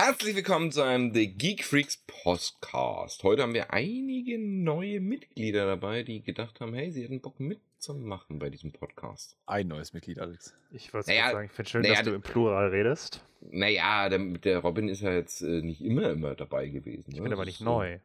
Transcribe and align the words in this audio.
Herzlich 0.00 0.36
willkommen 0.36 0.70
zu 0.70 0.82
einem 0.82 1.12
The 1.12 1.26
Geek 1.26 1.64
Freaks 1.64 1.96
Podcast. 2.06 3.24
Heute 3.24 3.42
haben 3.42 3.52
wir 3.52 3.72
einige 3.72 4.38
neue 4.38 5.00
Mitglieder 5.00 5.66
dabei, 5.66 6.04
die 6.04 6.22
gedacht 6.22 6.60
haben, 6.60 6.72
hey, 6.72 6.92
sie 6.92 7.02
hätten 7.02 7.20
Bock 7.20 7.40
mitzumachen 7.40 8.38
bei 8.38 8.48
diesem 8.48 8.70
Podcast. 8.70 9.36
Ein 9.46 9.66
neues 9.66 9.94
Mitglied, 9.94 10.20
Alex. 10.20 10.54
Ich 10.70 10.94
wollte 10.94 11.10
Naja, 11.10 11.32
sagen, 11.32 11.46
ich 11.46 11.50
finde 11.50 11.68
schön, 11.68 11.82
naja, 11.82 11.94
dass 11.96 12.04
du 12.04 12.14
im 12.14 12.22
Plural 12.22 12.68
redest. 12.68 13.24
Naja, 13.40 14.08
der, 14.08 14.20
der 14.20 14.58
Robin 14.58 14.88
ist 14.88 15.00
ja 15.00 15.12
jetzt 15.12 15.40
äh, 15.42 15.62
nicht 15.62 15.80
immer, 15.80 16.10
immer 16.10 16.36
dabei 16.36 16.68
gewesen. 16.68 17.10
Ich 17.10 17.16
ne? 17.16 17.22
bin 17.24 17.32
aber 17.32 17.44
nicht 17.44 17.58
so- 17.58 17.64
neu. 17.64 17.98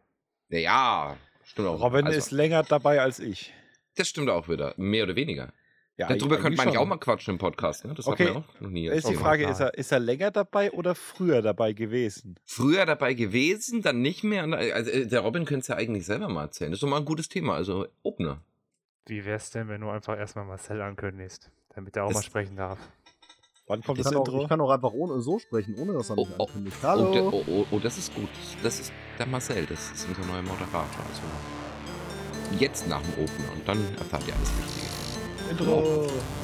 Naja, 0.50 1.16
stimmt 1.44 1.68
auch. 1.68 1.80
Robin 1.80 2.08
Also, 2.08 2.18
ist 2.18 2.32
länger 2.32 2.64
dabei 2.64 3.02
als 3.02 3.20
ich. 3.20 3.54
Das 3.98 4.10
stimmt 4.10 4.32
auch 4.32 4.50
wieder, 4.50 4.74
mehr 4.78 5.04
oder 5.04 5.16
weniger. 5.16 5.54
Ja, 5.96 6.08
Darüber 6.08 6.38
könnte 6.38 6.48
eigentlich 6.48 6.58
man 6.58 6.68
schon. 6.74 6.78
auch 6.78 6.88
mal 6.88 6.98
quatschen 6.98 7.34
im 7.34 7.38
Podcast, 7.38 7.86
ne? 7.86 7.94
Das 7.94 8.08
Okay. 8.08 8.26
hat 8.28 8.34
man 8.34 8.44
auch 8.44 8.60
noch 8.62 8.70
nie 8.72 8.88
ist 8.88 9.08
die. 9.08 9.14
Frage, 9.16 9.48
ist 9.48 9.60
er, 9.60 9.76
ist 9.76 9.92
er 9.92 10.00
länger 10.00 10.32
dabei 10.32 10.72
oder 10.72 10.96
früher 10.96 11.44
dabei 11.44 11.74
gewesen? 11.74 12.36
Früher 12.46 12.88
dabei 12.88 13.14
gewesen, 13.14 13.84
dann 13.84 14.02
nicht 14.02 14.24
mehr. 14.24 14.44
Also, 14.46 14.90
äh, 14.90 15.06
der 15.06 15.20
Robin 15.20 15.46
könnte 15.46 15.62
es 15.62 15.68
ja 15.68 15.76
eigentlich 15.76 16.06
selber 16.08 16.30
mal 16.30 16.46
erzählen. 16.46 16.72
Das 16.72 16.78
ist 16.78 16.84
doch 16.84 16.90
mal 16.90 16.98
ein 16.98 17.06
gutes 17.06 17.30
Thema, 17.30 17.54
also 17.54 17.86
Opener. 18.02 18.42
Wie 19.06 19.24
wär's 19.24 19.52
denn, 19.52 19.68
wenn 19.68 19.82
du 19.82 19.90
einfach 19.90 20.18
erstmal 20.18 20.46
Marcel 20.46 20.82
ankündigst, 20.82 21.52
damit 21.76 21.96
er 21.96 22.06
auch 22.06 22.08
Das- 22.08 22.16
mal 22.16 22.24
sprechen 22.24 22.56
darf? 22.56 22.80
Wann 23.68 23.82
kommt 23.84 24.00
Ich 24.00 24.04
das 24.04 24.12
kann, 24.14 24.22
auch, 24.22 24.26
Intro? 24.28 24.42
ich 24.44 24.50
kann 24.50 24.62
auch 24.62 24.72
einfach 24.72 24.92
ohne, 24.94 25.22
so 25.22 25.38
sprechen, 25.40 25.76
ohne 25.78 25.94
dass 25.94 26.10
er 26.10 26.16
mich 26.16 26.28
Oh, 26.28 26.36
oh. 26.40 26.44
ankündigt. 26.46 26.78
Oh, 26.82 26.88
Hallo. 26.88 27.12
der, 27.14 27.24
oh, 27.26 27.44
oh, 27.48 27.66
oh, 27.72 27.80
das 27.80 27.98
ist 28.00 28.14
gut. 28.16 28.28
Das 28.64 28.80
ist 28.80 28.92
der 29.20 29.26
Marcel, 29.28 29.66
das 29.68 29.92
ist 29.92 30.08
unser 30.10 30.26
neuer 30.26 30.42
Moderator. 30.42 30.82
Also 31.08 31.22
jetzt 32.60 32.88
nach 32.88 33.02
dem 33.02 33.24
Opener 33.24 33.52
und 33.54 33.68
dann 33.68 33.78
erfahrt 33.98 34.28
ihr 34.28 34.34
alles 34.36 34.52
Wichtige. 34.58 34.93
Intro. 35.54 36.43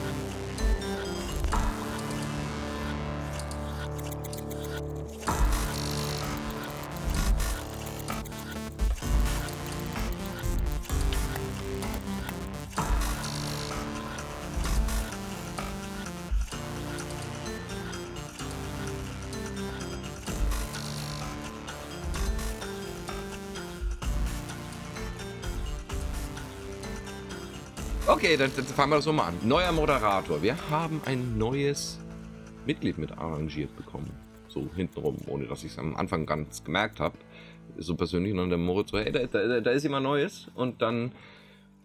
Dann, 28.39 28.51
dann 28.55 28.65
fangen 28.65 28.91
wir 28.91 28.95
das 28.95 29.05
so 29.05 29.13
mal 29.13 29.27
an. 29.27 29.35
Neuer 29.43 29.71
Moderator. 29.71 30.41
Wir 30.41 30.55
haben 30.69 31.01
ein 31.05 31.37
neues 31.37 31.99
Mitglied 32.65 32.97
mit 32.97 33.11
arrangiert 33.17 33.75
bekommen. 33.75 34.09
So 34.47 34.67
hintenrum, 34.75 35.17
ohne 35.27 35.45
dass 35.45 35.63
ich 35.63 35.73
es 35.73 35.77
am 35.77 35.95
Anfang 35.95 36.25
ganz 36.25 36.63
gemerkt 36.63 36.99
habe. 36.99 37.17
So 37.77 37.95
persönlich. 37.95 38.31
Und 38.31 38.37
dann 38.39 38.49
der 38.49 38.57
Moritz 38.57 38.91
so, 38.91 38.97
hey, 38.97 39.11
da, 39.11 39.25
da, 39.25 39.59
da 39.59 39.71
ist 39.71 39.83
jemand 39.83 40.05
Neues. 40.05 40.47
Und 40.55 40.81
dann, 40.81 41.11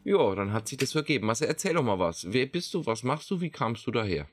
ja, 0.05 0.35
dann 0.35 0.53
hat 0.53 0.69
sich 0.69 0.79
das 0.79 0.93
vergeben. 0.93 1.27
Marcel, 1.27 1.49
erzähl 1.49 1.75
doch 1.75 1.83
mal 1.83 1.99
was. 1.99 2.33
Wer 2.33 2.47
bist 2.47 2.73
du? 2.73 2.87
Was 2.87 3.03
machst 3.03 3.31
du? 3.31 3.41
Wie 3.41 3.51
kamst 3.51 3.85
du 3.87 3.91
daher? 3.91 4.27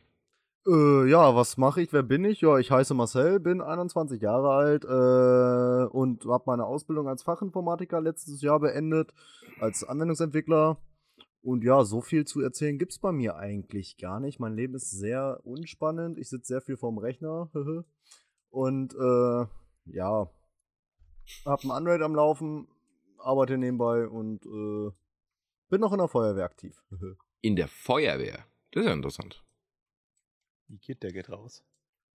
Äh, 0.68 1.10
ja, 1.10 1.36
was 1.36 1.58
mache 1.58 1.82
ich? 1.82 1.92
Wer 1.92 2.04
bin 2.04 2.24
ich? 2.24 2.42
Ja, 2.42 2.60
ich 2.60 2.70
heiße 2.70 2.94
Marcel, 2.94 3.40
bin 3.40 3.62
21 3.62 4.22
Jahre 4.22 4.52
alt 4.52 4.86
äh, 4.86 5.92
und 5.92 6.24
habe 6.26 6.44
meine 6.46 6.66
Ausbildung 6.66 7.08
als 7.08 7.24
Fachinformatiker 7.24 8.00
letztes 8.00 8.44
Jahr 8.44 8.60
beendet, 8.60 9.12
als 9.60 9.84
Anwendungsentwickler. 9.84 10.78
Und 11.42 11.64
ja, 11.64 11.84
so 11.84 12.02
viel 12.02 12.26
zu 12.26 12.42
erzählen 12.42 12.78
gibt's 12.78 13.00
bei 13.00 13.12
mir 13.12 13.36
eigentlich 13.36 13.98
gar 13.98 14.20
nicht. 14.20 14.40
Mein 14.40 14.56
Leben 14.56 14.76
ist 14.76 14.92
sehr 14.92 15.40
unspannend. 15.44 16.20
Ich 16.20 16.30
sitze 16.30 16.54
sehr 16.54 16.62
viel 16.62 16.78
vorm 16.78 17.00
Rechner. 17.00 17.50
und 18.50 18.94
äh, 18.94 19.46
ja, 19.86 20.30
habe 21.46 21.64
ein 21.64 21.72
Android 21.72 22.02
am 22.02 22.16
Laufen, 22.16 22.68
arbeite 23.18 23.58
nebenbei 23.58 24.08
und 24.08 24.46
äh, 24.46 24.92
bin 25.70 25.82
noch 25.82 25.94
in 25.94 26.00
der 26.00 26.08
Feuerwehr 26.08 26.46
aktiv. 26.46 26.84
In 27.42 27.56
der 27.56 27.68
Feuerwehr. 27.68 28.46
Das 28.72 28.84
ist 28.84 28.88
ja 28.88 28.94
interessant. 28.94 29.44
Wie 30.68 30.78
geht 30.78 31.02
der 31.02 31.12
geht 31.12 31.30
raus? 31.30 31.64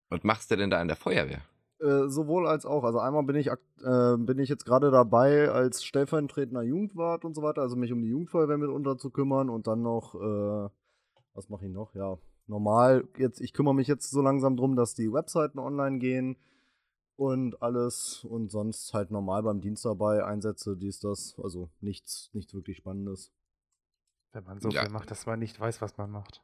Was 0.10 0.24
machst 0.24 0.52
du 0.52 0.58
denn 0.58 0.70
da 0.70 0.82
in 0.82 0.88
der 0.88 0.98
Feuerwehr? 0.98 1.44
Äh, 1.80 2.08
sowohl 2.08 2.48
als 2.48 2.66
auch. 2.66 2.84
Also 2.84 3.00
einmal 3.00 3.24
bin 3.24 3.36
ich, 3.36 3.48
äh, 3.48 4.18
bin 4.18 4.40
ich 4.40 4.48
jetzt 4.48 4.66
gerade 4.66 4.92
dabei, 4.92 5.50
als 5.50 5.84
stellvertretender 5.84 6.62
Jugendwart 6.62 7.26
und 7.26 7.36
so 7.36 7.42
weiter, 7.42 7.62
also 7.62 7.76
mich 7.76 7.92
um 7.92 8.02
die 8.02 8.10
Jugendfeuerwehr 8.10 8.58
mit 8.58 8.70
unter 8.70 8.98
zu 8.98 9.10
kümmern 9.10 9.50
und 9.50 9.68
dann 9.68 9.82
noch, 9.82 10.16
äh, 10.16 10.70
was 11.34 11.50
mache 11.50 11.66
ich 11.66 11.72
noch? 11.72 11.94
Ja, 11.96 12.18
normal, 12.48 13.08
jetzt, 13.18 13.42
ich 13.42 13.54
kümmere 13.54 13.76
mich 13.76 13.88
jetzt 13.88 14.12
so 14.12 14.22
langsam 14.22 14.56
drum, 14.56 14.76
dass 14.76 14.94
die 14.94 15.12
Webseiten 15.12 15.60
online 15.60 15.98
gehen 16.00 16.38
und 17.16 17.62
alles 17.62 18.24
und 18.24 18.50
sonst 18.50 18.94
halt 18.94 19.12
normal 19.12 19.44
beim 19.44 19.60
Dienst 19.60 19.84
dabei, 19.84 20.24
Einsätze, 20.24 20.78
dies, 20.78 21.00
das, 21.00 21.36
also 21.44 21.70
nichts, 21.82 22.30
nichts 22.34 22.54
wirklich 22.54 22.78
Spannendes. 22.78 23.32
Wenn 24.32 24.46
man 24.46 24.60
so 24.60 24.70
Ja. 24.70 24.82
viel 24.82 24.90
macht, 24.90 25.12
dass 25.12 25.26
man 25.26 25.40
nicht 25.40 25.60
weiß, 25.60 25.82
was 25.82 25.98
man 25.98 26.12
macht. 26.12 26.42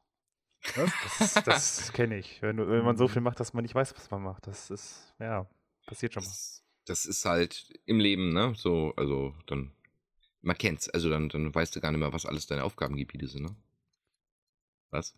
Das, 0.75 1.33
das 1.45 1.93
kenne 1.93 2.17
ich. 2.17 2.41
Wenn, 2.41 2.57
wenn 2.57 2.83
man 2.83 2.97
so 2.97 3.07
viel 3.07 3.21
macht, 3.21 3.39
dass 3.39 3.53
man 3.53 3.63
nicht 3.63 3.75
weiß, 3.75 3.95
was 3.95 4.11
man 4.11 4.21
macht. 4.23 4.47
Das 4.47 4.69
ist, 4.69 5.13
ja, 5.19 5.47
passiert 5.85 6.13
schon 6.13 6.23
mal. 6.23 6.29
Das, 6.29 6.63
das 6.85 7.05
ist 7.05 7.25
halt 7.25 7.73
im 7.85 7.99
Leben, 7.99 8.33
ne? 8.33 8.53
So, 8.55 8.93
also 8.95 9.33
dann, 9.47 9.71
man 10.41 10.57
kennt's. 10.57 10.89
Also 10.89 11.09
dann, 11.09 11.29
dann 11.29 11.53
weißt 11.53 11.75
du 11.75 11.81
gar 11.81 11.91
nicht 11.91 11.99
mehr, 11.99 12.13
was 12.13 12.25
alles 12.25 12.47
deine 12.47 12.63
Aufgabengebiete 12.63 13.27
sind, 13.27 13.43
ne? 13.43 13.55
Was? 14.91 15.15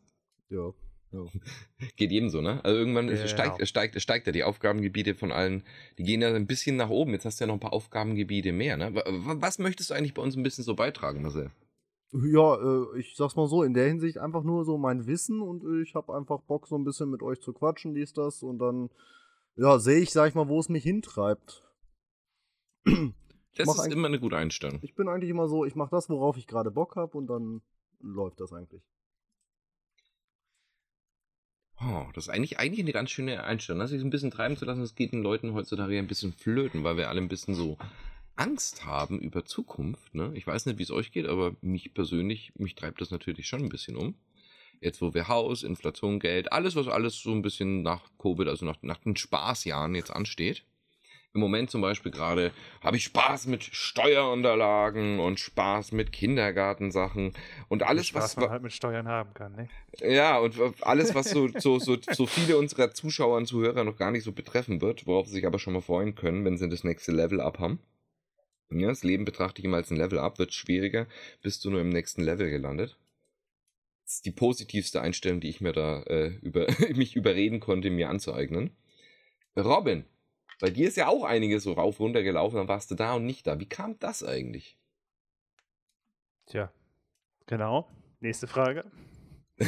Ja. 0.49 0.71
ja. 1.11 1.25
Geht 1.95 2.11
jedem 2.11 2.29
so, 2.29 2.41
ne? 2.41 2.63
Also 2.63 2.77
irgendwann 2.77 3.07
Genau. 3.07 3.27
steigt, 3.27 3.67
steigt, 3.67 4.01
steigt 4.01 4.27
ja 4.27 4.33
die 4.33 4.43
Aufgabengebiete 4.43 5.15
von 5.15 5.31
allen, 5.31 5.63
die 5.97 6.03
gehen 6.03 6.21
ja 6.21 6.33
ein 6.33 6.47
bisschen 6.47 6.75
nach 6.75 6.89
oben. 6.89 7.13
Jetzt 7.13 7.25
hast 7.25 7.39
du 7.39 7.43
ja 7.43 7.47
noch 7.47 7.55
ein 7.55 7.59
paar 7.61 7.73
Aufgabengebiete 7.73 8.51
mehr, 8.51 8.77
ne? 8.77 8.93
Wa- 8.93 9.03
wa- 9.07 9.35
Was 9.41 9.59
möchtest 9.59 9.89
du 9.89 9.93
eigentlich 9.95 10.13
bei 10.13 10.21
uns 10.21 10.35
ein 10.35 10.43
bisschen 10.43 10.63
so 10.63 10.75
beitragen, 10.75 11.21
Marcel? 11.21 11.51
Ja, 12.13 12.55
äh, 12.55 12.99
ich 12.99 13.15
sag's 13.15 13.35
mal 13.35 13.47
so, 13.47 13.63
in 13.63 13.73
der 13.73 13.87
Hinsicht 13.87 14.17
einfach 14.17 14.43
nur 14.43 14.65
so 14.65 14.77
mein 14.77 15.07
Wissen 15.07 15.41
und 15.41 15.63
ich 15.81 15.95
habe 15.95 16.13
einfach 16.13 16.41
Bock, 16.41 16.67
so 16.67 16.75
ein 16.77 16.83
bisschen 16.83 17.09
mit 17.09 17.23
euch 17.23 17.39
zu 17.39 17.53
quatschen, 17.53 17.93
dies, 17.93 18.11
das 18.13 18.43
und 18.43 18.59
dann, 18.59 18.89
ja, 19.55 19.79
sehe 19.79 19.99
ich, 19.99 20.11
sag 20.11 20.27
ich 20.27 20.35
mal, 20.35 20.49
wo 20.49 20.59
es 20.59 20.69
mich 20.69 20.83
hintreibt. 20.83 21.63
Das 23.55 23.67
ist 23.67 23.91
immer 23.91 24.07
eine 24.07 24.19
gute 24.19 24.37
Einstellung. 24.37 24.79
Ich 24.81 24.95
bin 24.95 25.07
eigentlich 25.09 25.29
immer 25.29 25.47
so, 25.47 25.65
ich 25.65 25.75
mache 25.75 25.91
das, 25.91 26.09
worauf 26.09 26.37
ich 26.37 26.47
gerade 26.47 26.71
Bock 26.71 26.95
habe 26.95 27.17
und 27.17 27.27
dann 27.27 27.61
läuft 27.99 28.39
das 28.39 28.53
eigentlich. 28.53 28.81
Oh, 31.83 32.05
das 32.13 32.25
ist 32.25 32.29
eigentlich, 32.29 32.59
eigentlich 32.59 32.81
eine 32.81 32.93
ganz 32.93 33.09
schöne 33.09 33.43
Einstellung. 33.43 33.79
Das 33.79 33.89
sich 33.89 34.01
ein 34.01 34.09
bisschen 34.09 34.31
treiben 34.31 34.55
zu 34.55 34.65
lassen, 34.65 34.81
das 34.81 34.95
geht 34.95 35.13
den 35.13 35.23
Leuten 35.23 35.53
heutzutage 35.53 35.97
ein 35.97 36.07
bisschen 36.07 36.31
flöten, 36.31 36.83
weil 36.83 36.97
wir 36.97 37.09
alle 37.09 37.21
ein 37.21 37.27
bisschen 37.27 37.55
so 37.55 37.77
Angst 38.41 38.85
haben 38.85 39.19
über 39.19 39.45
Zukunft. 39.45 40.15
Ne? 40.15 40.31
Ich 40.33 40.47
weiß 40.47 40.65
nicht, 40.65 40.79
wie 40.79 40.83
es 40.83 40.91
euch 40.91 41.11
geht, 41.11 41.27
aber 41.27 41.55
mich 41.61 41.93
persönlich, 41.93 42.53
mich 42.57 42.75
treibt 42.75 42.99
das 42.99 43.11
natürlich 43.11 43.47
schon 43.47 43.61
ein 43.61 43.69
bisschen 43.69 43.95
um. 43.95 44.15
Jetzt, 44.79 45.01
wo 45.01 45.13
wir 45.13 45.27
Haus, 45.27 45.61
Inflation, 45.61 46.19
Geld, 46.19 46.51
alles, 46.51 46.75
was 46.75 46.87
alles 46.87 47.19
so 47.19 47.31
ein 47.31 47.43
bisschen 47.43 47.83
nach 47.83 48.09
Covid, 48.17 48.47
also 48.47 48.65
nach, 48.65 48.77
nach 48.81 48.97
den 48.97 49.15
Spaßjahren 49.15 49.93
jetzt 49.93 50.09
ansteht. 50.09 50.65
Im 51.33 51.39
Moment 51.39 51.69
zum 51.69 51.81
Beispiel 51.81 52.11
gerade 52.11 52.51
habe 52.81 52.97
ich 52.97 53.03
Spaß 53.05 53.45
mit 53.45 53.63
Steuerunterlagen 53.63 55.19
und 55.19 55.39
Spaß 55.39 55.91
mit 55.93 56.11
Kindergartensachen 56.11 57.33
und 57.69 57.83
alles, 57.83 58.07
Spaß 58.07 58.23
was, 58.23 58.37
man 58.37 58.49
halt 58.49 58.63
mit 58.63 58.73
Steuern 58.73 59.07
haben 59.07 59.33
kann, 59.33 59.53
ne? 59.53 59.69
ja, 60.01 60.39
und 60.39 60.57
alles, 60.81 61.15
was 61.15 61.29
so, 61.29 61.47
so, 61.57 61.79
so, 61.79 61.95
so 62.11 62.25
viele 62.25 62.57
unserer 62.57 62.91
Zuschauer 62.91 63.37
und 63.37 63.45
Zuhörer 63.45 63.85
noch 63.85 63.95
gar 63.95 64.11
nicht 64.11 64.23
so 64.23 64.33
betreffen 64.33 64.81
wird, 64.81 65.07
worauf 65.07 65.27
sie 65.27 65.35
sich 65.35 65.45
aber 65.45 65.59
schon 65.59 65.73
mal 65.73 65.81
freuen 65.81 66.15
können, 66.15 66.43
wenn 66.43 66.57
sie 66.57 66.67
das 66.67 66.83
nächste 66.83 67.13
Level 67.13 67.39
up 67.39 67.59
haben. 67.59 67.79
Ja, 68.71 68.87
das 68.87 69.03
Leben 69.03 69.25
betrachte 69.25 69.59
ich 69.59 69.65
immer 69.65 69.77
als 69.77 69.91
ein 69.91 69.97
Level 69.97 70.19
up, 70.19 70.39
wird 70.39 70.53
schwieriger, 70.53 71.07
bist 71.41 71.63
du 71.65 71.69
nur 71.69 71.81
im 71.81 71.89
nächsten 71.89 72.21
Level 72.21 72.49
gelandet. 72.49 72.97
Das 74.05 74.15
ist 74.15 74.25
die 74.25 74.31
positivste 74.31 75.01
Einstellung, 75.01 75.39
die 75.39 75.49
ich 75.49 75.61
mir 75.61 75.73
da 75.73 76.03
äh, 76.03 76.29
über, 76.41 76.67
mich 76.95 77.15
überreden 77.15 77.59
konnte, 77.59 77.89
mir 77.89 78.09
anzueignen. 78.09 78.71
Robin, 79.55 80.05
bei 80.59 80.69
dir 80.69 80.87
ist 80.87 80.97
ja 80.97 81.07
auch 81.07 81.23
einiges 81.23 81.63
so 81.63 81.73
rauf 81.73 81.99
runter 81.99 82.23
gelaufen, 82.23 82.55
dann 82.55 82.67
warst 82.67 82.91
du 82.91 82.95
da 82.95 83.15
und 83.15 83.25
nicht 83.25 83.47
da. 83.47 83.59
Wie 83.59 83.67
kam 83.67 83.97
das 83.99 84.23
eigentlich? 84.23 84.77
Tja, 86.45 86.71
genau. 87.47 87.87
Nächste 88.19 88.47
Frage. 88.47 88.85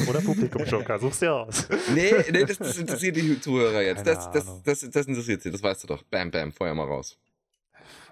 Oder 0.08 0.20
Publikumsjoker, 0.20 0.98
such's 1.00 1.20
dir 1.20 1.32
aus. 1.32 1.68
Nee, 1.94 2.12
nee, 2.30 2.44
das, 2.44 2.58
das 2.58 2.78
interessiert 2.78 3.16
die 3.16 3.40
Zuhörer 3.40 3.82
jetzt. 3.82 4.06
Das, 4.06 4.30
das, 4.30 4.62
das, 4.62 4.90
das 4.90 5.06
interessiert 5.06 5.42
sie, 5.42 5.50
das 5.50 5.62
weißt 5.62 5.84
du 5.84 5.88
doch. 5.88 6.02
Bam, 6.04 6.30
bam, 6.30 6.52
feuer 6.52 6.74
mal 6.74 6.86
raus. 6.86 7.18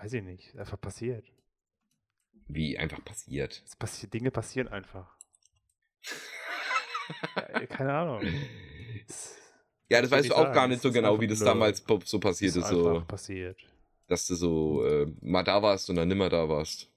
Weiß 0.00 0.12
ich 0.12 0.22
nicht, 0.22 0.56
einfach 0.56 0.80
passiert. 0.80 1.24
Wie 2.48 2.76
einfach 2.78 3.04
passiert. 3.04 3.62
Es 3.64 3.76
passi 3.76 4.08
Dinge 4.10 4.30
passieren 4.30 4.68
einfach. 4.68 5.16
Ja, 7.36 7.66
keine 7.66 7.94
Ahnung. 7.94 8.22
Es 9.08 9.36
Ja, 9.88 10.00
das 10.02 10.10
weißt 10.10 10.26
ich 10.26 10.30
du 10.30 10.36
auch 10.36 10.42
sagen, 10.42 10.54
gar 10.54 10.68
nicht 10.68 10.82
so 10.82 10.88
ist 10.88 10.94
genau, 10.94 11.20
wie 11.20 11.26
das 11.26 11.38
blöd. 11.38 11.48
damals 11.48 11.82
so 12.04 12.20
passiert 12.20 12.50
ist 12.50 12.56
ist. 12.56 12.68
So, 12.68 12.88
einfach 12.88 13.06
passiert. 13.08 13.58
dass 14.06 14.26
du 14.26 14.34
so 14.34 14.84
äh, 14.86 15.06
mal 15.20 15.42
da 15.42 15.62
warst 15.62 15.88
und 15.90 15.96
dann 15.96 16.08
nimmer 16.08 16.28
da 16.28 16.48
warst. 16.48 16.90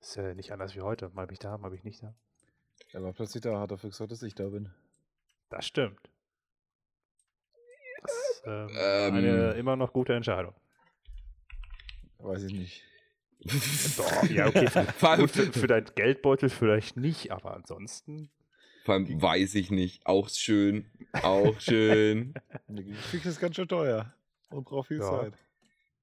Ist 0.00 0.16
ja 0.16 0.34
nicht 0.34 0.52
anders 0.52 0.74
wie 0.74 0.80
heute. 0.80 1.08
Mal 1.10 1.26
bin 1.26 1.34
ich 1.34 1.38
da, 1.40 1.56
mal 1.58 1.68
bin 1.70 1.78
ich 1.78 1.84
nicht 1.84 2.02
da. 2.02 2.14
Er 2.92 3.02
war 3.02 3.12
plötzlich 3.12 3.42
da, 3.42 3.60
hat 3.60 3.70
dafür 3.70 3.90
gesorgt, 3.90 4.12
dass 4.12 4.22
ich 4.22 4.34
da 4.34 4.48
bin. 4.48 4.72
Das 5.50 5.66
stimmt. 5.66 6.00
Das 8.02 8.42
ähm, 8.46 8.68
Ähm. 8.76 9.14
eine 9.14 9.52
immer 9.52 9.76
noch 9.76 9.92
gute 9.92 10.14
Entscheidung. 10.14 10.54
Weiß 12.24 12.42
ich 12.44 12.52
nicht. 12.52 12.82
Doch, 13.98 14.30
ja, 14.30 14.46
okay. 14.46 14.68
Für, 14.68 14.84
Vor 14.98 15.10
allem, 15.10 15.20
gut, 15.22 15.30
für, 15.30 15.52
für 15.52 15.66
deinen 15.66 15.86
Geldbeutel 15.94 16.48
vielleicht 16.48 16.96
nicht, 16.96 17.30
aber 17.30 17.54
ansonsten. 17.54 18.30
vor 18.84 18.94
allem 18.94 19.20
weiß 19.20 19.54
ich 19.56 19.70
nicht. 19.70 20.06
Auch 20.06 20.28
schön. 20.30 20.86
Auch 21.22 21.54
schön. 21.60 22.34
Eine 22.68 22.84
Fix 22.94 23.26
ist 23.26 23.40
ganz 23.40 23.56
schön 23.56 23.68
teuer. 23.68 24.14
Und 24.50 24.64
braucht 24.64 24.88
viel 24.88 24.98
Ja. 24.98 25.10
Zeit. 25.10 25.34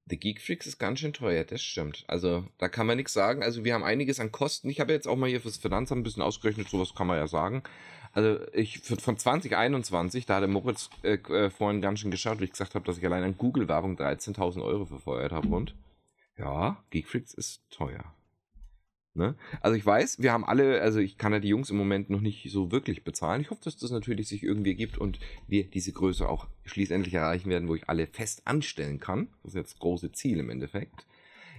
The 0.07 0.17
Geek 0.19 0.41
Freaks 0.41 0.65
ist 0.67 0.77
ganz 0.77 0.99
schön 0.99 1.13
teuer, 1.13 1.43
das 1.45 1.61
stimmt. 1.61 2.03
Also, 2.07 2.45
da 2.57 2.67
kann 2.67 2.85
man 2.85 2.97
nichts 2.97 3.13
sagen. 3.13 3.43
Also, 3.43 3.63
wir 3.63 3.73
haben 3.73 3.83
einiges 3.83 4.19
an 4.19 4.31
Kosten. 4.31 4.69
Ich 4.69 4.79
habe 4.79 4.91
jetzt 4.91 5.07
auch 5.07 5.15
mal 5.15 5.29
hier 5.29 5.39
fürs 5.39 5.57
Finanzamt 5.57 6.01
ein 6.01 6.03
bisschen 6.03 6.23
ausgerechnet, 6.23 6.67
sowas 6.69 6.93
kann 6.95 7.07
man 7.07 7.17
ja 7.17 7.27
sagen. 7.27 7.63
Also, 8.11 8.39
ich 8.51 8.79
von 8.81 9.17
2021, 9.17 10.25
da 10.25 10.35
hat 10.35 10.41
der 10.41 10.49
Moritz 10.49 10.89
äh, 11.03 11.13
äh, 11.13 11.49
vorhin 11.49 11.81
ganz 11.81 11.99
schön 11.99 12.11
geschaut, 12.11 12.39
wie 12.41 12.43
ich 12.45 12.51
gesagt 12.51 12.75
habe, 12.75 12.83
dass 12.85 12.97
ich 12.97 13.05
allein 13.05 13.23
an 13.23 13.37
Google-Werbung 13.37 13.95
13.000 13.95 14.61
Euro 14.63 14.85
verfeuert 14.85 15.31
habe. 15.31 15.47
Und 15.47 15.75
ja, 16.41 16.83
Geek 16.89 17.07
Freaks 17.07 17.33
ist 17.33 17.61
teuer. 17.69 18.03
Ne? 19.13 19.35
Also 19.59 19.75
ich 19.75 19.85
weiß, 19.85 20.21
wir 20.21 20.31
haben 20.31 20.45
alle, 20.45 20.81
also 20.81 20.99
ich 20.99 21.17
kann 21.17 21.33
ja 21.33 21.39
die 21.39 21.49
Jungs 21.49 21.69
im 21.69 21.77
Moment 21.77 22.09
noch 22.09 22.21
nicht 22.21 22.49
so 22.49 22.71
wirklich 22.71 23.03
bezahlen. 23.03 23.41
Ich 23.41 23.49
hoffe, 23.49 23.61
dass 23.63 23.77
das 23.77 23.91
natürlich 23.91 24.27
sich 24.27 24.41
irgendwie 24.41 24.73
gibt 24.73 24.97
und 24.97 25.19
wir 25.47 25.65
diese 25.65 25.91
Größe 25.91 26.27
auch 26.27 26.47
schließlich 26.63 27.13
erreichen 27.13 27.49
werden, 27.49 27.67
wo 27.67 27.75
ich 27.75 27.89
alle 27.89 28.07
fest 28.07 28.41
anstellen 28.45 28.99
kann. 28.99 29.27
Das 29.43 29.51
ist 29.51 29.57
jetzt 29.57 29.73
das 29.73 29.79
große 29.79 30.13
Ziel 30.13 30.39
im 30.39 30.49
Endeffekt. 30.49 31.05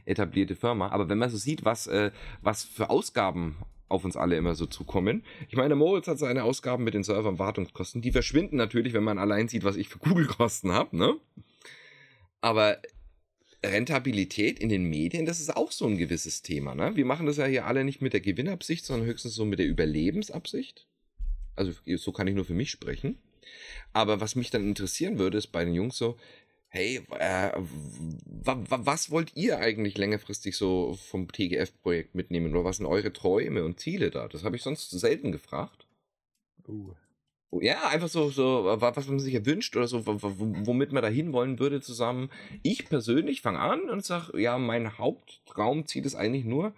Etablierte 0.06 0.56
Firma. 0.56 0.88
Aber 0.88 1.08
wenn 1.08 1.18
man 1.18 1.30
so 1.30 1.36
sieht, 1.36 1.64
was, 1.64 1.86
äh, 1.86 2.10
was 2.40 2.64
für 2.64 2.90
Ausgaben 2.90 3.56
auf 3.88 4.06
uns 4.06 4.16
alle 4.16 4.36
immer 4.36 4.54
so 4.54 4.64
zukommen. 4.64 5.22
Ich 5.50 5.56
meine, 5.56 5.76
Moritz 5.76 6.08
hat 6.08 6.18
seine 6.18 6.44
Ausgaben 6.44 6.82
mit 6.82 6.94
den 6.94 7.04
Server- 7.04 7.28
und 7.28 7.38
Wartungskosten. 7.38 8.00
Die 8.00 8.10
verschwinden 8.10 8.56
natürlich, 8.56 8.94
wenn 8.94 9.04
man 9.04 9.18
allein 9.18 9.48
sieht, 9.48 9.64
was 9.64 9.76
ich 9.76 9.90
für 9.90 9.98
Google-Kosten 9.98 10.72
habe, 10.72 10.96
ne? 10.96 11.16
Aber 12.40 12.78
Rentabilität 13.64 14.58
in 14.58 14.68
den 14.68 14.84
Medien, 14.84 15.24
das 15.26 15.40
ist 15.40 15.56
auch 15.56 15.70
so 15.72 15.86
ein 15.86 15.96
gewisses 15.98 16.42
Thema. 16.42 16.74
Ne? 16.74 16.96
Wir 16.96 17.04
machen 17.04 17.26
das 17.26 17.36
ja 17.36 17.46
hier 17.46 17.66
alle 17.66 17.84
nicht 17.84 18.02
mit 18.02 18.12
der 18.12 18.20
Gewinnabsicht, 18.20 18.84
sondern 18.84 19.06
höchstens 19.08 19.34
so 19.34 19.44
mit 19.44 19.58
der 19.58 19.66
Überlebensabsicht. 19.66 20.86
Also 21.54 21.72
so 21.96 22.12
kann 22.12 22.26
ich 22.26 22.34
nur 22.34 22.44
für 22.44 22.54
mich 22.54 22.70
sprechen. 22.70 23.18
Aber 23.92 24.20
was 24.20 24.34
mich 24.36 24.50
dann 24.50 24.66
interessieren 24.66 25.18
würde, 25.18 25.38
ist 25.38 25.48
bei 25.48 25.64
den 25.64 25.74
Jungs 25.74 25.96
so, 25.96 26.16
hey, 26.68 27.02
äh, 27.18 27.52
wa- 27.54 28.64
wa- 28.68 28.80
was 28.84 29.10
wollt 29.10 29.36
ihr 29.36 29.58
eigentlich 29.58 29.98
längerfristig 29.98 30.56
so 30.56 30.94
vom 30.94 31.30
TGF-Projekt 31.30 32.14
mitnehmen? 32.14 32.52
Oder 32.54 32.64
was 32.64 32.78
sind 32.78 32.86
eure 32.86 33.12
Träume 33.12 33.64
und 33.64 33.78
Ziele 33.78 34.10
da? 34.10 34.26
Das 34.28 34.42
habe 34.44 34.56
ich 34.56 34.62
sonst 34.62 34.90
selten 34.90 35.30
gefragt. 35.32 35.86
Uh. 36.66 36.94
Ja, 37.60 37.88
einfach 37.88 38.08
so, 38.08 38.30
so, 38.30 38.64
wa- 38.64 38.96
was 38.96 39.06
man 39.08 39.20
sich 39.20 39.34
ja 39.34 39.44
wünscht 39.44 39.76
oder 39.76 39.86
so, 39.86 40.06
womit 40.06 40.92
man 40.92 41.02
da 41.02 41.08
hinwollen 41.08 41.58
würde 41.58 41.80
zusammen. 41.82 42.30
Ich 42.62 42.86
persönlich 42.88 43.42
fange 43.42 43.58
an 43.58 43.90
und 43.90 44.04
sage, 44.04 44.40
ja, 44.40 44.56
mein 44.58 44.96
Hauptraumziel 44.96 46.06
ist 46.06 46.14
eigentlich 46.14 46.44
nur, 46.46 46.70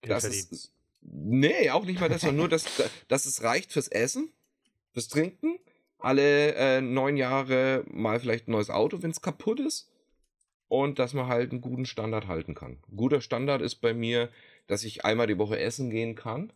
Geld 0.00 0.12
dass 0.16 0.24
verdienen. 0.24 0.48
es, 0.50 0.72
nee, 1.02 1.70
auch 1.70 1.84
nicht 1.84 2.00
mal 2.00 2.08
das, 2.08 2.22
sondern 2.22 2.36
nur, 2.38 2.48
dass, 2.48 2.64
dass 3.08 3.26
es 3.26 3.42
reicht 3.42 3.70
fürs 3.72 3.88
Essen, 3.88 4.32
fürs 4.92 5.08
Trinken, 5.08 5.58
alle 5.98 6.54
äh, 6.54 6.80
neun 6.80 7.16
Jahre 7.16 7.84
mal 7.88 8.18
vielleicht 8.18 8.48
ein 8.48 8.52
neues 8.52 8.70
Auto, 8.70 9.02
wenn 9.02 9.10
es 9.10 9.20
kaputt 9.20 9.60
ist 9.60 9.90
und 10.68 10.98
dass 10.98 11.12
man 11.12 11.26
halt 11.26 11.52
einen 11.52 11.60
guten 11.60 11.84
Standard 11.86 12.26
halten 12.28 12.54
kann. 12.54 12.78
Ein 12.90 12.96
guter 12.96 13.20
Standard 13.20 13.60
ist 13.60 13.76
bei 13.76 13.92
mir, 13.92 14.30
dass 14.66 14.84
ich 14.84 15.04
einmal 15.04 15.26
die 15.26 15.38
Woche 15.38 15.58
essen 15.60 15.90
gehen 15.90 16.14
kann, 16.14 16.52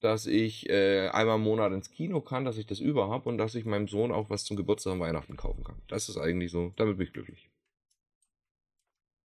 dass 0.00 0.26
ich 0.26 0.68
äh, 0.68 1.08
einmal 1.08 1.36
im 1.36 1.42
Monat 1.42 1.72
ins 1.72 1.90
Kino 1.90 2.20
kann, 2.20 2.44
dass 2.44 2.56
ich 2.58 2.66
das 2.66 2.80
über 2.80 3.08
habe 3.08 3.28
und 3.28 3.38
dass 3.38 3.54
ich 3.54 3.64
meinem 3.64 3.88
Sohn 3.88 4.12
auch 4.12 4.30
was 4.30 4.44
zum 4.44 4.56
Geburtstag 4.56 4.94
und 4.94 5.00
Weihnachten 5.00 5.36
kaufen 5.36 5.62
kann. 5.64 5.82
Das 5.88 6.08
ist 6.08 6.16
eigentlich 6.16 6.50
so, 6.50 6.72
damit 6.76 6.96
bin 6.96 7.06
ich 7.06 7.12
glücklich. 7.12 7.50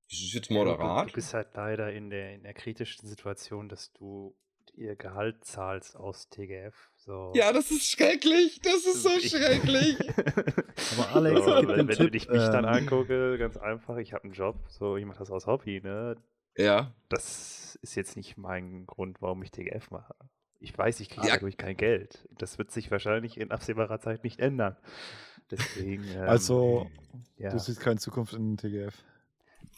Das 0.10 0.20
ist 0.20 0.34
jetzt 0.34 0.52
moderat. 0.52 1.10
Du 1.10 1.14
bist 1.14 1.34
halt 1.34 1.50
leider 1.56 1.92
in 1.92 2.10
der, 2.10 2.36
in 2.36 2.44
der 2.44 2.54
kritischen 2.54 3.08
Situation, 3.08 3.70
dass 3.70 3.92
du 3.94 4.36
ihr 4.76 4.96
Gehalt 4.96 5.44
zahlst 5.46 5.96
aus 5.96 6.30
TGF. 6.30 6.76
So. 6.98 7.32
Ja, 7.36 7.54
das 7.54 7.72
ist 7.72 7.90
schrecklich. 7.90 8.60
Das 8.62 8.86
ist 8.86 9.04
so 9.04 9.10
Ich- 9.18 9.30
schrecklich. 9.32 9.98
Aber 10.98 11.16
Alex, 11.16 11.46
so, 11.46 11.52
wenn, 11.68 11.88
wenn 11.88 11.88
Tipp, 11.88 12.14
ich 12.14 12.28
mich 12.30 12.44
dann 12.48 12.66
ähm, 12.66 12.70
angucke, 12.70 13.38
ganz 13.38 13.58
einfach, 13.58 13.98
ich 13.98 14.14
habe 14.14 14.26
einen 14.26 14.34
Job, 14.34 14.58
so 14.68 14.98
ich 14.98 15.06
mache 15.06 15.20
das 15.20 15.32
aus 15.32 15.48
Hobby, 15.48 15.80
ne? 15.82 16.16
Ja. 16.58 16.94
Das 17.10 17.78
ist 17.82 17.96
jetzt 17.96 18.16
nicht 18.18 18.38
mein 18.38 18.86
Grund, 18.86 19.22
warum 19.22 19.42
ich 19.44 19.52
TGF 19.52 19.90
mache. 19.92 20.14
Ich 20.66 20.76
weiß, 20.76 21.00
ich 21.00 21.10
kriege 21.10 21.28
Ja. 21.28 21.36
dadurch 21.36 21.58
kein 21.58 21.78
Geld. 21.78 22.28
Das 22.40 22.58
wird 22.58 22.72
sich 22.72 22.90
wahrscheinlich 22.90 23.40
in 23.40 23.52
absehbarer 23.52 24.00
Zeit 24.00 24.24
nicht 24.24 24.40
ändern. 24.40 24.76
Deswegen. 25.52 26.04
Ähm, 26.16 26.22
Also, 26.28 26.90
ja. 27.38 27.52
du 27.52 27.60
siehst 27.60 27.80
keine 27.80 28.00
Zukunft 28.00 28.34
in 28.34 28.56
den 28.56 28.58
TGF. 28.58 28.96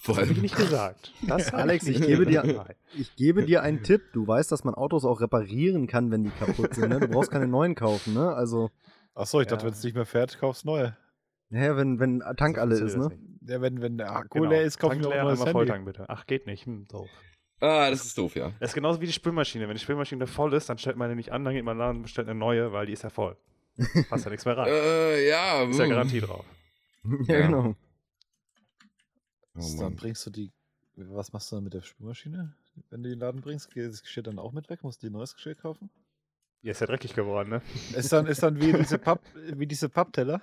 Das 0.05 0.17
habe 0.17 0.31
ich 0.31 0.41
nicht 0.41 0.55
gesagt. 0.55 1.11
Das 1.27 1.53
Alex, 1.53 1.87
ich 1.87 1.99
gebe 2.01 2.25
dir-. 2.25 2.65
Ich 2.95 3.15
gebe 3.17 3.43
dir 3.43 3.63
einen 3.63 3.83
Tipp. 3.83 4.01
Du 4.13 4.25
weißt, 4.25 4.49
dass 4.51 4.63
man 4.63 4.75
Autos 4.75 5.03
auch 5.03 5.19
reparieren 5.19 5.87
kann, 5.87 6.09
wenn 6.09 6.23
die 6.23 6.29
kaputt 6.29 6.73
sind. 6.75 6.87
Ne? 6.89 7.01
Du 7.01 7.07
brauchst 7.09 7.31
keine 7.31 7.47
neuen 7.47 7.75
kaufen, 7.75 8.13
ne? 8.13 8.33
Also, 8.33 8.69
Achso, 9.13 9.41
ich 9.41 9.47
dachte, 9.47 9.63
Ja. 9.63 9.67
wenn 9.71 9.73
es 9.77 9.83
nicht 9.83 9.95
mehr 9.95 10.05
fährt, 10.05 10.37
kaufst 10.39 10.63
neue. 10.65 10.95
naja, 11.49 11.75
wenn, 11.75 11.99
wenn 11.99 12.19
Tank 12.37 12.55
So 12.55 12.61
alle 12.61 12.75
ist, 12.79 12.95
ne? 12.95 13.09
Ja, 13.41 13.59
wenn, 13.61 13.81
wenn 13.81 13.97
der 13.97 14.11
Akku 14.15 14.39
Genau. 14.39 14.51
leer 14.51 14.61
ist, 14.63 14.77
kauf 14.79 14.93
ich 14.93 15.01
Tank 15.01 15.13
mir 15.13 15.19
auch 15.19 15.23
neues 15.25 15.39
einmal 15.39 15.47
Handy. 15.47 15.51
Volltank 15.53 15.85
bitte. 15.85 16.05
Ach, 16.07 16.25
geht 16.27 16.45
nicht. 16.47 16.65
Hm, 16.65 16.85
doof. 16.87 17.09
Ah, 17.59 17.89
das 17.89 18.05
ist 18.05 18.17
doof, 18.17 18.35
ja. 18.35 18.51
Das 18.59 18.71
ist 18.71 18.75
genauso 18.75 19.01
wie 19.01 19.05
die 19.05 19.13
Spülmaschine. 19.13 19.67
Wenn 19.67 19.75
die 19.75 19.81
Spülmaschine 19.81 20.27
voll 20.27 20.53
ist, 20.53 20.69
dann 20.69 20.77
stellt 20.77 20.97
man 20.97 21.09
die 21.09 21.15
nicht 21.15 21.31
an, 21.31 21.43
dann 21.43 21.53
geht 21.53 21.63
man 21.63 21.73
in 21.73 21.77
den 21.77 21.85
Laden 21.85 21.97
und 21.97 22.03
bestellt 22.03 22.27
eine 22.27 22.37
neue, 22.39 22.71
weil 22.71 22.85
die 22.85 22.93
ist 22.93 23.03
ja 23.03 23.09
voll. 23.09 23.37
Passt 24.09 24.25
ja 24.25 24.31
nichts 24.31 24.45
mehr 24.45 24.57
rein. 24.57 24.67
Äh, 24.69 25.29
ja. 25.29 25.63
Ist 25.63 25.77
ja 25.77 25.83
hm. 25.85 25.89
Garantie 25.91 26.21
drauf. 26.21 26.45
ja, 27.27 27.39
Ja. 27.39 27.45
genau. 27.45 27.75
Oh, 29.55 29.79
dann 29.79 29.95
bringst 29.95 30.25
du 30.25 30.29
die. 30.29 30.51
Was 30.95 31.31
machst 31.33 31.51
du 31.51 31.55
dann 31.57 31.63
mit 31.63 31.73
der 31.73 31.81
Spülmaschine? 31.81 32.55
Wenn 32.89 33.03
du 33.03 33.09
die 33.09 33.13
in 33.13 33.19
den 33.19 33.25
Laden 33.25 33.41
bringst, 33.41 33.71
geht 33.71 33.87
das 33.87 34.01
Geschirr 34.01 34.23
dann 34.23 34.39
auch 34.39 34.51
mit 34.51 34.69
weg? 34.69 34.83
Musst 34.83 35.01
du 35.01 35.07
dir 35.07 35.13
neues 35.13 35.35
Geschirr 35.35 35.55
kaufen? 35.55 35.89
Die 36.63 36.69
ist 36.69 36.81
ja 36.81 36.87
dreckig 36.87 37.13
geworden, 37.13 37.49
ne? 37.49 37.61
Ist 37.95 38.11
dann, 38.11 38.25
ist 38.25 38.41
dann 38.43 38.59
wie 38.59 38.73
diese, 38.77 38.97
Papp, 38.97 39.21
wie 39.35 39.67
diese 39.67 39.89
Pappteller. 39.89 40.41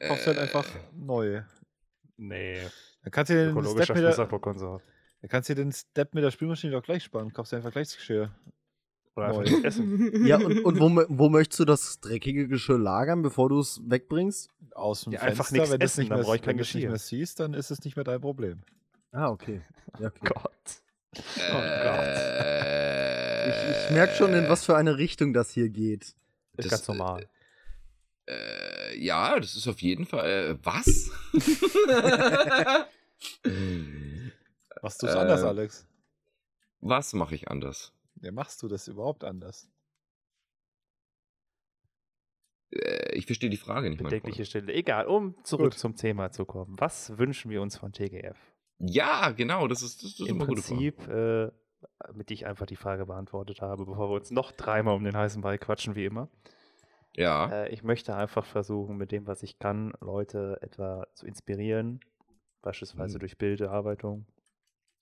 Kaufst 0.00 0.26
du 0.26 0.30
halt 0.30 0.38
einfach 0.38 0.66
Äh, 0.66 0.78
neue. 0.94 1.46
Nee. 2.16 2.60
Dann 3.02 3.10
kannst 3.12 3.30
du 3.30 3.34
den 3.34 3.50
Ökologischer 3.50 3.84
Step 3.84 3.96
mit 3.96 4.04
der. 4.04 4.74
Dann 5.24 5.30
kannst 5.30 5.48
du 5.48 5.54
dir 5.54 5.62
den 5.64 5.72
Step 5.72 6.12
mit 6.12 6.22
der 6.22 6.30
Spülmaschine 6.30 6.74
doch 6.74 6.82
gleich 6.82 7.02
sparen. 7.02 7.32
Kaufst 7.32 7.52
du 7.52 7.56
einfach 7.56 7.72
gleich 7.72 7.86
das 7.88 7.96
Geschirr. 7.96 8.30
Oder 9.16 9.28
einfach 9.28 9.40
nicht 9.40 9.64
essen. 9.64 10.26
Ja, 10.26 10.36
und, 10.36 10.62
und 10.66 10.78
wo, 10.78 11.04
wo 11.08 11.30
möchtest 11.30 11.60
du 11.60 11.64
das 11.64 11.98
dreckige 12.00 12.46
Geschirr 12.46 12.78
lagern, 12.78 13.22
bevor 13.22 13.48
du 13.48 13.58
es 13.58 13.80
wegbringst? 13.86 14.50
Aus 14.74 15.04
dem 15.04 15.14
Ja, 15.14 15.20
Fenster, 15.20 15.30
einfach 15.30 15.50
nichts 15.50 15.70
wenn 15.70 15.80
du 15.80 15.84
es 15.86 15.92
essen, 15.92 16.00
nicht 16.00 16.10
dann 16.10 16.18
mehr, 16.18 16.24
brauch 16.26 16.34
ich 16.34 16.42
kein 16.42 16.48
wenn 16.50 16.58
du's 16.58 16.66
nicht 16.66 16.74
Geschirr. 16.74 16.90
mehr 16.90 16.98
siehst, 16.98 17.40
dann 17.40 17.54
ist 17.54 17.70
es 17.70 17.82
nicht 17.86 17.96
mehr 17.96 18.04
dein 18.04 18.20
Problem. 18.20 18.60
Ah, 19.12 19.30
okay. 19.30 19.62
Ja, 19.98 20.08
okay. 20.08 20.18
Gott. 20.24 20.82
Oh 21.16 21.56
Äh, 21.58 23.48
Ich, 23.48 23.86
ich 23.86 23.90
merke 23.92 24.14
schon, 24.16 24.34
in 24.34 24.46
was 24.50 24.66
für 24.66 24.76
eine 24.76 24.98
Richtung 24.98 25.32
das 25.32 25.52
hier 25.52 25.70
geht. 25.70 26.02
Ist 26.02 26.16
Das, 26.58 26.68
ganz 26.68 26.88
normal. 26.88 27.26
Äh, 28.28 28.98
ja, 28.98 29.40
das 29.40 29.54
ist 29.56 29.66
auf 29.68 29.80
jeden 29.80 30.04
Fall. 30.04 30.28
Äh, 30.28 30.58
was? 30.62 31.10
Machst 34.84 35.02
du 35.02 35.06
es 35.06 35.14
Äh, 35.14 35.18
anders, 35.18 35.42
Alex? 35.42 35.88
was 36.82 37.14
mache 37.14 37.34
ich 37.34 37.48
anders? 37.48 37.94
Ja, 38.20 38.32
machst 38.32 38.62
du 38.62 38.68
das 38.68 38.86
überhaupt 38.86 39.24
anders? 39.24 39.70
Äh, 42.70 43.14
ich 43.14 43.24
verstehe 43.24 43.48
die 43.48 43.56
Frage 43.56 43.88
nicht. 43.88 44.02
Bedenkliche 44.02 44.44
Stille. 44.44 44.72
Egal, 44.74 45.06
um 45.06 45.42
zurück 45.42 45.72
Gut. 45.72 45.78
zum 45.78 45.96
Thema 45.96 46.30
zu 46.32 46.44
kommen. 46.44 46.76
Was 46.78 47.16
wünschen 47.16 47.50
wir 47.50 47.62
uns 47.62 47.78
von 47.78 47.92
TGF? 47.92 48.36
Ja, 48.78 49.30
genau, 49.30 49.68
das 49.68 49.82
ist, 49.82 50.02
das 50.02 50.10
ist 50.12 50.20
Im 50.20 50.36
immer 50.36 50.46
gute 50.46 50.60
Frage. 50.60 50.92
Prinzip, 50.92 51.08
äh, 51.08 51.50
damit 52.00 52.30
ich 52.30 52.44
einfach 52.44 52.66
die 52.66 52.76
Frage 52.76 53.06
beantwortet 53.06 53.62
habe, 53.62 53.86
bevor 53.86 54.10
wir 54.10 54.16
uns 54.16 54.30
noch 54.30 54.52
dreimal 54.52 54.96
um 54.96 55.04
den 55.04 55.16
heißen 55.16 55.40
Ball 55.40 55.56
quatschen, 55.58 55.94
wie 55.94 56.04
immer. 56.04 56.28
Ja. 57.16 57.48
Äh, 57.50 57.72
ich 57.72 57.82
möchte 57.82 58.14
einfach 58.14 58.44
versuchen, 58.44 58.98
mit 58.98 59.12
dem, 59.12 59.26
was 59.26 59.42
ich 59.42 59.58
kann, 59.58 59.94
Leute 60.02 60.58
etwa 60.60 61.06
zu 61.14 61.24
inspirieren, 61.26 62.00
beispielsweise 62.60 63.16
Mhm. 63.16 63.20
durch 63.20 63.38
Bilderarbeitung 63.38 64.26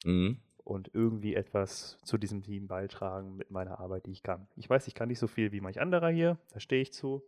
Mhm. 0.05 0.39
und 0.65 0.91
irgendwie 0.95 1.35
etwas 1.35 1.99
zu 2.05 2.19
diesem 2.19 2.43
Team 2.43 2.67
beitragen 2.67 3.37
mit 3.37 3.51
meiner 3.51 3.81
Arbeit, 3.81 4.07
die 4.07 4.13
ich 4.13 4.23
kann. 4.23 4.49
Ich 4.57 4.69
weiß, 4.69 4.87
ich 4.87 4.95
kann 4.95 5.09
nicht 5.09 5.19
so 5.19 5.27
viel 5.27 5.53
wie 5.53 5.61
manch 5.61 5.81
anderer 5.81 6.09
hier, 6.09 6.39
da 6.51 6.61
stehe 6.61 6.83
ich 6.83 6.93
zu, 6.93 7.23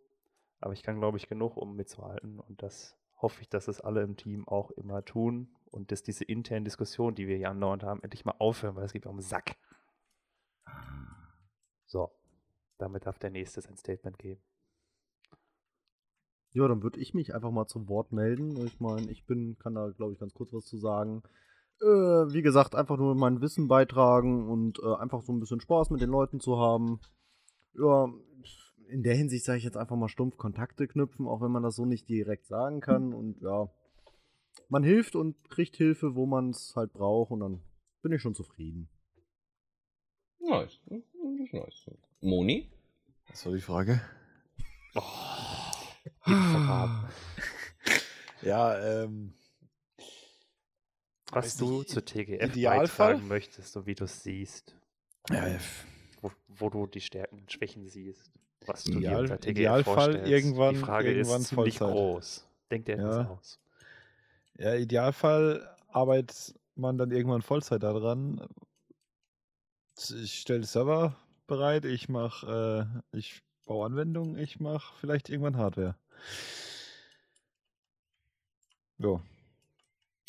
aber 0.60 0.72
ich 0.72 0.82
kann, 0.82 0.98
glaube 0.98 1.18
ich, 1.18 1.28
genug, 1.28 1.56
um 1.56 1.76
mitzuhalten 1.76 2.40
und 2.40 2.62
das 2.62 2.96
hoffe 3.20 3.42
ich, 3.42 3.48
dass 3.48 3.68
es 3.68 3.80
alle 3.80 4.02
im 4.02 4.16
Team 4.16 4.46
auch 4.48 4.70
immer 4.72 5.04
tun 5.04 5.48
und 5.70 5.90
dass 5.92 6.02
diese 6.02 6.24
internen 6.24 6.64
Diskussionen, 6.64 7.16
die 7.16 7.26
wir 7.26 7.36
hier 7.36 7.50
andauernd 7.50 7.82
haben, 7.82 8.02
endlich 8.02 8.24
mal 8.24 8.34
aufhören, 8.38 8.76
weil 8.76 8.84
es 8.84 8.92
geht 8.92 9.04
mir 9.04 9.10
um 9.10 9.18
den 9.18 9.22
Sack. 9.22 9.56
So, 11.86 12.10
damit 12.78 13.06
darf 13.06 13.18
der 13.18 13.30
Nächste 13.30 13.60
sein 13.60 13.76
Statement 13.76 14.18
geben. 14.18 14.42
Ja, 16.50 16.68
dann 16.68 16.82
würde 16.82 17.00
ich 17.00 17.14
mich 17.14 17.34
einfach 17.34 17.50
mal 17.50 17.66
zu 17.66 17.88
Wort 17.88 18.12
melden. 18.12 18.64
Ich 18.64 18.78
meine, 18.78 19.10
ich 19.10 19.24
bin, 19.26 19.58
kann 19.58 19.74
da, 19.74 19.90
glaube 19.90 20.12
ich, 20.12 20.20
ganz 20.20 20.34
kurz 20.34 20.52
was 20.52 20.64
zu 20.66 20.78
sagen. 20.78 21.22
Äh, 21.80 22.32
wie 22.32 22.42
gesagt, 22.42 22.74
einfach 22.74 22.96
nur 22.96 23.14
mein 23.14 23.40
Wissen 23.40 23.68
beitragen 23.68 24.48
und 24.48 24.78
äh, 24.78 24.94
einfach 24.96 25.22
so 25.22 25.32
ein 25.32 25.40
bisschen 25.40 25.60
Spaß 25.60 25.90
mit 25.90 26.00
den 26.00 26.10
Leuten 26.10 26.40
zu 26.40 26.58
haben. 26.58 27.00
Ja, 27.74 28.08
in 28.88 29.02
der 29.02 29.16
Hinsicht 29.16 29.44
sage 29.44 29.58
ich 29.58 29.64
jetzt 29.64 29.76
einfach 29.76 29.96
mal 29.96 30.08
stumpf 30.08 30.36
Kontakte 30.36 30.86
knüpfen, 30.86 31.26
auch 31.26 31.40
wenn 31.40 31.50
man 31.50 31.62
das 31.62 31.76
so 31.76 31.84
nicht 31.84 32.08
direkt 32.08 32.46
sagen 32.46 32.80
kann. 32.80 33.12
Und 33.12 33.40
ja, 33.40 33.68
man 34.68 34.84
hilft 34.84 35.16
und 35.16 35.36
kriegt 35.50 35.76
Hilfe, 35.76 36.14
wo 36.14 36.26
man 36.26 36.50
es 36.50 36.74
halt 36.76 36.92
braucht 36.92 37.30
und 37.32 37.40
dann 37.40 37.62
bin 38.02 38.12
ich 38.12 38.22
schon 38.22 38.34
zufrieden. 38.34 38.88
Nice. 40.38 40.80
Das 40.86 40.98
ist 40.98 41.52
nice. 41.52 41.90
Moni? 42.20 42.70
Was 43.28 43.46
war 43.46 43.52
die 43.52 43.60
Frage? 43.60 44.00
Oh. 44.94 45.00
Ja, 48.42 48.78
ähm, 49.04 49.32
Was 51.32 51.56
du 51.56 51.78
nicht, 51.78 51.90
zur 51.90 52.04
TGF 52.04 52.50
Idealfall? 52.54 53.08
beitragen 53.14 53.28
möchtest 53.28 53.76
und 53.76 53.86
wie 53.86 53.94
du 53.94 54.04
es 54.04 54.22
siehst. 54.22 54.74
ja, 55.30 55.46
Wo, 56.20 56.30
wo 56.48 56.70
du 56.70 56.86
die 56.86 57.00
Stärken 57.00 57.38
und 57.40 57.50
Schwächen 57.52 57.88
siehst. 57.88 58.30
Was 58.66 58.84
du 58.84 58.92
Ideal- 58.92 59.14
dir 59.16 59.20
unter 59.32 59.40
TGF 59.40 59.50
Idealfall 59.58 59.94
vorstellst. 59.94 60.30
irgendwann- 60.30 60.74
die 60.74 60.80
Frage 60.80 61.12
irgendwann 61.12 61.40
ist 61.42 61.48
ziemlich 61.48 61.78
Vollzeit. 61.78 61.96
groß. 61.96 62.46
Denk 62.70 62.84
dir 62.86 62.92
etwas 62.94 63.16
Ja. 63.16 63.28
aus. 63.30 63.60
ja, 64.58 64.74
Idealfall 64.74 65.76
arbeitet 65.88 66.54
man 66.76 66.96
dann 66.98 67.10
irgendwann 67.10 67.42
Vollzeit 67.42 67.82
daran. 67.82 68.46
Ich 70.10 70.40
stelle 70.40 70.64
Server 70.64 71.14
bereit, 71.46 71.84
ich 71.84 72.08
mache, 72.08 73.00
äh, 73.12 73.16
ich 73.16 73.42
baue 73.66 73.86
Anwendungen, 73.86 74.36
ich 74.38 74.60
mache 74.60 74.94
vielleicht 74.98 75.28
irgendwann 75.28 75.56
Hardware. 75.56 75.96
Jo, 78.98 79.20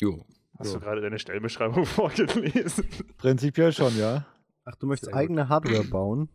Jo. 0.00 0.24
Hast 0.58 0.68
So. 0.70 0.78
du 0.78 0.84
gerade 0.84 1.00
deine 1.00 1.18
Stellenbeschreibung 1.18 1.84
vorgelesen? 1.86 2.88
prinzipiell 3.18 3.72
schon, 3.72 3.96
ja. 3.98 4.24
Ach, 4.64 4.74
du 4.76 4.86
möchtest 4.86 5.06
Sehr 5.06 5.12
gut. 5.12 5.20
eigene 5.20 5.48
Hardware 5.48 5.84
bauen? 5.84 6.28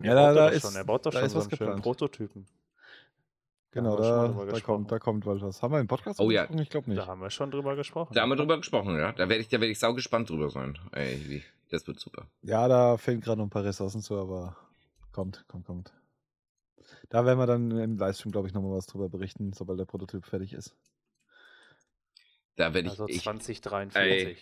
Ja, 0.00 0.10
Er 0.10 0.14
da- 0.14 0.26
baut 0.28 0.36
da 0.36 0.46
doch 0.48 0.52
ist- 0.56 0.62
schon, 0.62 0.74
er 0.76 0.84
baut 0.84 1.06
doch 1.06 1.10
da 1.12 1.18
schon 1.18 1.26
ist 1.26 1.32
so 1.32 1.38
was 1.38 1.48
geplant. 1.48 1.82
Prototypen. 1.82 2.46
Genau, 3.74 3.96
da, 3.96 4.28
da, 4.28 4.60
kommt, 4.60 4.92
da 4.92 4.98
kommt 4.98 5.24
bald 5.24 5.40
was. 5.40 5.62
Haben 5.62 5.72
wir 5.72 5.80
im 5.80 5.86
Podcast 5.86 6.20
Oh 6.20 6.30
ja. 6.30 6.42
gesprochen? 6.42 6.60
Ich 6.62 6.68
glaube 6.68 6.90
nicht. 6.90 7.00
Da 7.00 7.06
haben 7.06 7.20
wir 7.22 7.30
schon 7.30 7.50
drüber 7.50 7.74
gesprochen. 7.74 8.12
Da 8.12 8.20
haben 8.20 8.28
wir 8.28 8.36
drüber 8.36 8.58
gesprochen, 8.58 8.96
ja. 8.98 9.12
Da 9.12 9.28
werde 9.30 9.36
ich, 9.36 9.48
da 9.48 9.60
werd 9.60 9.70
ich 9.70 9.78
saugespannt 9.78 10.28
drüber 10.28 10.50
sein. 10.50 10.78
Ey, 10.92 11.18
wie- 11.28 11.42
das 11.70 11.86
wird 11.86 11.98
super. 11.98 12.26
Ja, 12.42 12.68
da 12.68 12.98
fehlen 12.98 13.20
gerade 13.22 13.38
noch 13.38 13.46
ein 13.46 13.50
paar 13.50 13.64
Ressourcen 13.64 14.02
zu, 14.02 14.18
aber 14.18 14.56
kommt, 15.12 15.46
kommt, 15.48 15.64
kommt. 15.66 15.92
Da 17.08 17.24
werden 17.24 17.38
wir 17.38 17.46
dann 17.46 17.70
im 17.70 17.96
Livestream, 17.96 18.32
glaube 18.32 18.46
ich, 18.48 18.52
nochmal 18.52 18.72
was 18.76 18.84
drüber 18.86 19.08
berichten, 19.08 19.52
sobald 19.54 19.78
der 19.78 19.86
Prototyp 19.86 20.26
fertig 20.26 20.52
ist. 20.52 20.76
Da 22.56 22.74
werde 22.74 22.86
ich, 22.88 22.92
Also 22.92 23.08
ich 23.08 23.22
2043. 23.22 24.38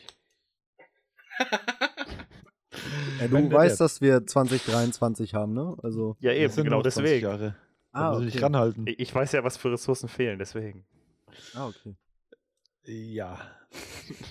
Ja, 3.21 3.27
du 3.29 3.33
Wenn 3.33 3.53
weißt, 3.53 3.81
dass 3.81 4.01
wir 4.01 4.27
2023 4.27 5.35
haben, 5.35 5.53
ne? 5.53 5.77
Also. 5.83 6.17
Ja, 6.21 6.33
eben, 6.33 6.55
genau 6.55 6.79
noch 6.79 6.83
20 6.83 7.03
deswegen. 7.03 7.23
Jahre. 7.27 7.57
Da 7.93 8.11
Ah, 8.11 8.13
muss 8.15 8.23
ich 8.25 8.35
okay. 8.35 8.45
ranhalten. 8.45 8.87
Ich 8.87 8.99
ich 9.01 9.15
weiß 9.15 9.33
ja, 9.33 9.43
was 9.45 9.57
für 9.57 9.73
Ressourcen 9.73 10.09
fehlen, 10.09 10.39
deswegen. 10.39 10.87
Ah, 11.55 11.67
okay. 11.69 11.95
Ja. 12.85 13.41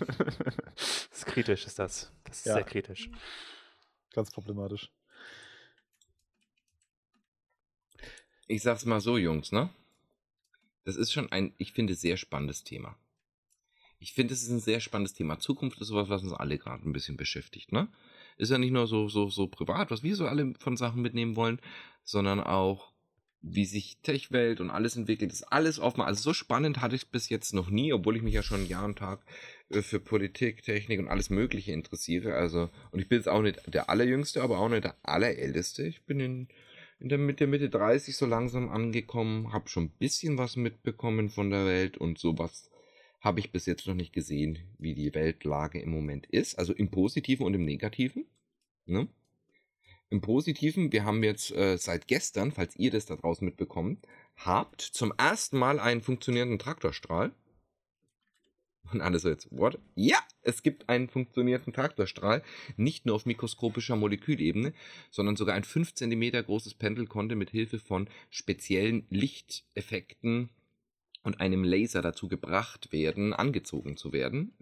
das 0.75 1.09
ist 1.12 1.25
kritisch, 1.25 1.65
ist 1.65 1.77
das. 1.79 2.12
Das 2.24 2.38
ist 2.39 2.45
Ja. 2.45 2.53
sehr 2.55 2.63
kritisch. 2.63 3.09
Ganz 4.13 4.31
problematisch. 4.31 4.91
Ich 8.48 8.63
sag's 8.63 8.86
mal 8.86 9.00
so, 9.01 9.17
Jungs, 9.17 9.51
ne? 9.51 9.69
Das 10.86 10.95
ist 10.95 11.12
schon 11.13 11.31
ein, 11.31 11.53
ich 11.57 11.74
finde, 11.74 11.93
sehr 11.93 12.17
spannendes 12.17 12.63
Thema. 12.63 12.95
Ich 13.99 14.13
finde, 14.13 14.33
es 14.33 14.43
ist 14.43 14.49
ein 14.49 14.61
sehr 14.61 14.79
spannendes 14.79 15.13
Thema. 15.13 15.39
Zukunft 15.39 15.79
ist 15.81 15.87
sowas, 15.87 16.07
was 16.07 16.23
uns 16.23 16.33
alle 16.33 16.57
gerade 16.57 16.87
ein 16.87 16.93
bisschen 16.93 17.17
beschäftigt, 17.17 17.71
ne? 17.73 17.89
Ist 18.37 18.51
ja 18.51 18.57
nicht 18.57 18.71
nur 18.71 18.87
so, 18.87 19.09
so, 19.09 19.29
so 19.29 19.47
privat, 19.47 19.91
was 19.91 20.03
wir 20.03 20.15
so 20.15 20.25
alle 20.25 20.53
von 20.59 20.77
Sachen 20.77 21.01
mitnehmen 21.01 21.35
wollen, 21.35 21.59
sondern 22.03 22.39
auch, 22.39 22.93
wie 23.41 23.65
sich 23.65 23.97
Tech-Welt 24.01 24.61
und 24.61 24.69
alles 24.69 24.95
entwickelt. 24.95 25.31
Ist 25.31 25.51
alles 25.51 25.79
offen. 25.79 26.01
Also 26.01 26.21
so 26.21 26.33
spannend 26.33 26.81
hatte 26.81 26.95
ich 26.95 27.03
es 27.03 27.09
bis 27.09 27.29
jetzt 27.29 27.53
noch 27.53 27.69
nie, 27.69 27.91
obwohl 27.91 28.15
ich 28.15 28.21
mich 28.21 28.33
ja 28.33 28.43
schon 28.43 28.65
Jahr 28.65 28.85
und 28.85 28.97
Tag 28.97 29.21
äh, 29.69 29.81
für 29.81 29.99
Politik, 29.99 30.63
Technik 30.63 30.99
und 30.99 31.09
alles 31.09 31.29
Mögliche 31.29 31.73
interessiere. 31.73 32.35
Also, 32.35 32.69
und 32.91 32.99
ich 32.99 33.09
bin 33.09 33.17
jetzt 33.17 33.27
auch 33.27 33.41
nicht 33.41 33.61
der 33.67 33.89
Allerjüngste, 33.89 34.41
aber 34.41 34.59
auch 34.59 34.69
nicht 34.69 34.85
der 34.85 34.95
Allerälteste. 35.03 35.83
Ich 35.83 36.03
bin 36.05 36.21
in, 36.21 36.47
in 36.99 37.09
der 37.09 37.17
Mitte, 37.17 37.47
Mitte 37.47 37.69
30 37.69 38.15
so 38.15 38.25
langsam 38.25 38.69
angekommen, 38.69 39.51
habe 39.51 39.67
schon 39.67 39.85
ein 39.85 39.97
bisschen 39.99 40.37
was 40.37 40.55
mitbekommen 40.55 41.29
von 41.29 41.49
der 41.49 41.65
Welt 41.65 41.97
und 41.97 42.17
sowas 42.17 42.68
habe 43.19 43.39
ich 43.39 43.51
bis 43.51 43.65
jetzt 43.65 43.88
noch 43.88 43.95
nicht 43.95 44.13
gesehen, 44.13 44.59
wie 44.77 44.95
die 44.95 45.13
Weltlage 45.13 45.81
im 45.81 45.91
Moment 45.91 46.25
ist. 46.27 46.57
Also 46.57 46.73
im 46.73 46.89
Positiven 46.89 47.45
und 47.45 47.53
im 47.53 47.65
Negativen. 47.65 48.25
Ne? 48.85 49.07
Im 50.09 50.21
Positiven, 50.21 50.91
wir 50.91 51.03
haben 51.03 51.23
jetzt 51.23 51.51
äh, 51.51 51.77
seit 51.77 52.07
gestern, 52.07 52.51
falls 52.51 52.75
ihr 52.77 52.91
das 52.91 53.05
da 53.05 53.15
draußen 53.15 53.45
mitbekommt, 53.45 54.07
habt 54.38 54.81
zum 54.81 55.13
ersten 55.17 55.57
Mal 55.57 55.79
einen 55.79 56.01
funktionierenden 56.01 56.59
Traktorstrahl. 56.59 57.31
Und 58.91 59.01
alle 59.01 59.19
so 59.19 59.29
jetzt, 59.29 59.47
what? 59.51 59.77
Ja, 59.93 60.17
es 60.41 60.63
gibt 60.63 60.89
einen 60.89 61.09
funktionierenden 61.09 61.73
Traktorstrahl, 61.73 62.41
nicht 62.75 63.05
nur 63.05 63.15
auf 63.15 63.27
mikroskopischer 63.27 63.95
Molekülebene, 63.95 64.73
sondern 65.11 65.35
sogar 65.35 65.53
ein 65.53 65.63
5 65.63 65.93
cm 65.93 66.43
großes 66.43 66.73
Pendel 66.73 67.05
konnte 67.05 67.35
mit 67.35 67.51
Hilfe 67.51 67.77
von 67.77 68.09
speziellen 68.31 69.05
Lichteffekten 69.09 70.49
und 71.23 71.39
einem 71.39 71.63
Laser 71.63 72.01
dazu 72.01 72.27
gebracht 72.27 72.91
werden, 72.91 73.33
angezogen 73.33 73.97
zu 73.97 74.13
werden. 74.13 74.53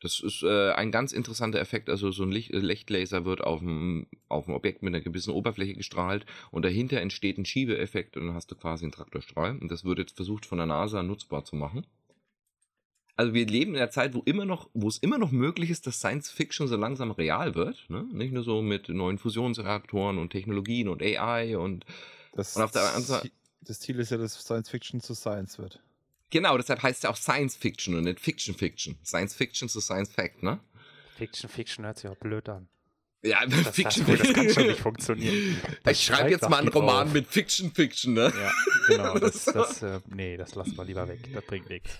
Das 0.00 0.20
ist 0.20 0.44
äh, 0.44 0.70
ein 0.72 0.92
ganz 0.92 1.12
interessanter 1.12 1.58
Effekt. 1.58 1.90
Also 1.90 2.12
so 2.12 2.22
ein 2.22 2.30
Licht, 2.30 2.52
äh, 2.52 2.58
Lichtlaser 2.58 3.24
wird 3.24 3.40
auf 3.42 3.60
ein, 3.60 4.06
auf 4.28 4.46
ein 4.46 4.54
Objekt 4.54 4.82
mit 4.82 4.94
einer 4.94 5.02
gewissen 5.02 5.32
Oberfläche 5.32 5.74
gestrahlt 5.74 6.24
und 6.52 6.64
dahinter 6.64 7.00
entsteht 7.00 7.36
ein 7.36 7.44
Schiebeeffekt 7.44 8.16
und 8.16 8.26
dann 8.26 8.34
hast 8.34 8.50
du 8.50 8.54
quasi 8.54 8.84
einen 8.84 8.92
Traktorstrahl. 8.92 9.58
Und 9.58 9.70
das 9.70 9.84
wird 9.84 9.98
jetzt 9.98 10.14
versucht 10.14 10.46
von 10.46 10.58
der 10.58 10.66
NASA 10.66 11.02
nutzbar 11.02 11.44
zu 11.44 11.56
machen. 11.56 11.84
Also 13.16 13.34
wir 13.34 13.46
leben 13.46 13.72
in 13.72 13.78
einer 13.78 13.90
Zeit, 13.90 14.14
wo 14.14 14.20
immer 14.20 14.44
noch, 14.44 14.70
wo 14.74 14.86
es 14.86 14.98
immer 14.98 15.18
noch 15.18 15.32
möglich 15.32 15.70
ist, 15.70 15.88
dass 15.88 15.98
Science 15.98 16.30
Fiction 16.30 16.68
so 16.68 16.76
langsam 16.76 17.10
real 17.10 17.56
wird. 17.56 17.84
Ne? 17.88 18.06
Nicht 18.12 18.32
nur 18.32 18.44
so 18.44 18.62
mit 18.62 18.88
neuen 18.88 19.18
Fusionsreaktoren 19.18 20.18
und 20.18 20.30
Technologien 20.30 20.86
und 20.86 21.02
AI 21.02 21.58
und 21.58 21.84
Das, 22.32 22.54
Und 22.54 22.62
auf 22.62 22.70
der 22.70 22.82
anderen 22.82 23.02
Seite- 23.02 23.32
das 23.60 23.80
Ziel 23.80 23.98
ist 23.98 24.10
ja, 24.10 24.16
dass 24.16 24.34
Science 24.34 24.70
Fiction 24.70 25.00
zu 25.00 25.14
Science 25.14 25.58
wird. 25.58 25.80
genau, 26.30 26.56
deshalb 26.56 26.82
heißt 26.82 26.98
es 26.98 27.02
ja 27.02 27.10
auch 27.10 27.16
Science 27.16 27.56
Fiction 27.56 27.94
und 27.96 28.04
nicht 28.04 28.20
Fiction 28.20 28.54
Fiction. 28.54 28.98
Science 29.04 29.34
Fiction 29.34 29.68
zu 29.68 29.80
Science 29.80 30.10
Fact, 30.12 30.42
ne? 30.42 30.60
Fiction, 31.16 31.50
Fiction 31.50 31.84
hört 31.84 31.98
sich 31.98 32.08
auch 32.08 32.16
blöd 32.16 32.48
an. 32.48 32.68
Ja, 33.24 33.44
Das, 33.46 33.74
das, 33.74 33.96
das 33.96 34.32
kann 34.32 34.48
schon 34.48 34.66
nicht 34.68 34.78
funktionieren. 34.80 35.60
Das 35.82 35.98
Ich 35.98 36.06
schreibe 36.06 36.30
jetzt 36.30 36.48
mal 36.48 36.58
einen 36.58 36.68
Roman 36.68 37.08
auf. 37.08 37.12
mit 37.12 37.26
Fiction 37.26 37.72
Fiction, 37.72 38.14
ne? 38.14 38.32
Ja, 38.40 38.52
genau. 38.86 39.18
Das, 39.18 39.44
das, 39.46 39.82
äh, 39.82 40.00
nee, 40.06 40.36
das 40.36 40.54
lassen 40.54 40.76
wir 40.76 40.84
lieber 40.84 41.08
weg. 41.08 41.18
Das 41.34 41.44
bringt 41.44 41.68
nichts. 41.68 41.98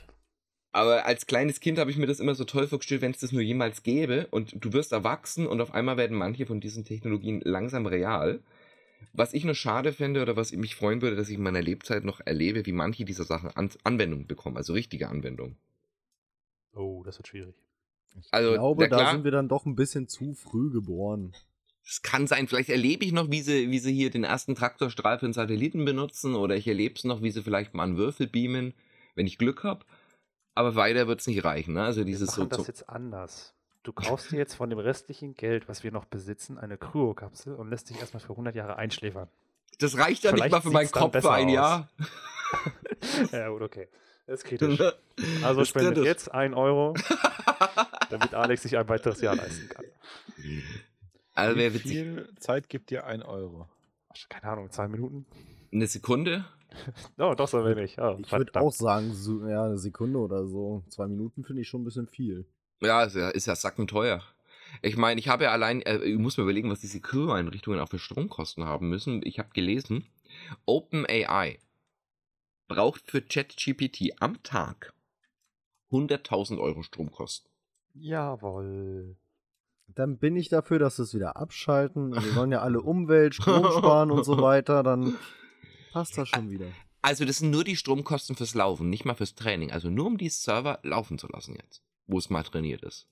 Aber 0.71 1.07
als 1.07 1.27
kleines 1.27 1.59
Kind 1.59 1.79
habe 1.79 1.91
ich 1.91 1.97
mir 1.97 2.07
das 2.07 2.21
immer 2.21 2.37
so 2.37 2.45
toll 2.45 2.69
vorgestellt, 2.69 3.01
wenn 3.01 3.11
es 3.11 3.19
das 3.19 3.33
nur 3.33 3.43
jemals 3.43 3.83
gäbe 3.83 4.29
und 4.31 4.55
du 4.65 4.73
wirst 4.73 4.93
erwachsen 4.93 5.49
und 5.49 5.61
auf 5.61 5.75
einmal 5.75 5.97
werden 5.97 6.17
manche 6.17 6.47
von 6.47 6.61
diesen 6.61 6.85
Technologien 6.85 7.41
langsam 7.43 7.87
real. 7.87 8.41
Was 9.13 9.35
ich 9.35 9.45
nur 9.45 9.55
schade 9.55 9.93
fände 9.93 10.23
oder 10.23 10.37
was 10.37 10.53
mich 10.53 10.75
freuen 10.77 11.03
würde, 11.03 11.17
dass 11.17 11.29
ich 11.29 11.37
in 11.37 11.43
meiner 11.43 11.63
Lebzeit 11.63 12.05
noch 12.05 12.21
erlebe, 12.21 12.67
wie 12.67 12.73
manche 12.73 13.05
dieser 13.05 13.25
Sachen 13.25 13.51
An 13.51 13.71
Anwendung 13.85 14.27
bekommen, 14.27 14.57
also 14.57 14.73
richtige 14.73 15.09
Anwendung. 15.09 15.57
Oh, 16.73 17.03
das 17.05 17.19
wird 17.19 17.29
schwierig. 17.29 17.57
Also, 18.31 18.51
ich 18.51 18.57
glaube, 18.57 18.89
na 18.89 18.97
da 18.97 19.11
sind 19.13 19.25
wir 19.25 19.31
dann 19.31 19.49
doch 19.49 19.67
ein 19.67 19.75
bisschen 19.75 20.09
zu 20.09 20.35
früh 20.35 20.71
geboren. 20.71 21.35
es 21.85 22.03
kann 22.03 22.27
sein, 22.27 22.49
vielleicht 22.49 22.69
erlebe 22.69 23.05
ich 23.05 23.13
noch, 23.13 23.31
wie 23.31 23.41
sie, 23.41 23.71
wie 23.71 23.79
sie 23.79 23.93
hier 23.95 24.11
den 24.11 24.25
ersten 24.25 24.55
Traktorstrahl 24.55 25.19
für 25.19 25.27
einen 25.27 25.33
Satelliten 25.33 25.85
benutzen 25.85 26.35
oder 26.35 26.57
ich 26.57 26.67
erlebe 26.67 26.95
es 26.97 27.05
noch, 27.05 27.23
wie 27.23 27.31
sie 27.31 27.43
vielleicht 27.43 27.75
mal 27.75 27.85
einen 27.85 27.97
Würfel 27.97 28.27
beamen, 28.27 28.75
wenn 29.15 29.27
ich 29.27 29.39
Glück 29.39 29.65
habe. 29.65 29.85
Aber 30.55 30.75
weiter 30.75 31.07
wird 31.07 31.21
es 31.21 31.27
nicht 31.27 31.45
reichen, 31.45 31.75
ne? 31.75 31.85
Also 31.85 32.01
Wir 32.01 32.07
dieses 32.07 32.33
so, 32.33 32.43
machen 32.43 32.51
das 32.51 32.59
so 32.61 32.67
jetzt 32.67 32.89
anders. 32.89 33.55
Du 33.89 33.95
kaufst 33.95 34.33
dir 34.33 34.37
jetzt 34.37 34.53
von 34.53 34.69
dem 34.69 34.79
restlichen 34.79 35.33
Geld, 35.33 35.67
was 35.67 35.83
wir 35.83 35.91
noch 35.91 36.05
besitzen, 36.05 36.59
eine 36.59 36.77
Kryokapsel 36.77 37.55
und 37.55 37.71
lässt 37.71 37.89
dich 37.89 37.99
erstmal 37.99 38.21
für 38.21 38.33
100 38.33 38.55
Jahre 38.55 38.77
einschläfern. 38.77 39.29
Das 39.79 39.97
reicht 39.97 40.25
ja 40.25 40.31
nicht 40.33 40.41
Vielleicht 40.43 40.53
mal 40.53 40.61
für 40.61 40.71
meinen 40.71 40.91
Kopf 40.91 41.19
für 41.19 41.33
ein. 41.33 41.49
Jahr. 41.49 41.89
ja, 43.33 43.49
gut, 43.49 43.63
okay. 43.63 43.89
Das 44.27 44.41
ist 44.41 44.45
kritisch. 44.45 44.79
Also 45.43 45.61
Das 45.61 45.69
spendet 45.71 45.95
kritisch. 45.95 46.07
jetzt 46.07 46.35
1 46.35 46.55
Euro, 46.55 46.93
damit 48.11 48.35
Alex 48.35 48.65
sich 48.65 48.77
ein 48.77 48.87
weiteres 48.91 49.23
Jahr 49.23 49.37
leisten 49.37 49.71
kann. 49.71 49.87
Also 51.33 51.57
Wie 51.59 51.71
viel 51.71 52.29
Zeit 52.41 52.69
gibt 52.69 52.91
dir 52.91 53.07
ein 53.07 53.23
Euro? 53.23 53.71
Keine 54.29 54.53
Ahnung, 54.53 54.71
zwei 54.71 54.89
Minuten? 54.89 55.25
Eine 55.73 55.87
Sekunde? 55.87 56.45
Oh, 57.17 57.33
doch 57.35 57.49
so 57.49 57.65
wenig. 57.65 57.97
Oh, 57.99 58.19
Ich 58.21 58.31
würde 58.31 58.61
auch 58.61 58.71
sagen, 58.71 59.15
so, 59.15 59.49
ja, 59.49 59.65
eine 59.65 59.79
Sekunde 59.79 60.19
oder 60.19 60.47
so. 60.47 60.85
Zwei 60.91 61.07
Minuten 61.07 61.43
finde 61.43 61.63
ich 61.63 61.69
schon 61.69 61.81
ein 61.81 61.85
bisschen 61.85 62.07
viel. 62.07 62.45
Ja, 62.81 63.03
ist 63.05 63.17
ja, 63.17 63.29
ist 63.31 63.47
ja 63.47 63.57
sackenteuer. 63.57 64.23
Ich 64.83 64.97
meine, 64.97 65.19
ich 65.19 65.29
habe 65.29 65.45
ja 65.45 65.51
allein, 65.51 65.83
äh, 65.83 65.99
ich 65.99 66.19
muss 66.19 66.37
mir 66.37 66.45
überlegen, 66.45 66.71
was 66.71 66.81
diese 66.81 67.01
Crew-Einrichtungen 67.01 67.81
auch 67.81 67.89
für 67.89 67.99
Stromkosten 67.99 68.65
haben 68.65 68.89
müssen. 68.89 69.23
Ich 69.25 69.39
habe 69.39 69.51
gelesen, 69.53 70.07
OpenAI 70.67 71.59
braucht 72.69 73.11
für 73.11 73.23
ChatGPT 73.23 74.21
am 74.21 74.43
Tag 74.43 74.93
100.000 75.91 76.61
Euro 76.61 76.83
Stromkosten. 76.83 77.51
Jawohl. 77.95 79.17
Dann 79.89 80.19
bin 80.19 80.37
ich 80.37 80.51
dafür, 80.51 80.79
dass 80.79 80.99
wir 80.99 81.05
es 81.05 81.15
wieder 81.15 81.37
abschalten. 81.37 82.13
Wir 82.13 82.33
sollen 82.33 82.53
ja 82.53 82.61
alle 82.61 82.83
Umwelt, 82.83 83.35
Strom 83.35 83.65
sparen 83.73 84.11
und 84.11 84.25
so 84.25 84.41
weiter. 84.43 84.83
Dann 84.83 85.17
passt 85.93 86.19
das 86.19 86.29
schon 86.29 86.51
wieder. 86.51 86.67
Also 87.01 87.25
das 87.25 87.39
sind 87.39 87.51
nur 87.51 87.65
die 87.65 87.77
Stromkosten 87.77 88.37
fürs 88.37 88.55
Laufen, 88.55 88.91
nicht 88.91 89.05
mal 89.05 89.15
fürs 89.15 89.35
Training. 89.35 89.73
Also 89.73 89.89
nur 89.89 90.07
um 90.07 90.19
die 90.19 90.29
Server 90.29 90.79
laufen 90.83 91.19
zu 91.19 91.27
lassen 91.29 91.57
jetzt, 91.57 91.83
wo 92.09 92.19
es 92.19 92.29
mal 92.31 92.43
trainiert 92.43 92.83
ist. 92.83 93.07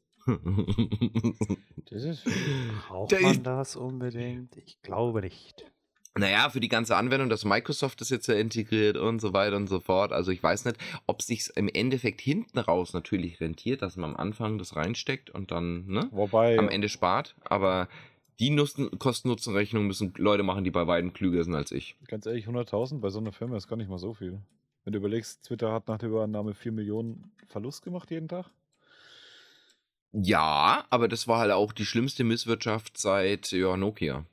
Das 1.90 2.02
ist 2.02 2.24
Braucht 2.88 3.12
Der 3.12 3.20
man 3.20 3.42
das 3.44 3.76
unbedingt? 3.76 4.56
Ich 4.56 4.82
glaube 4.82 5.20
nicht. 5.20 5.64
Naja, 6.18 6.48
für 6.48 6.60
die 6.60 6.68
ganze 6.68 6.96
Anwendung, 6.96 7.28
dass 7.28 7.44
Microsoft 7.44 8.00
das 8.00 8.08
jetzt 8.08 8.26
ja 8.26 8.34
integriert 8.34 8.96
und 8.96 9.20
so 9.20 9.34
weiter 9.34 9.54
und 9.56 9.66
so 9.68 9.80
fort. 9.80 10.12
Also 10.12 10.30
ich 10.32 10.42
weiß 10.42 10.64
nicht, 10.64 10.78
ob 11.06 11.20
sich 11.20 11.50
im 11.56 11.68
Endeffekt 11.68 12.22
hinten 12.22 12.58
raus 12.58 12.94
natürlich 12.94 13.38
rentiert, 13.40 13.82
dass 13.82 13.96
man 13.96 14.10
am 14.12 14.16
Anfang 14.16 14.56
das 14.56 14.74
reinsteckt 14.76 15.28
und 15.30 15.50
dann 15.50 15.86
ne, 15.86 16.08
Wobei, 16.12 16.58
am 16.58 16.70
Ende 16.70 16.88
spart. 16.88 17.36
Aber 17.44 17.88
die 18.40 18.48
Nutzen- 18.50 18.98
Kosten-Nutzen-Rechnung 18.98 19.86
müssen 19.86 20.14
Leute 20.16 20.42
machen, 20.42 20.64
die 20.64 20.70
bei 20.70 20.86
weitem 20.86 21.12
klüger 21.12 21.44
sind 21.44 21.54
als 21.54 21.70
ich. 21.70 21.96
ganz 22.08 22.24
ehrlich, 22.24 22.46
100.000 22.46 23.00
bei 23.00 23.10
so 23.10 23.18
einer 23.18 23.32
Firma 23.32 23.56
ist 23.58 23.68
gar 23.68 23.76
nicht 23.76 23.90
mal 23.90 23.98
so 23.98 24.14
viel. 24.14 24.40
Wenn 24.84 24.92
du 24.94 24.98
überlegst, 24.98 25.44
Twitter 25.44 25.70
hat 25.72 25.86
nach 25.88 25.98
der 25.98 26.08
Übernahme 26.08 26.54
4 26.54 26.72
Millionen 26.72 27.30
Verlust 27.48 27.82
gemacht 27.82 28.10
jeden 28.10 28.28
Tag. 28.28 28.46
Ja, 30.12 30.86
aber 30.90 31.08
das 31.08 31.28
war 31.28 31.40
halt 31.40 31.52
auch 31.52 31.72
die 31.72 31.84
schlimmste 31.86 32.25
Misswirtschaft 32.25 32.96
seit 32.98 33.50
ja, 33.52 33.76
Nokia. 33.76 34.25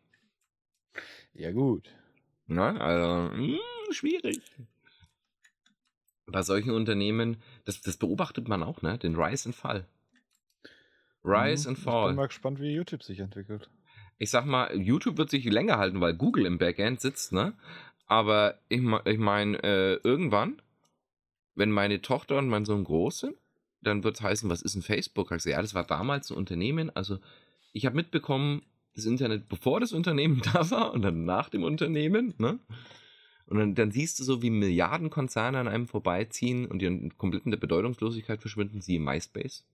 Ja, 1.33 1.51
gut. 1.51 1.89
Ne? 2.47 2.79
Also, 2.79 3.35
mh, 3.35 3.57
schwierig. 3.91 4.41
Bei 6.25 6.41
solchen 6.41 6.71
Unternehmen, 6.71 7.37
das, 7.65 7.81
das 7.81 7.97
beobachtet 7.97 8.47
man 8.47 8.63
auch, 8.63 8.81
ne? 8.81 8.97
Den 8.97 9.15
Rise 9.15 9.49
and 9.49 9.55
Fall. 9.55 9.87
Rise 11.23 11.67
Mhm. 11.69 11.69
and 11.69 11.77
Ich 11.77 11.83
bin 11.83 11.91
Fall. 11.91 12.13
mal 12.13 12.27
gespannt, 12.27 12.59
wie 12.59 12.73
YouTube 12.73 13.03
sich 13.03 13.19
entwickelt. 13.19 13.69
Ich 14.19 14.29
sag 14.29 14.45
mal, 14.45 14.75
YouTube 14.75 15.17
wird 15.17 15.29
sich 15.29 15.43
länger 15.45 15.77
halten, 15.77 15.99
weil 15.99 16.13
Google 16.13 16.45
im 16.45 16.57
Backend 16.59 17.01
sitzt, 17.01 17.33
ne? 17.33 17.53
Aber 18.05 18.59
ich, 18.69 18.81
ich 19.05 19.17
meine, 19.17 19.61
äh, 19.63 19.93
irgendwann, 20.03 20.61
wenn 21.55 21.71
meine 21.71 22.01
Tochter 22.01 22.37
und 22.37 22.47
mein 22.47 22.65
Sohn 22.65 22.83
groß 22.83 23.19
sind, 23.19 23.37
dann 23.83 24.03
wird 24.03 24.15
es 24.15 24.21
heißen, 24.21 24.49
was 24.49 24.61
ist 24.61 24.75
ein 24.75 24.81
Facebook? 24.81 25.31
Ich 25.31 25.43
ja, 25.45 25.61
das 25.61 25.73
war 25.73 25.85
damals 25.85 26.29
ein 26.31 26.37
Unternehmen. 26.37 26.89
Also, 26.95 27.19
ich 27.71 27.85
habe 27.85 27.95
mitbekommen, 27.95 28.63
das 28.95 29.05
Internet, 29.05 29.49
bevor 29.49 29.79
das 29.79 29.91
Unternehmen 29.93 30.41
da 30.53 30.69
war 30.71 30.93
und 30.93 31.01
dann 31.01 31.25
nach 31.25 31.49
dem 31.49 31.63
Unternehmen, 31.63 32.33
ne? 32.37 32.59
Und 33.45 33.57
dann, 33.59 33.75
dann 33.75 33.91
siehst 33.91 34.19
du 34.19 34.23
so, 34.23 34.41
wie 34.41 34.49
Milliardenkonzerne 34.49 35.59
an 35.59 35.67
einem 35.67 35.87
vorbeiziehen 35.87 36.65
und 36.65 36.79
die 36.79 37.09
komplett 37.17 37.43
in 37.45 37.51
der 37.51 37.57
Bedeutungslosigkeit 37.57 38.39
verschwinden, 38.39 38.81
sie 38.81 38.95
im 38.95 39.03
MySpace. 39.03 39.65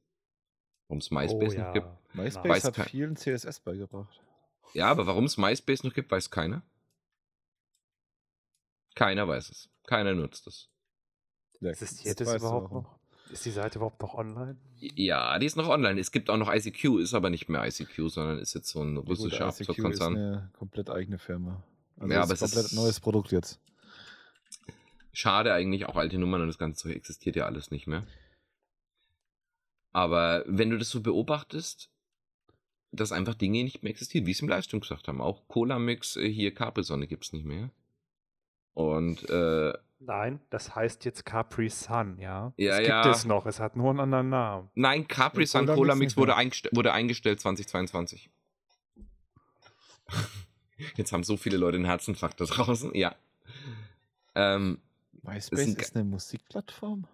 Warum 0.88 0.98
es 0.98 1.12
MySpace 1.12 1.56
noch 1.56 1.74
gibt. 1.74 1.88
MySpace 2.16 2.50
Weiß 2.50 2.64
hat 2.64 2.74
kein- 2.76 2.88
vielen 2.88 3.16
CSS 3.16 3.60
beigebracht. 3.60 4.20
Ja, 4.74 4.88
aber 4.90 5.06
warum 5.06 5.26
es 5.26 5.38
MySpace 5.38 5.84
noch 5.84 5.94
gibt, 5.94 6.10
weiß 6.12 6.32
keiner. 6.32 6.64
Keiner 8.96 9.28
weiß 9.28 9.50
es. 9.50 9.70
Keiner 9.86 10.14
nutzt 10.14 10.48
es. 10.48 10.70
Ja, 11.62 11.70
Existiert 11.70 12.20
es 12.22 12.36
überhaupt 12.36 12.72
noch? 12.72 12.99
Ist 13.32 13.46
die 13.46 13.52
Seite 13.52 13.78
überhaupt 13.78 14.02
noch 14.02 14.16
online? 14.16 14.58
Ja, 14.80 15.38
die 15.40 15.46
ist 15.46 15.56
noch 15.56 15.68
online. 15.68 16.00
Es 16.00 16.12
gibt 16.12 16.30
auch 16.30 16.38
noch 16.38 16.52
ICQ, 16.54 17.00
ist 17.00 17.14
aber 17.14 17.30
nicht 17.30 17.48
mehr 17.50 17.66
ICQ, 17.68 18.10
sondern 18.10 18.40
ist 18.40 18.56
jetzt 18.56 18.70
so 18.70 18.82
ein 18.82 18.98
russischer 18.98 19.50
ICQ 19.50 19.78
ist 19.90 20.02
eine 20.02 20.50
komplett 20.58 20.90
eigene 20.90 21.20
Firma. 21.20 21.64
Also 21.98 22.14
Ja, 22.14 22.24
aber 22.24 22.34
ist 22.34 22.42
es 22.42 22.44
ein 22.44 22.50
komplett 22.56 22.66
ist- 22.72 22.76
neues 22.76 23.00
Produkt 23.00 23.32
jetzt. 23.32 23.60
Schade 25.12 25.54
eigentlich, 25.54 25.86
auch 25.86 25.96
alte 25.96 26.18
Nummern 26.18 26.42
und 26.42 26.48
das 26.48 26.58
ganze 26.58 26.82
Zeug 26.84 26.96
existiert 26.96 27.36
ja 27.36 27.46
alles 27.46 27.72
nicht 27.72 27.88
mehr. 27.88 28.04
Aber 29.92 30.44
wenn 30.48 30.70
du 30.70 30.78
das 30.78 30.90
so 30.90 31.02
beobachtest, 31.02 31.90
dass 32.92 33.12
einfach 33.12 33.36
Dinge 33.36 33.64
nicht 33.64 33.84
mehr 33.84 33.92
existieren, 33.92 34.26
wie 34.26 34.32
es 34.32 34.40
im 34.42 34.50
Livestream 34.50 34.80
gesagt 34.80 35.08
haben. 35.08 35.22
Auch 35.22 35.48
Cola-Mix, 35.48 36.16
äh, 36.16 36.28
hier 36.32 36.54
Capri-Sonne 36.54 37.06
gibt 37.06 37.26
es 37.26 37.34
nicht 37.34 37.46
mehr. 37.46 37.70
Und 38.74 39.30
äh, 39.30 39.74
Nein, 40.00 40.40
das 40.50 40.76
heißt 40.76 41.04
jetzt 41.04 41.26
Capri 41.26 41.70
Sun, 41.70 42.18
ja? 42.20 42.54
Ja, 42.56 42.72
es 42.72 42.78
gibt 42.78 42.90
ja. 42.90 43.12
es 43.12 43.26
noch, 43.26 43.46
es 43.46 43.60
hat 43.60 43.76
nur 43.76 43.90
einen 43.90 44.00
anderen 44.00 44.30
Namen. 44.30 44.70
nein, 44.74 45.08
Capri 45.08 45.46
Sun 45.46 45.66
Cola-Mix 45.66 45.78
Cola-Mix 45.78 46.12
nicht 46.12 46.18
wurde, 46.18 46.32
mehr. 46.32 46.38
eingeste 46.38 46.70
wurde 46.72 46.94
eingestellt 46.94 47.42
2022. 47.42 48.30
Jetzt 50.96 51.12
haben 51.12 51.24
so 51.24 51.36
viele 51.36 51.58
Leute 51.58 51.76
einen 51.76 51.86
Herzinfarkt 51.86 52.40
da 52.40 52.46
draußen. 52.46 52.96
Ja. 52.96 53.14
Ähm, 54.36 54.80
MySpace 55.22 55.60
ist 55.60 55.68
ein 55.68 55.76
ist, 55.76 55.96
eine 55.96 56.06
Musikplattform? 56.06 57.06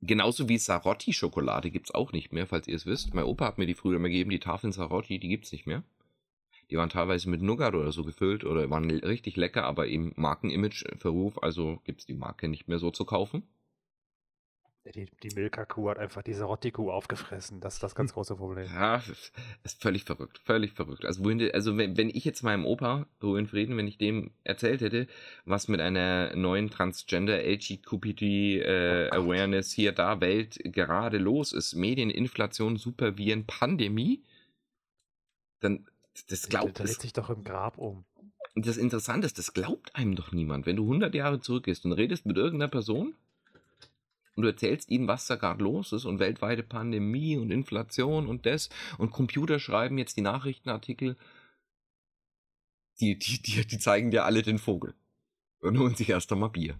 Genauso 0.00 0.48
wie 0.48 0.58
Sarotti-Schokolade 0.58 1.70
gibt 1.70 1.90
es 1.90 1.94
auch 1.94 2.10
nicht 2.10 2.32
mehr, 2.32 2.48
falls 2.48 2.66
ihr 2.66 2.74
es 2.74 2.86
wisst. 2.86 3.14
Mein 3.14 3.24
Opa 3.24 3.46
hat 3.46 3.58
mir 3.58 3.66
die 3.66 3.74
früher 3.74 4.00
mal 4.00 4.08
gegeben, 4.08 4.30
die 4.30 4.40
Tafeln 4.40 4.72
Sarotti, 4.72 5.20
die 5.20 5.28
gibt 5.28 5.44
es 5.44 5.52
nicht 5.52 5.66
mehr. 5.66 5.84
Die 6.72 6.78
waren 6.78 6.88
teilweise 6.88 7.28
mit 7.28 7.42
Nougat 7.42 7.74
oder 7.74 7.92
so 7.92 8.02
gefüllt 8.02 8.46
oder 8.46 8.70
waren 8.70 8.90
richtig 8.90 9.36
lecker, 9.36 9.64
aber 9.64 9.88
im 9.88 10.14
Markenimage 10.16 10.86
Verruf, 10.96 11.42
also 11.42 11.82
gibt 11.84 12.00
es 12.00 12.06
die 12.06 12.14
Marke 12.14 12.48
nicht 12.48 12.66
mehr 12.66 12.78
so 12.78 12.90
zu 12.90 13.04
kaufen. 13.04 13.42
Die, 14.94 15.06
die 15.22 15.34
Milka-Kuh 15.34 15.90
hat 15.90 15.98
einfach 15.98 16.22
diese 16.22 16.44
Rotti-Kuh 16.44 16.90
aufgefressen. 16.90 17.60
Das 17.60 17.74
ist 17.74 17.82
das 17.82 17.94
ganz 17.94 18.14
große 18.14 18.36
Problem. 18.36 18.66
Ja, 18.72 19.02
das 19.06 19.32
ist 19.64 19.82
völlig 19.82 20.04
verrückt, 20.04 20.38
völlig 20.38 20.72
verrückt. 20.72 21.04
Also, 21.04 21.22
wohin, 21.22 21.50
also 21.52 21.76
wenn, 21.76 21.98
wenn 21.98 22.08
ich 22.08 22.24
jetzt 22.24 22.42
meinem 22.42 22.64
Opa, 22.64 23.06
Ruhe 23.22 23.38
in 23.38 23.46
Frieden, 23.46 23.76
wenn 23.76 23.86
ich 23.86 23.98
dem 23.98 24.30
erzählt 24.42 24.80
hätte, 24.80 25.08
was 25.44 25.68
mit 25.68 25.80
einer 25.82 26.34
neuen 26.34 26.70
Transgender 26.70 27.44
LGBTQ 27.44 28.22
äh, 28.22 29.10
Oh. 29.12 29.16
Awareness 29.16 29.72
hier 29.72 29.92
da 29.92 30.22
Welt 30.22 30.58
gerade 30.64 31.18
los 31.18 31.52
ist, 31.52 31.74
Medieninflation, 31.74 32.78
Superviren, 32.78 33.44
Pandemie, 33.46 34.24
dann 35.60 35.86
das 36.28 36.42
Der 36.42 36.50
glaubt 36.50 36.78
dreht 36.78 37.00
sich 37.00 37.12
doch 37.12 37.30
im 37.30 37.44
Grab 37.44 37.78
um. 37.78 38.04
Und 38.54 38.66
das 38.66 38.76
Interessante 38.76 39.26
ist, 39.26 39.38
das 39.38 39.54
glaubt 39.54 39.94
einem 39.96 40.14
doch 40.14 40.32
niemand. 40.32 40.66
Wenn 40.66 40.76
du 40.76 40.82
100 40.82 41.14
Jahre 41.14 41.40
zurückgehst 41.40 41.84
und 41.84 41.92
redest 41.92 42.26
mit 42.26 42.36
irgendeiner 42.36 42.70
Person 42.70 43.14
und 44.36 44.42
du 44.42 44.48
erzählst 44.48 44.90
ihnen, 44.90 45.08
was 45.08 45.26
da 45.26 45.36
gerade 45.36 45.62
los 45.62 45.92
ist 45.92 46.04
und 46.04 46.18
weltweite 46.18 46.62
Pandemie 46.62 47.38
und 47.38 47.50
Inflation 47.50 48.26
und 48.26 48.44
das 48.46 48.68
und 48.98 49.10
Computer 49.10 49.58
schreiben 49.58 49.98
jetzt 49.98 50.16
die 50.16 50.22
Nachrichtenartikel, 50.22 51.16
die, 53.00 53.18
die, 53.18 53.40
die, 53.40 53.66
die 53.66 53.78
zeigen 53.78 54.10
dir 54.10 54.24
alle 54.24 54.42
den 54.42 54.58
Vogel 54.58 54.94
und 55.60 55.78
holen 55.78 55.94
sich 55.94 56.10
erst 56.10 56.30
einmal 56.32 56.50
Bier. 56.50 56.78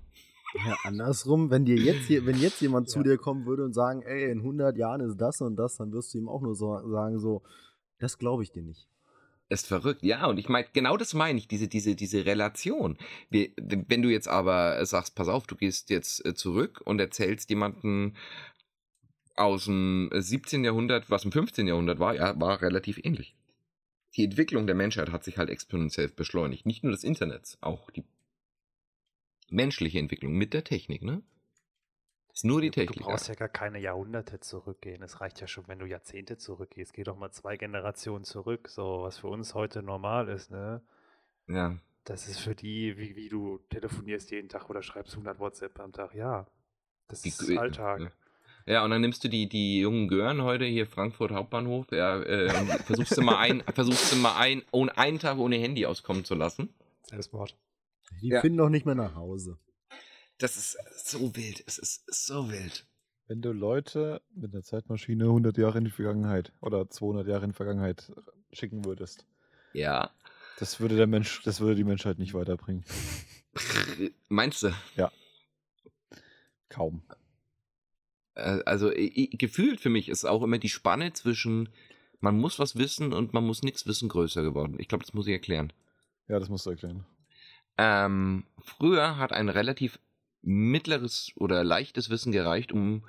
Ja, 0.54 0.76
andersrum, 0.84 1.50
wenn 1.50 1.64
dir 1.64 1.76
jetzt 1.76 2.06
hier, 2.06 2.26
wenn 2.26 2.38
jetzt 2.38 2.60
jemand 2.60 2.90
zu 2.90 2.98
Ja. 2.98 3.04
dir 3.04 3.16
kommen 3.16 3.46
würde 3.46 3.64
und 3.64 3.72
sagen, 3.72 4.02
ey, 4.02 4.30
in 4.30 4.38
100 4.40 4.76
Jahren 4.76 5.00
ist 5.00 5.16
das 5.16 5.40
und 5.40 5.56
das, 5.56 5.76
dann 5.76 5.92
wirst 5.92 6.12
du 6.12 6.18
ihm 6.18 6.28
auch 6.28 6.42
nur 6.42 6.54
so 6.54 6.78
sagen, 6.90 7.18
so, 7.18 7.42
das 7.98 8.18
glaube 8.18 8.42
ich 8.42 8.52
dir 8.52 8.62
nicht. 8.62 8.91
Ist 9.48 9.66
verrückt, 9.66 10.02
ja. 10.02 10.26
Und 10.26 10.38
ich 10.38 10.48
meine, 10.48 10.66
genau 10.72 10.96
das 10.96 11.14
meine 11.14 11.38
ich, 11.38 11.48
diese, 11.48 11.68
diese, 11.68 11.94
diese 11.94 12.24
Relation. 12.24 12.96
Wenn 13.31 14.02
du 14.02 14.09
jetzt 14.09 14.28
aber 14.28 14.85
sagst, 14.87 15.14
pass 15.14 15.28
auf, 15.28 15.46
du 15.46 15.57
gehst 15.57 15.90
jetzt 15.90 16.24
äh, 16.24 16.35
zurück 16.35 16.81
und 16.85 17.00
erzählst 17.00 17.50
jemanden 17.50 18.16
aus 19.37 19.64
dem 19.64 20.11
17. 20.12 20.64
Jahrhundert, 20.64 21.11
was 21.11 21.24
im 21.24 21.33
15. 21.33 21.66
Jahrhundert 21.66 21.98
war, 21.98 22.14
ja, 22.14 22.38
war 22.40 22.62
relativ 22.62 22.98
ähnlich. 23.02 23.35
Die 24.16 24.24
Entwicklung 24.24 24.66
der 24.66 24.76
Menschheit 24.76 25.11
hat 25.11 25.24
sich 25.24 25.38
halt 25.38 25.48
exponentiell 25.48 26.09
beschleunigt. 26.09 26.66
Nicht 26.66 26.83
nur 26.83 26.92
das 26.92 27.05
Internet, 27.05 27.57
auch 27.61 27.90
die 27.90 28.05
menschliche 29.48 29.98
Entwicklung 29.98 30.35
mit 30.35 30.52
der 30.52 30.64
Technik, 30.64 31.02
ne? 31.02 31.22
Ist 32.34 32.44
nur 32.44 32.60
die 32.60 32.68
Du- 32.70 32.80
Technik. 32.80 32.98
Du 33.00 33.04
brauchst 33.04 33.28
ja 33.28 33.34
gar 33.34 33.48
keine 33.48 33.78
Jahrhunderte 33.78 34.40
zurückgehen. 34.40 35.02
Es 35.02 35.20
reicht 35.20 35.40
ja 35.40 35.46
schon, 35.46 35.68
wenn 35.68 35.78
du 35.78 35.86
Jahrzehnte 35.86 36.38
zurückgehst. 36.38 36.92
Geh 36.94 37.04
doch 37.04 37.16
mal 37.16 37.30
zwei 37.30 37.56
Generationen 37.56 38.24
zurück. 38.24 38.68
So, 38.68 39.02
was 39.02 39.18
für 39.18 39.28
uns 39.28 39.54
heute 39.54 39.82
normal 39.82 40.28
ist, 40.28 40.50
ne? 40.50 40.82
ja. 41.48 41.76
Das 42.04 42.26
ist 42.26 42.40
für 42.40 42.56
die, 42.56 42.96
wie, 42.98 43.14
wie 43.14 43.28
du 43.28 43.58
telefonierst 43.70 44.32
jeden 44.32 44.48
Tag 44.48 44.68
oder 44.68 44.82
schreibst 44.82 45.12
100 45.14 45.38
WhatsApp 45.38 45.78
am 45.78 45.92
Tag. 45.92 46.14
Ja, 46.16 46.46
das 47.06 47.22
Die 47.22 47.28
ist 47.28 47.40
Gö- 47.42 47.56
Alltag. 47.58 48.00
Ja. 48.00 48.10
Ja, 48.66 48.84
und 48.84 48.90
dann 48.90 49.00
nimmst 49.02 49.22
du 49.22 49.28
die, 49.28 49.48
die 49.48 49.78
jungen 49.80 50.08
Gören 50.08 50.42
heute 50.42 50.64
hier 50.64 50.86
Frankfurt 50.88 51.30
Hauptbahnhof, 51.30 51.86
ja, 51.92 52.20
äh, 52.22 52.46
und 52.58 52.68
versuchst 52.84 53.16
du 53.16 53.22
mal 53.22 53.36
ein, 53.38 53.62
versuchst 53.74 54.10
du 54.12 54.16
mal 54.16 54.36
ein, 54.36 54.62
ohne 54.72 54.96
einen 54.98 55.20
Tag 55.20 55.38
ohne 55.38 55.56
Handy 55.56 55.86
auskommen 55.86 56.24
zu 56.24 56.34
lassen. 56.34 56.74
Selbstmord. 57.04 57.56
Die 58.20 58.28
Ja. 58.30 58.40
finden 58.40 58.58
doch 58.58 58.68
nicht 58.68 58.84
mehr 58.86 58.94
nach 58.96 59.14
Hause. 59.14 59.58
Das 60.42 60.57
ist 60.57 60.76
so 60.96 61.37
wild, 61.37 61.62
es 61.66 61.78
ist 61.78 62.05
so 62.26 62.50
wild. 62.50 62.85
Wenn 63.28 63.42
du 63.42 63.52
Leute 63.52 64.20
mit 64.35 64.52
einer 64.52 64.64
Zeitmaschine 64.64 65.24
100 65.26 65.57
Jahre 65.57 65.78
in 65.78 65.85
die 65.85 65.90
Vergangenheit 65.92 66.52
oder 66.61 66.90
200 66.90 67.28
Jahre 67.28 67.44
in 67.44 67.50
die 67.52 67.57
Vergangenheit 67.57 68.11
schicken 68.52 68.85
würdest, 68.85 69.24
Ja. 69.72 70.11
das 70.59 70.81
würde 70.81 70.96
der 70.96 71.07
Mensch, 71.07 71.42
das 71.44 71.61
würde 71.61 71.76
die 71.76 71.85
Menschheit 71.85 72.18
nicht 72.18 72.35
weiterbringen. 72.35 72.85
Meinst 74.28 74.64
du? 74.64 74.70
Kaum. 76.68 77.02
Äh, 78.35 78.62
Also 78.66 78.90
gefühlt 78.90 79.81
für 79.81 79.90
mich 79.90 80.09
ist 80.09 80.24
auch 80.24 80.42
immer 80.42 80.59
die 80.59 80.68
Spanne 80.68 81.12
zwischen 81.12 81.68
man 82.18 82.37
muss 82.38 82.59
was 82.59 82.74
wissen 82.76 83.12
und 83.12 83.33
man 83.33 83.44
muss 83.46 83.62
nichts 83.62 83.87
wissen 83.87 84.09
größer 84.09 84.42
geworden. 84.42 84.76
Ich 84.81 84.88
glaube, 84.88 85.05
das 85.05 85.14
muss 85.14 85.26
ich 85.28 85.33
erklären. 85.35 85.72
Ja, 86.26 86.38
das 86.40 86.48
musst 86.48 86.66
du 86.66 86.70
erklären. 86.70 87.05
Ähm, 87.78 88.44
früher 88.61 89.16
hat 89.18 89.33
ein 89.33 89.48
relativ 89.48 89.98
mittleres 90.42 91.33
oder 91.37 91.64
leichtes 91.64 92.11
Wissen 92.11 92.33
gereicht, 92.33 92.72
um 92.72 93.05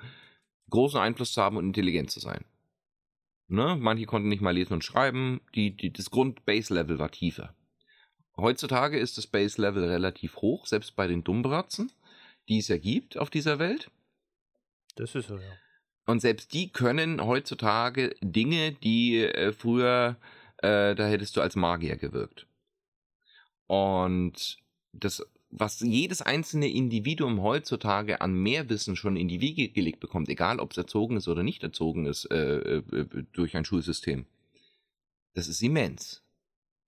großen 0.70 0.98
Einfluss 0.98 1.32
zu 1.32 1.42
haben 1.42 1.56
und 1.56 1.66
intelligent 1.66 2.10
zu 2.10 2.20
sein. 2.20 2.44
Ne? 3.48 3.76
Manche 3.78 4.06
konnten 4.06 4.28
nicht 4.28 4.40
mal 4.40 4.54
lesen 4.54 4.74
und 4.74 4.84
schreiben. 4.84 5.40
Die, 5.54 5.76
die, 5.76 5.92
das 5.92 6.10
Grund-Base-Level 6.10 6.98
war 6.98 7.10
tiefer. 7.10 7.54
Heutzutage 8.36 8.98
ist 8.98 9.18
das 9.18 9.26
Base-Level 9.26 9.84
relativ 9.84 10.36
hoch, 10.36 10.66
selbst 10.66 10.96
bei 10.96 11.06
den 11.06 11.22
Dummbratzen, 11.22 11.92
die 12.48 12.58
es 12.58 12.68
ja 12.68 12.78
gibt 12.78 13.16
auf 13.16 13.30
dieser 13.30 13.58
Welt. 13.58 13.90
Das 14.96 15.14
ist 15.14 15.28
so, 15.28 15.36
ja. 15.36 15.52
Und 16.06 16.20
selbst 16.20 16.52
die 16.52 16.70
können 16.70 17.24
heutzutage 17.24 18.14
Dinge, 18.20 18.72
die 18.72 19.20
äh, 19.20 19.52
früher, 19.52 20.16
äh, 20.58 20.94
da 20.94 21.06
hättest 21.06 21.36
du 21.36 21.40
als 21.40 21.56
Magier 21.56 21.96
gewirkt. 21.96 22.46
Und 23.66 24.58
das, 24.92 25.24
was 25.56 25.80
jedes 25.80 26.20
einzelne 26.20 26.68
Individuum 26.68 27.40
heutzutage 27.40 28.20
an 28.20 28.34
Mehrwissen 28.34 28.96
schon 28.96 29.16
in 29.16 29.28
die 29.28 29.40
Wiege 29.40 29.68
gelegt 29.68 30.00
bekommt, 30.00 30.28
egal 30.28 30.58
ob 30.58 30.72
es 30.72 30.78
erzogen 30.78 31.16
ist 31.16 31.28
oder 31.28 31.44
nicht 31.44 31.62
erzogen 31.62 32.06
ist 32.06 32.24
äh, 32.32 32.78
äh, 32.78 33.24
durch 33.32 33.56
ein 33.56 33.64
Schulsystem, 33.64 34.26
das 35.34 35.46
ist 35.46 35.62
immens 35.62 36.24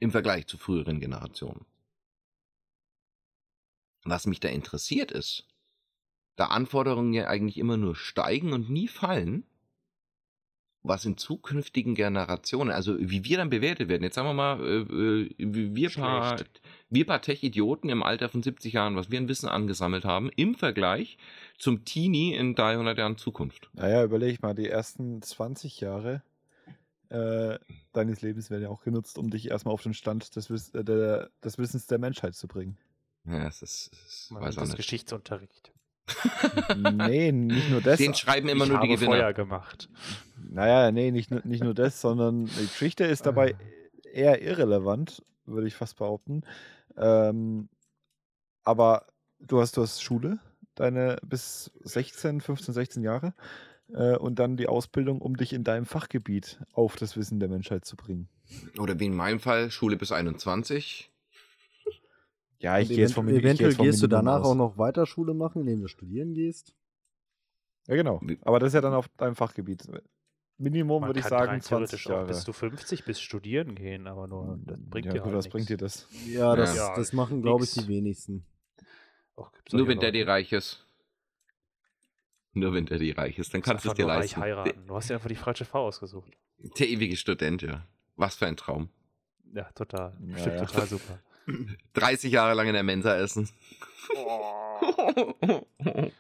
im 0.01 0.11
Vergleich 0.11 0.49
zu 0.49 0.59
früheren 0.59 0.99
Generationen. 0.99 1.65
Was 4.03 4.27
mich 4.27 4.41
da 4.41 4.49
interessiert 4.49 5.13
ist, 5.13 5.47
da 6.35 6.47
Anforderungen 6.47 7.13
ja 7.13 7.29
eigentlich 7.29 7.59
immer 7.59 7.77
nur 7.77 7.95
steigen 7.95 8.53
und 8.53 8.69
nie 8.69 8.89
fallen, 8.89 9.45
was 10.83 11.05
in 11.05 11.17
zukünftigen 11.17 11.95
Generationen, 11.95 12.71
also 12.71 12.97
wie 12.99 13.25
wir 13.25 13.37
dann 13.39 13.51
bewertet 13.51 13.89
werden. 13.89 14.03
Jetzt 14.03 14.17
sagen 14.17 14.29
wir 14.29 14.35
mal, 14.35 14.61
äh, 14.61 15.35
wir, 15.39 15.91
paar, 15.91 16.37
wir 16.89 17.07
paar 17.07 17.21
Tech-Idioten 17.21 17.89
im 17.89 18.03
Alter 18.03 18.29
von 18.29 18.43
70 18.43 18.73
Jahren, 18.73 18.97
was 18.97 19.11
wir 19.11 19.19
an 19.19 19.29
Wissen 19.29 19.49
angesammelt 19.49 20.05
haben, 20.05 20.31
im 20.37 20.55
Vergleich 20.55 21.19
zum 21.59 21.85
Teenie 21.85 22.35
in 22.35 22.55
300 22.55 22.97
Jahren 22.99 23.17
Zukunft. 23.19 23.71
Naja, 23.75 24.05
überleg 24.05 24.43
mal, 24.43 24.55
die 24.55 24.69
ersten 24.69 25.21
20 25.23 25.81
Jahre 25.81 26.23
äh, 27.09 27.59
deines 27.93 28.21
Lebens 28.23 28.51
werden 28.51 28.63
ja 28.65 28.69
auch 28.69 28.83
genutzt, 28.83 29.19
um 29.19 29.31
dich 29.31 29.51
erstmal 29.51 29.75
auf 29.75 29.83
den 29.83 29.95
Stand 29.95 30.35
des, 30.37 30.51
Wiss 30.51 30.71
äh, 30.75 30.85
der, 30.85 31.31
des 31.45 31.59
Wissens 31.59 31.87
der 31.87 31.99
Menschheit 31.99 32.35
zu 32.35 32.49
bringen. 32.49 32.77
Ja, 33.25 33.47
es 33.47 33.63
ist, 33.63 33.91
es 34.07 34.31
Man 34.31 34.43
weiß 34.43 34.57
auch 34.57 34.63
das 34.63 34.71
nicht. 34.71 34.77
Geschichtsunterricht. 34.79 35.73
nee, 36.77 37.33
nicht 37.33 37.71
nur 37.71 37.81
das. 37.81 37.99
Den 37.99 38.15
schreiben 38.15 38.49
immer 38.49 38.65
ich 38.65 38.71
nur 38.71 38.79
die 38.81 38.87
habe 38.89 38.95
Gewinner. 38.95 39.11
Feuer 39.17 39.33
gemacht. 39.33 39.89
Naja, 40.49 40.93
nee, 40.93 41.11
nicht, 41.11 41.31
nur- 41.33 41.43
nicht 41.45 41.65
nur 41.65 41.75
das, 41.75 42.01
sondern 42.01 42.47
die 42.47 42.67
Geschichte 42.67 43.05
ist 43.05 43.27
dabei 43.27 43.57
eher 44.13 44.41
irrelevant, 44.43 45.25
würde 45.47 45.67
ich 45.67 45.75
fast 45.75 45.97
behaupten. 45.99 46.43
Ähm, 46.97 47.69
aber 48.65 49.07
du 49.39 49.61
hast, 49.61 49.77
du 49.77 49.83
hast 49.83 50.03
Schule, 50.03 50.39
deine 50.75 51.19
bis 51.25 51.71
16, 51.85 52.41
15, 52.41 52.75
16 52.75 53.03
Jahre 53.03 53.35
äh, 53.93 54.17
und 54.17 54.39
dann 54.39 54.57
die 54.57 54.69
Ausbildung, 54.69 55.21
um 55.21 55.37
dich 55.37 55.53
in 55.53 55.65
deinem 55.65 55.87
Fachgebiet 55.87 56.61
auf 56.73 56.97
das 56.97 57.17
Wissen 57.17 57.41
der 57.41 57.49
Menschheit 57.49 57.85
zu 57.85 57.97
bringen. 57.97 58.29
Oder 58.79 58.99
wie 58.99 59.07
in 59.07 59.15
meinem 59.15 59.41
Fall, 59.41 59.71
Schule 59.71 59.97
bis 59.97 60.13
21. 60.13 61.13
Ja, 62.59 62.79
ich 62.79 62.89
gehe 62.89 62.99
jetzt 62.99 63.15
vom 63.15 63.29
ich 63.29 63.37
Eventuell 63.37 63.71
jetzt 63.71 63.77
vom 63.77 63.87
gehst 63.87 64.03
du 64.03 64.07
Minimum 64.07 64.25
danach 64.27 64.41
aus. 64.41 64.47
auch 64.47 64.55
noch 64.55 64.79
weiter 64.79 65.07
Schule 65.07 65.35
machen, 65.35 65.63
indem 65.63 65.83
du 65.83 65.89
studieren 65.89 66.35
gehst. 66.35 66.75
Ja, 67.87 67.95
genau. 67.95 68.21
Aber 68.43 68.59
das 68.59 68.69
ist 68.69 68.75
ja 68.75 68.81
dann 68.81 68.95
auf 68.95 69.09
deinem 69.17 69.37
Fachgebiet. 69.37 69.87
Minimum 70.59 71.03
Man 71.03 71.11
würde 71.11 71.21
ich 71.21 71.27
sagen 71.27 71.51
rein 71.51 71.61
20 71.61 71.69
theoretisch 71.69 72.07
Jahre. 72.07 72.23
auch 72.23 72.27
bis 72.29 72.45
du 72.45 72.53
50 72.53 73.05
bis 73.05 73.21
studieren 73.21 73.75
gehen, 73.75 74.07
aber 74.07 74.27
nur 74.27 74.59
das 74.65 74.79
bringt 74.81 75.07
ja, 75.07 75.13
dir 75.13 75.19
gut, 75.21 75.27
halt 75.27 75.37
was 75.37 75.49
bringt 75.49 75.69
dir 75.69 75.77
das? 75.77 76.09
Ja, 76.27 76.57
das, 76.57 76.75
Ja, 76.75 76.97
das 76.97 77.13
machen, 77.13 77.43
glaube 77.43 77.65
ich, 77.65 77.73
die 77.73 77.87
wenigsten. 77.89 78.47
Auch 79.37 79.53
gibt's 79.53 79.73
Nur 79.75 79.87
wenn 79.87 80.01
Daddy 80.01 80.23
reich 80.23 80.53
ist. 80.53 80.87
Nur 82.55 82.73
wenn 82.73 82.87
Daddy 82.87 83.11
reich 83.11 83.39
ist, 83.39 83.53
dann 83.53 83.61
kannst 83.61 83.85
du 83.85 83.91
es 83.91 83.95
dir 83.95 84.07
leisten. 84.07 84.41
heiraten. 84.41 84.87
Du 84.87 84.95
hast 84.97 85.11
dir 85.11 85.15
einfach 85.15 85.29
die 85.29 85.35
falsche 85.35 85.67
Frau 85.67 85.87
ausgesucht. 85.87 86.33
Der, 86.79 86.89
ewige 86.89 87.17
Student, 87.17 87.61
ja. 87.61 87.87
Was 88.17 88.37
für 88.37 88.47
ein 88.47 88.57
Traum. 88.57 88.89
Ja, 89.53 89.65
total. 89.75 90.17
Ja, 90.27 90.33
Bestimmt 90.35 90.57
ja. 90.57 90.65
total 90.65 90.87
super. 90.87 91.19
30 91.93 92.33
Jahre 92.33 92.55
lang 92.55 92.67
in 92.67 92.73
der 92.73 92.83
Mensa 92.83 93.15
essen. 93.15 93.51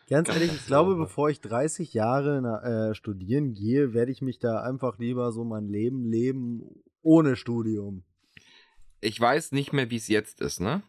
Ganz 0.08 0.28
ehrlich, 0.28 0.52
ich 0.52 0.66
glaube, 0.66 0.96
bevor 0.96 1.30
ich 1.30 1.40
30 1.40 1.94
Jahre 1.94 2.40
na, 2.42 2.90
äh, 2.90 2.94
studieren 2.94 3.54
gehe, 3.54 3.94
werde 3.94 4.12
ich 4.12 4.22
mich 4.22 4.38
da 4.38 4.62
einfach 4.62 4.98
lieber 4.98 5.32
so 5.32 5.44
mein 5.44 5.68
Leben 5.68 6.04
leben 6.04 6.82
ohne 7.02 7.36
Studium. 7.36 8.04
Ich 9.00 9.20
weiß 9.20 9.52
nicht 9.52 9.72
mehr, 9.72 9.90
wie 9.90 9.96
es 9.96 10.08
jetzt 10.08 10.40
ist, 10.40 10.60
ne? 10.60 10.82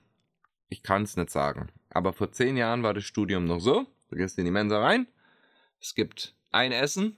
Ich 0.70 0.84
kann 0.84 1.04
es 1.04 1.18
nicht 1.18 1.30
sagen. 1.30 1.70
Aber 1.90 2.14
vor 2.14 2.32
zehn 2.32 2.58
Jahren 2.58 2.84
war 2.84 2.94
das 2.94 3.04
Studium 3.04 3.46
noch 3.46 3.60
so. 3.60 3.86
Du 4.10 4.16
gehst 4.16 4.38
in 4.38 4.46
die 4.46 4.52
Mensa 4.52 4.80
rein. 4.80 5.08
Es 5.80 5.96
gibt 5.96 6.36
ein 6.52 6.72
Essen, 6.72 7.18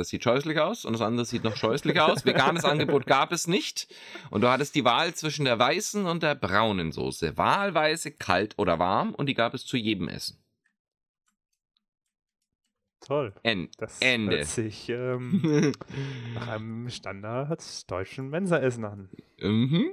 das 0.00 0.08
sieht 0.08 0.24
scheußlich 0.24 0.58
aus 0.58 0.84
und 0.84 0.94
das 0.94 1.02
andere 1.02 1.26
sieht 1.26 1.44
noch 1.44 1.56
scheußlicher 1.56 2.10
aus. 2.10 2.24
Veganes 2.24 2.64
Angebot 2.64 3.06
gab 3.06 3.32
es 3.32 3.46
nicht. 3.46 3.86
Und 4.30 4.40
du 4.40 4.48
hattest 4.48 4.74
die 4.74 4.84
Wahl 4.84 5.14
zwischen 5.14 5.44
der 5.44 5.58
weißen 5.58 6.06
und 6.06 6.22
der 6.22 6.34
braunen 6.34 6.90
Soße. 6.90 7.36
Wahlweise 7.36 8.10
kalt 8.10 8.54
oder 8.58 8.78
warm 8.78 9.14
und 9.14 9.26
die 9.26 9.34
gab 9.34 9.52
es 9.52 9.66
zu 9.66 9.76
jedem 9.76 10.08
Essen. 10.08 10.39
Toll. 13.00 13.32
En 13.42 13.68
Das 13.78 13.98
Ende. 14.00 14.36
hört 14.38 14.46
sich 14.46 14.88
ähm, 14.90 15.42
nach 16.34 16.48
einem 16.48 16.88
Standard 16.90 17.90
deutschen 17.90 18.28
Mensaessen 18.30 18.84
an. 18.84 19.08
mhm. 19.40 19.90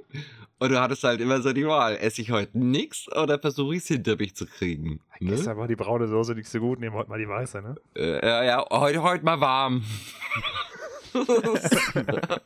Und 0.59 0.69
du 0.71 0.81
hattest 0.81 1.03
halt 1.03 1.21
immer 1.21 1.41
so 1.41 1.53
die 1.53 1.67
Wahl. 1.67 1.95
Esse 1.97 2.21
ich 2.21 2.31
heute 2.31 2.57
nix 2.57 3.07
oder 3.15 3.39
versuche 3.39 3.75
ich 3.75 3.83
es 3.83 3.87
hinter 3.87 4.15
mich 4.17 4.35
zu 4.35 4.45
kriegen? 4.45 4.99
Ne? 5.19 5.29
Gestern 5.31 5.57
war 5.57 5.67
die 5.67 5.75
braune 5.75 6.07
Soße 6.07 6.33
nicht 6.33 6.49
so 6.49 6.59
gut, 6.59 6.79
nehmen 6.79 6.95
wir 6.95 6.99
heute 6.99 7.09
mal 7.09 7.19
die 7.19 7.27
weiße, 7.29 7.61
ne? 7.61 7.75
Äh, 7.95 8.25
ja, 8.25 8.43
ja, 8.43 8.65
heute, 8.71 9.03
heute 9.03 9.23
mal 9.23 9.39
warm. 9.39 9.83
Aber 11.13 12.41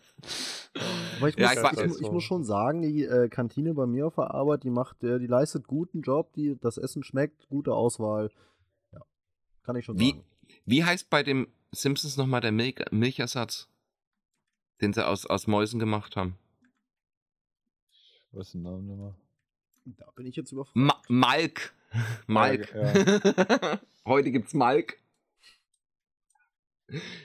ich 1.30 1.38
muss, 1.38 1.38
Ja, 1.38 1.54
ich 1.54 1.80
ich, 1.91 2.02
ich 2.02 2.12
muss 2.12 2.24
schon 2.24 2.43
sagen, 2.43 2.82
die 2.82 3.04
äh, 3.04 3.30
Kantine 3.30 3.74
bei 3.74 3.86
mir 3.86 4.08
auf 4.08 4.15
der 4.15 4.34
Arbeit, 4.34 4.63
die 4.63 4.69
macht, 4.69 5.04
äh, 5.04 5.19
die 5.19 5.28
leistet 5.28 5.67
guten 5.67 6.02
Job, 6.02 6.34
die, 6.34 6.58
das 6.60 6.78
Essen 6.78 7.04
schmeckt, 7.04 7.47
gute 7.50 7.74
Auswahl. 7.74 8.32
Ja, 8.91 9.00
kann 9.63 9.76
ich 9.76 9.86
schon 9.86 10.00
Wie, 10.00 10.12
sagen. 10.12 10.24
Wie 10.66 10.84
heißt 10.84 11.10
bei 11.10 11.24
dem 11.24 11.48
Simpsons 11.72 12.18
nochmal 12.18 12.42
der 12.42 12.52
Milch, 12.52 12.76
Milchersatz, 12.92 13.68
den 14.82 14.94
sie 14.94 15.06
aus, 15.06 15.26
aus 15.26 15.48
Mäusen 15.48 15.80
gemacht 15.80 16.16
haben? 16.16 16.38
Was 18.32 18.48
ist 18.48 18.54
der 18.54 18.62
Name 18.62 18.84
nochmal? 18.84 19.16
Da 19.86 20.10
bin 20.16 20.26
ich 20.26 20.36
jetzt 20.36 20.52
überfragt. 20.52 20.76
Ma 20.76 21.02
Malk. 21.08 21.74
Malk. 22.28 22.74
Heute 24.06 24.32
gibt's 24.32 24.54
Malk. 24.54 24.98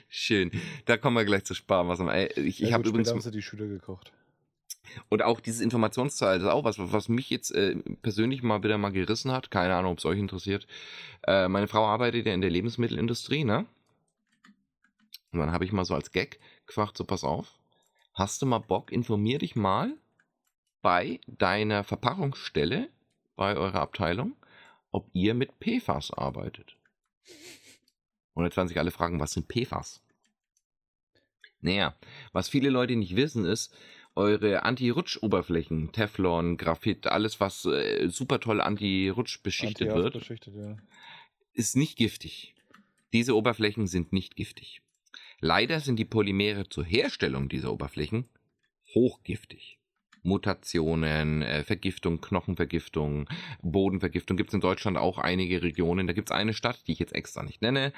Schön. 0.07 0.51
Da 0.85 0.97
kommen 0.97 1.15
wir 1.15 1.25
gleich 1.25 1.43
zu 1.43 1.53
Sparwasser. 1.53 2.07
Ey, 2.13 2.31
Ich, 2.35 2.61
ich 2.61 2.69
ja, 2.69 2.73
habe 2.73 2.87
übrigens 2.87 3.11
haben 3.11 3.21
sie 3.21 3.31
die 3.31 3.41
Schüler 3.41 3.67
gekocht. 3.67 4.11
Und 5.09 5.21
auch 5.23 5.39
dieses 5.39 5.61
Informationsteil, 5.61 6.39
das 6.39 6.47
ist 6.47 6.53
auch 6.53 6.63
was, 6.63 6.77
was 6.79 7.09
mich 7.09 7.29
jetzt 7.29 7.51
äh, 7.51 7.75
persönlich 8.01 8.43
mal 8.43 8.63
wieder 8.63 8.77
mal 8.77 8.91
gerissen 8.91 9.31
hat. 9.31 9.51
Keine 9.51 9.75
Ahnung, 9.75 9.93
ob 9.93 9.97
es 9.99 10.05
euch 10.05 10.19
interessiert. 10.19 10.67
Äh, 11.25 11.47
meine 11.47 11.67
Frau 11.67 11.85
arbeitet 11.85 12.25
ja 12.25 12.33
in 12.33 12.41
der 12.41 12.49
Lebensmittelindustrie, 12.49 13.43
ne? 13.43 13.65
Und 15.31 15.39
dann 15.39 15.51
habe 15.51 15.65
ich 15.65 15.71
mal 15.71 15.85
so 15.85 15.93
als 15.93 16.11
Gag 16.11 16.39
gefragt, 16.65 16.97
so 16.97 17.03
pass 17.03 17.23
auf, 17.23 17.59
hast 18.13 18.41
du 18.41 18.45
mal 18.45 18.59
Bock, 18.59 18.91
informier 18.91 19.39
dich 19.39 19.55
mal 19.55 19.93
bei 20.81 21.19
deiner 21.27 21.83
Verpackungsstelle, 21.83 22.89
bei 23.35 23.55
eurer 23.55 23.81
Abteilung, 23.81 24.35
ob 24.91 25.09
ihr 25.13 25.33
mit 25.33 25.51
PFAS 25.59 26.11
arbeitet. 26.11 26.77
Und 28.33 28.45
jetzt 28.45 28.57
werden 28.57 28.67
sich 28.67 28.79
alle 28.79 28.91
fragen, 28.91 29.19
was 29.19 29.33
sind 29.33 29.47
PFAS? 29.47 30.01
Naja, 31.59 31.95
was 32.33 32.49
viele 32.49 32.69
Leute 32.69 32.95
nicht 32.95 33.15
wissen 33.15 33.45
ist, 33.45 33.75
eure 34.17 34.63
Anti-Rutsch-Oberflächen, 34.63 35.91
Teflon, 35.91 36.57
Graphit, 36.57 37.07
alles 37.07 37.39
was 37.39 37.65
äh, 37.65 38.09
super 38.09 38.39
toll 38.39 38.59
anti-rutsch 38.59 39.43
beschichtet 39.43 39.93
wird, 39.93 40.13
Beschichtet, 40.13 40.55
ja. 40.55 40.75
ist 41.53 41.75
nicht 41.77 41.97
giftig. 41.97 42.55
Diese 43.13 43.35
Oberflächen 43.35 43.87
sind 43.87 44.11
nicht 44.11 44.35
giftig. 44.35 44.81
Leider 45.39 45.79
sind 45.79 45.97
die 45.97 46.05
Polymere 46.05 46.67
zur 46.67 46.83
Herstellung 46.83 47.47
dieser 47.47 47.71
Oberflächen 47.71 48.25
hochgiftig. 48.95 49.77
Mutationen, 50.23 51.43
äh, 51.43 51.63
Vergiftung, 51.63 52.19
Knochenvergiftung, 52.19 53.29
Bodenvergiftung 53.61 54.35
gibt 54.35 54.49
es 54.49 54.55
in 54.55 54.61
Deutschland 54.61 54.97
auch 54.97 55.19
einige 55.19 55.61
Regionen. 55.61 56.07
Da 56.07 56.13
gibt 56.13 56.29
es 56.29 56.35
eine 56.35 56.53
Stadt, 56.53 56.87
die 56.87 56.93
ich 56.93 56.99
jetzt 56.99 57.15
extra 57.15 57.43
nicht 57.43 57.61
nenne. 57.61 57.93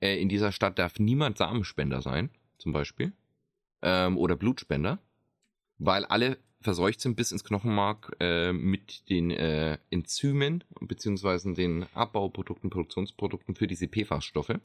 Äh, 0.00 0.20
in 0.20 0.28
dieser 0.28 0.50
Stadt 0.50 0.78
darf 0.78 0.98
niemand 0.98 1.38
Samenspender 1.38 2.02
sein, 2.02 2.30
zum 2.58 2.72
Beispiel. 2.72 3.12
Ähm, 3.82 4.18
oder 4.18 4.36
Blutspender, 4.36 4.98
weil 5.80 6.04
alle 6.04 6.38
verseucht 6.60 7.00
sind 7.00 7.16
bis 7.16 7.32
ins 7.32 7.42
Knochenmark 7.42 8.14
äh, 8.20 8.52
mit 8.52 9.08
den 9.08 9.30
äh, 9.30 9.78
Enzymen 9.88 10.62
beziehungsweise 10.80 11.54
den 11.54 11.86
Abbauprodukten, 11.94 12.68
Produktionsprodukten 12.70 13.54
für 13.54 13.66
diese 13.66 13.88
PFAS-Stoffe. 13.88 14.60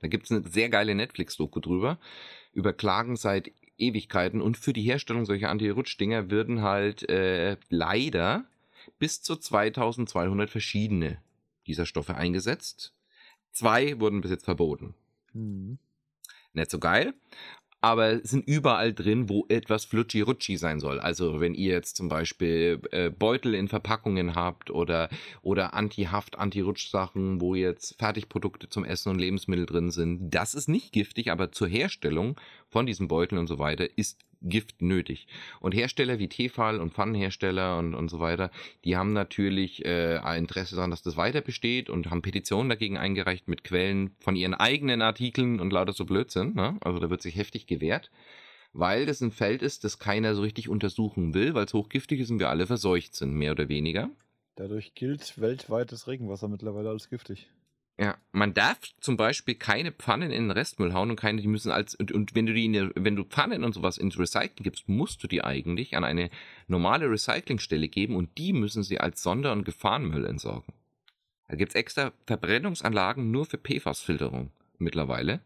Da 0.00 0.08
gibt 0.08 0.24
es 0.24 0.30
eine 0.30 0.46
sehr 0.46 0.68
geile 0.68 0.94
Netflix-Doku 0.94 1.60
drüber, 1.60 1.98
über 2.52 2.72
Klagen 2.72 3.16
seit 3.16 3.50
Ewigkeiten 3.78 4.42
und 4.42 4.58
für 4.58 4.72
die 4.72 4.82
Herstellung 4.82 5.24
solcher 5.24 5.50
Anti-Rutsch-Dinger 5.50 6.30
werden 6.30 6.62
halt 6.62 7.08
äh, 7.08 7.56
leider 7.70 8.44
bis 8.98 9.22
zu 9.22 9.36
2200 9.36 10.50
verschiedene 10.50 11.18
dieser 11.66 11.86
Stoffe 11.86 12.14
eingesetzt. 12.14 12.92
Zwei 13.52 13.98
wurden 14.00 14.20
bis 14.20 14.32
jetzt 14.32 14.44
verboten. 14.44 14.94
Mhm. 15.32 15.78
Nicht 16.52 16.70
so 16.70 16.78
geil. 16.78 17.14
Aber 17.80 18.20
sind 18.24 18.46
überall 18.46 18.92
drin, 18.92 19.28
wo 19.28 19.46
etwas 19.48 19.84
flutschi-rutschi 19.84 20.56
sein 20.56 20.80
soll. 20.80 20.98
Also 20.98 21.40
wenn 21.40 21.54
ihr 21.54 21.72
jetzt 21.72 21.96
zum 21.96 22.08
Beispiel 22.08 22.80
äh, 22.90 23.10
Beutel 23.10 23.54
in 23.54 23.68
Verpackungen 23.68 24.34
habt 24.34 24.70
oder, 24.70 25.08
oder 25.42 25.74
Anti-Haft, 25.74 26.38
Anti-Rutsch-Sachen, 26.38 27.40
wo 27.40 27.54
jetzt 27.54 27.96
Fertigprodukte 27.98 28.68
zum 28.68 28.84
Essen 28.84 29.10
und 29.10 29.18
Lebensmittel 29.18 29.66
drin 29.66 29.90
sind, 29.90 30.30
das 30.30 30.54
ist 30.54 30.68
nicht 30.68 30.92
giftig, 30.92 31.30
aber 31.30 31.52
zur 31.52 31.68
Herstellung 31.68 32.36
von 32.68 32.86
diesen 32.86 33.08
Beuteln 33.08 33.38
und 33.38 33.46
so 33.46 33.58
weiter 33.58 33.88
ist 33.96 34.18
Gift 34.40 34.82
nötig. 34.82 35.26
Und 35.60 35.74
Hersteller 35.74 36.18
wie 36.18 36.28
Tefal 36.28 36.80
und 36.80 36.92
Pfannenhersteller 36.92 37.78
und, 37.78 37.94
und 37.94 38.08
so 38.08 38.20
weiter, 38.20 38.50
die 38.84 38.96
haben 38.96 39.12
natürlich 39.12 39.84
äh, 39.84 40.16
Interesse 40.38 40.76
daran, 40.76 40.90
dass 40.90 41.02
das 41.02 41.16
weiter 41.16 41.40
besteht 41.40 41.90
und 41.90 42.10
haben 42.10 42.22
Petitionen 42.22 42.68
dagegen 42.68 42.96
eingereicht 42.96 43.48
mit 43.48 43.64
Quellen 43.64 44.14
von 44.20 44.36
ihren 44.36 44.54
eigenen 44.54 45.02
Artikeln 45.02 45.60
und 45.60 45.72
lauter 45.72 45.92
so 45.92 46.04
Blödsinn. 46.04 46.54
Ne? 46.54 46.76
Also 46.80 46.98
da 46.98 47.10
wird 47.10 47.22
sich 47.22 47.36
heftig 47.36 47.66
gewehrt, 47.66 48.10
weil 48.72 49.06
das 49.06 49.20
ein 49.20 49.32
Feld 49.32 49.62
ist, 49.62 49.84
das 49.84 49.98
keiner 49.98 50.34
so 50.34 50.42
richtig 50.42 50.68
untersuchen 50.68 51.34
will, 51.34 51.54
weil 51.54 51.64
es 51.64 51.74
hochgiftig 51.74 52.20
ist 52.20 52.30
und 52.30 52.38
wir 52.38 52.48
alle 52.48 52.66
verseucht 52.66 53.14
sind, 53.14 53.32
mehr 53.34 53.52
oder 53.52 53.68
weniger. 53.68 54.10
Dadurch 54.54 54.94
gilt 54.94 55.40
weltweites 55.40 56.08
Regenwasser 56.08 56.48
mittlerweile 56.48 56.90
als 56.90 57.08
giftig. 57.08 57.48
Ja, 58.00 58.16
man 58.30 58.54
darf 58.54 58.78
zum 59.00 59.16
Beispiel 59.16 59.56
keine 59.56 59.90
Pfannen 59.90 60.30
in 60.30 60.44
den 60.44 60.50
Restmüll 60.52 60.92
hauen 60.92 61.10
und 61.10 61.16
keine, 61.16 61.42
die 61.42 61.48
müssen 61.48 61.72
als, 61.72 61.96
und, 61.96 62.12
und 62.12 62.36
wenn 62.36 62.46
du 62.46 62.54
die, 62.54 62.66
in 62.66 62.72
der, 62.72 62.92
wenn 62.94 63.16
du 63.16 63.24
Pfannen 63.24 63.64
und 63.64 63.74
sowas 63.74 63.98
ins 63.98 64.16
Recycling 64.16 64.62
gibst, 64.62 64.88
musst 64.88 65.20
du 65.24 65.26
die 65.26 65.42
eigentlich 65.42 65.96
an 65.96 66.04
eine 66.04 66.30
normale 66.68 67.10
Recyclingstelle 67.10 67.88
geben 67.88 68.14
und 68.14 68.38
die 68.38 68.52
müssen 68.52 68.84
sie 68.84 69.00
als 69.00 69.24
Sonder- 69.24 69.50
und 69.50 69.64
Gefahrenmüll 69.64 70.26
entsorgen. 70.26 70.72
Da 71.48 71.56
gibt's 71.56 71.74
extra 71.74 72.12
Verbrennungsanlagen 72.26 73.32
nur 73.32 73.46
für 73.46 73.58
PFAS-Filterung 73.58 74.52
mittlerweile. 74.78 75.40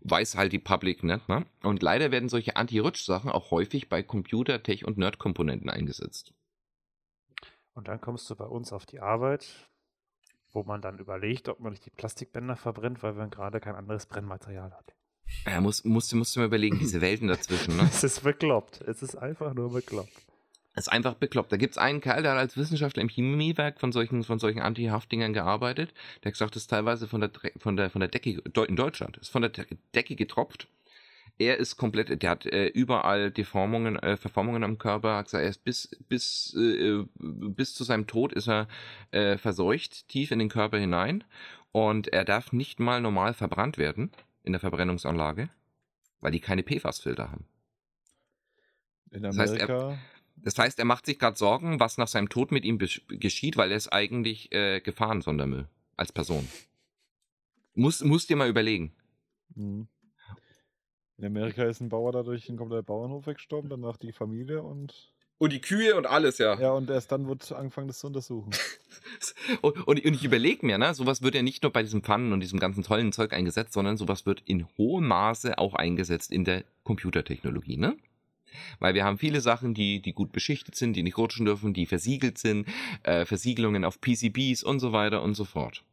Weiß 0.00 0.36
halt 0.36 0.52
die 0.52 0.60
Public 0.60 1.02
nicht, 1.02 1.28
ne? 1.28 1.44
Und 1.62 1.82
leider 1.82 2.10
werden 2.10 2.30
solche 2.30 2.56
Anti-Rutsch-Sachen 2.56 3.30
auch 3.30 3.50
häufig 3.50 3.90
bei 3.90 4.02
Computer-, 4.02 4.62
Tech- 4.62 4.86
und 4.86 4.96
Nerd-Komponenten 4.96 5.68
eingesetzt. 5.68 6.32
Und 7.74 7.88
dann 7.88 8.00
kommst 8.00 8.30
du 8.30 8.36
bei 8.36 8.44
uns 8.44 8.72
auf 8.72 8.86
die 8.86 9.00
Arbeit, 9.00 9.68
wo 10.52 10.62
man 10.64 10.80
dann 10.82 10.98
überlegt, 10.98 11.48
ob 11.48 11.60
man 11.60 11.72
nicht 11.72 11.84
die 11.86 11.90
Plastikbänder 11.90 12.56
verbrennt, 12.56 13.02
weil 13.02 13.14
man 13.14 13.30
gerade 13.30 13.60
kein 13.60 13.74
anderes 13.74 14.06
Brennmaterial 14.06 14.70
hat. 14.72 14.94
Ja, 15.46 15.60
muss, 15.60 15.84
musst, 15.84 16.14
musst 16.14 16.36
du 16.36 16.40
mal 16.40 16.46
überlegen, 16.46 16.78
diese 16.78 17.00
Welten 17.00 17.28
dazwischen, 17.28 17.76
ne? 17.76 17.84
Es 17.90 18.04
ist 18.04 18.22
bekloppt. 18.22 18.80
Es 18.82 19.02
ist 19.02 19.16
einfach 19.16 19.54
nur 19.54 19.72
bekloppt. 19.72 20.12
Das 20.74 20.86
ist 20.86 20.92
einfach 20.92 21.14
bekloppt. 21.14 21.52
Da 21.52 21.56
gibt's 21.58 21.76
einen 21.78 22.00
Kerl, 22.00 22.22
der 22.22 22.32
hat 22.32 22.38
als 22.38 22.56
Wissenschaftler 22.56 23.02
im 23.02 23.08
Chemiewerk 23.08 23.78
von 23.78 23.92
solchen, 23.92 24.24
von 24.24 24.38
solchen 24.38 24.60
Anti-Haftdingern 24.60 25.32
gearbeitet. 25.34 25.92
Der 26.22 26.28
hat 26.30 26.34
gesagt, 26.34 26.54
das 26.56 26.62
ist 26.62 26.68
teilweise 26.68 27.08
von 27.08 27.20
der, 27.20 27.30
von 27.58 27.76
der, 27.76 27.90
von 27.90 28.00
der 28.00 28.08
Decke, 28.08 28.42
in 28.66 28.76
Deutschland, 28.76 29.18
ist 29.18 29.28
von 29.28 29.42
der 29.42 29.50
De- 29.50 29.66
Decke 29.94 30.16
getropft. 30.16 30.68
Er 31.42 31.56
ist 31.56 31.76
komplett, 31.76 32.22
der 32.22 32.30
hat 32.30 32.46
äh, 32.46 32.66
überall 32.68 33.32
Deformungen, 33.32 33.96
äh, 33.96 34.16
Verformungen 34.16 34.62
am 34.62 34.78
Körper, 34.78 35.16
hat 35.16 35.24
gesagt, 35.26 35.42
er 35.42 35.50
ist 35.50 35.64
bis, 35.64 35.88
bis, 36.08 36.54
äh, 36.56 37.04
bis 37.18 37.74
zu 37.74 37.82
seinem 37.82 38.06
Tod 38.06 38.32
ist 38.32 38.48
er 38.48 38.68
äh, 39.10 39.36
verseucht, 39.38 40.06
tief 40.08 40.30
in 40.30 40.38
den 40.38 40.48
Körper 40.48 40.78
hinein. 40.78 41.24
Und 41.72 42.06
er 42.08 42.24
darf 42.24 42.52
nicht 42.52 42.78
mal 42.78 43.00
normal 43.00 43.34
verbrannt 43.34 43.76
werden 43.76 44.12
in 44.44 44.52
der 44.52 44.60
Verbrennungsanlage, 44.60 45.48
weil 46.20 46.30
die 46.30 46.38
keine 46.38 46.62
PFAS-Filter 46.62 47.32
haben. 47.32 47.46
In 49.10 49.24
Das 49.24 49.36
heißt, 49.36 49.56
er- 49.56 49.68
Amerika, 49.68 49.98
Das 50.36 50.56
heißt, 50.58 50.78
er 50.78 50.84
macht 50.84 51.06
sich 51.06 51.18
gerade 51.18 51.36
Sorgen, 51.36 51.80
was 51.80 51.98
nach 51.98 52.08
seinem 52.08 52.28
Tod 52.28 52.52
mit 52.52 52.64
ihm 52.64 52.78
geschieht, 52.78 53.56
weil 53.56 53.70
er 53.72 53.76
ist 53.76 53.92
eigentlich 53.92 54.52
äh, 54.52 54.80
Gefahrensondermüll 54.80 55.66
als 55.96 56.12
Person. 56.12 56.48
Muss, 57.74 58.04
musst 58.04 58.30
dir 58.30 58.36
mal 58.36 58.48
überlegen. 58.48 58.92
Mhm. 59.56 59.88
In 61.18 61.24
Amerika 61.24 61.64
ist 61.64 61.80
ein 61.80 61.88
Bauer 61.88 62.12
dadurch 62.12 62.48
ein 62.48 62.56
kompletter 62.56 62.82
Bauernhof 62.82 63.26
weggestorben, 63.26 63.70
danach 63.70 63.96
die 63.96 64.12
Familie 64.12 64.62
und 64.62 65.12
Und 65.38 65.52
die 65.52 65.60
Kühe 65.60 65.96
und 65.96 66.06
alles, 66.06 66.38
ja. 66.38 66.58
ja, 66.60 66.72
und 66.72 66.88
erst 66.90 67.10
dann 67.12 67.26
wird 67.28 67.50
angefangen, 67.52 67.88
das 67.88 67.98
zu 67.98 68.06
untersuchen. 68.06 68.50
Und, 69.62 69.86
und, 69.86 69.98
ich 69.98 70.24
überlege 70.24 70.64
mir, 70.64 70.78
ne, 70.78 70.94
sowas 70.94 71.22
wird 71.22 71.34
ja 71.34 71.42
nicht 71.42 71.62
nur 71.62 71.72
bei 71.72 71.82
diesem 71.82 72.02
Pfannen 72.02 72.32
und 72.32 72.40
diesem 72.40 72.58
ganzen 72.58 72.82
tollen 72.82 73.12
Zeug 73.12 73.32
eingesetzt, 73.32 73.72
sondern 73.72 73.96
sowas 73.96 74.26
wird 74.26 74.42
in 74.44 74.66
hohem 74.76 75.06
Maße 75.06 75.58
auch 75.58 75.74
eingesetzt 75.74 76.32
in 76.32 76.44
der 76.44 76.64
Computertechnologie, 76.84 77.76
ne? 77.76 77.96
Weil 78.78 78.94
wir 78.94 79.04
haben 79.04 79.18
viele 79.18 79.40
Sachen, 79.40 79.74
die, 79.74 80.00
die 80.00 80.12
gut 80.12 80.32
beschichtet 80.32 80.76
sind, 80.76 80.94
die 80.94 81.02
nicht 81.02 81.18
rutschen 81.18 81.46
dürfen, 81.46 81.74
die 81.74 81.86
versiegelt 81.86 82.38
sind, 82.38 82.68
äh, 83.02 83.24
Versiegelungen 83.24 83.84
auf 83.84 84.00
PCBs 84.00 84.62
und 84.62 84.80
so 84.80 84.92
weiter 84.92 85.22
und 85.22 85.34
so 85.34 85.44
fort. 85.44 85.84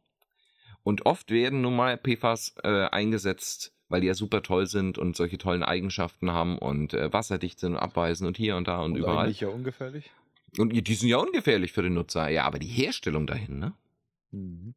Und 0.84 1.06
oft 1.06 1.32
werden 1.32 1.62
nun 1.62 1.76
mal 1.76 1.98
PFAS 1.98 2.56
äh, 2.64 2.86
eingesetzt, 2.86 3.74
weil 3.90 4.02
die 4.02 4.08
ja 4.08 4.14
super 4.14 4.42
toll 4.42 4.68
sind 4.68 4.98
und 4.98 5.16
solche 5.16 5.38
tollen 5.38 5.64
Eigenschaften 5.64 6.32
haben 6.32 6.58
und 6.58 6.94
äh, 6.94 7.12
wasserdicht 7.12 7.60
sind 7.60 7.74
und 7.74 7.80
abweisen 7.80 8.28
und 8.28 8.38
hier 8.38 8.56
und 8.56 8.68
da 8.68 8.82
und, 8.82 8.96
überall. 8.96 9.26
eigentlich 9.26 9.42
ja 9.42 9.50
ungefährlich. 9.50 10.12
Und 10.58 10.72
die 10.72 10.96
sind 10.96 11.10
ja 11.10 11.18
ungefährlich 11.18 11.74
für 11.74 11.84
den 11.84 11.94
Nutzer. 11.94 12.30
Ja, 12.30 12.46
aber 12.46 12.60
die 12.60 12.68
Herstellung 12.68 13.28
dahin, 13.28 13.60
ne? 13.60 13.74
Mhm. 14.32 14.74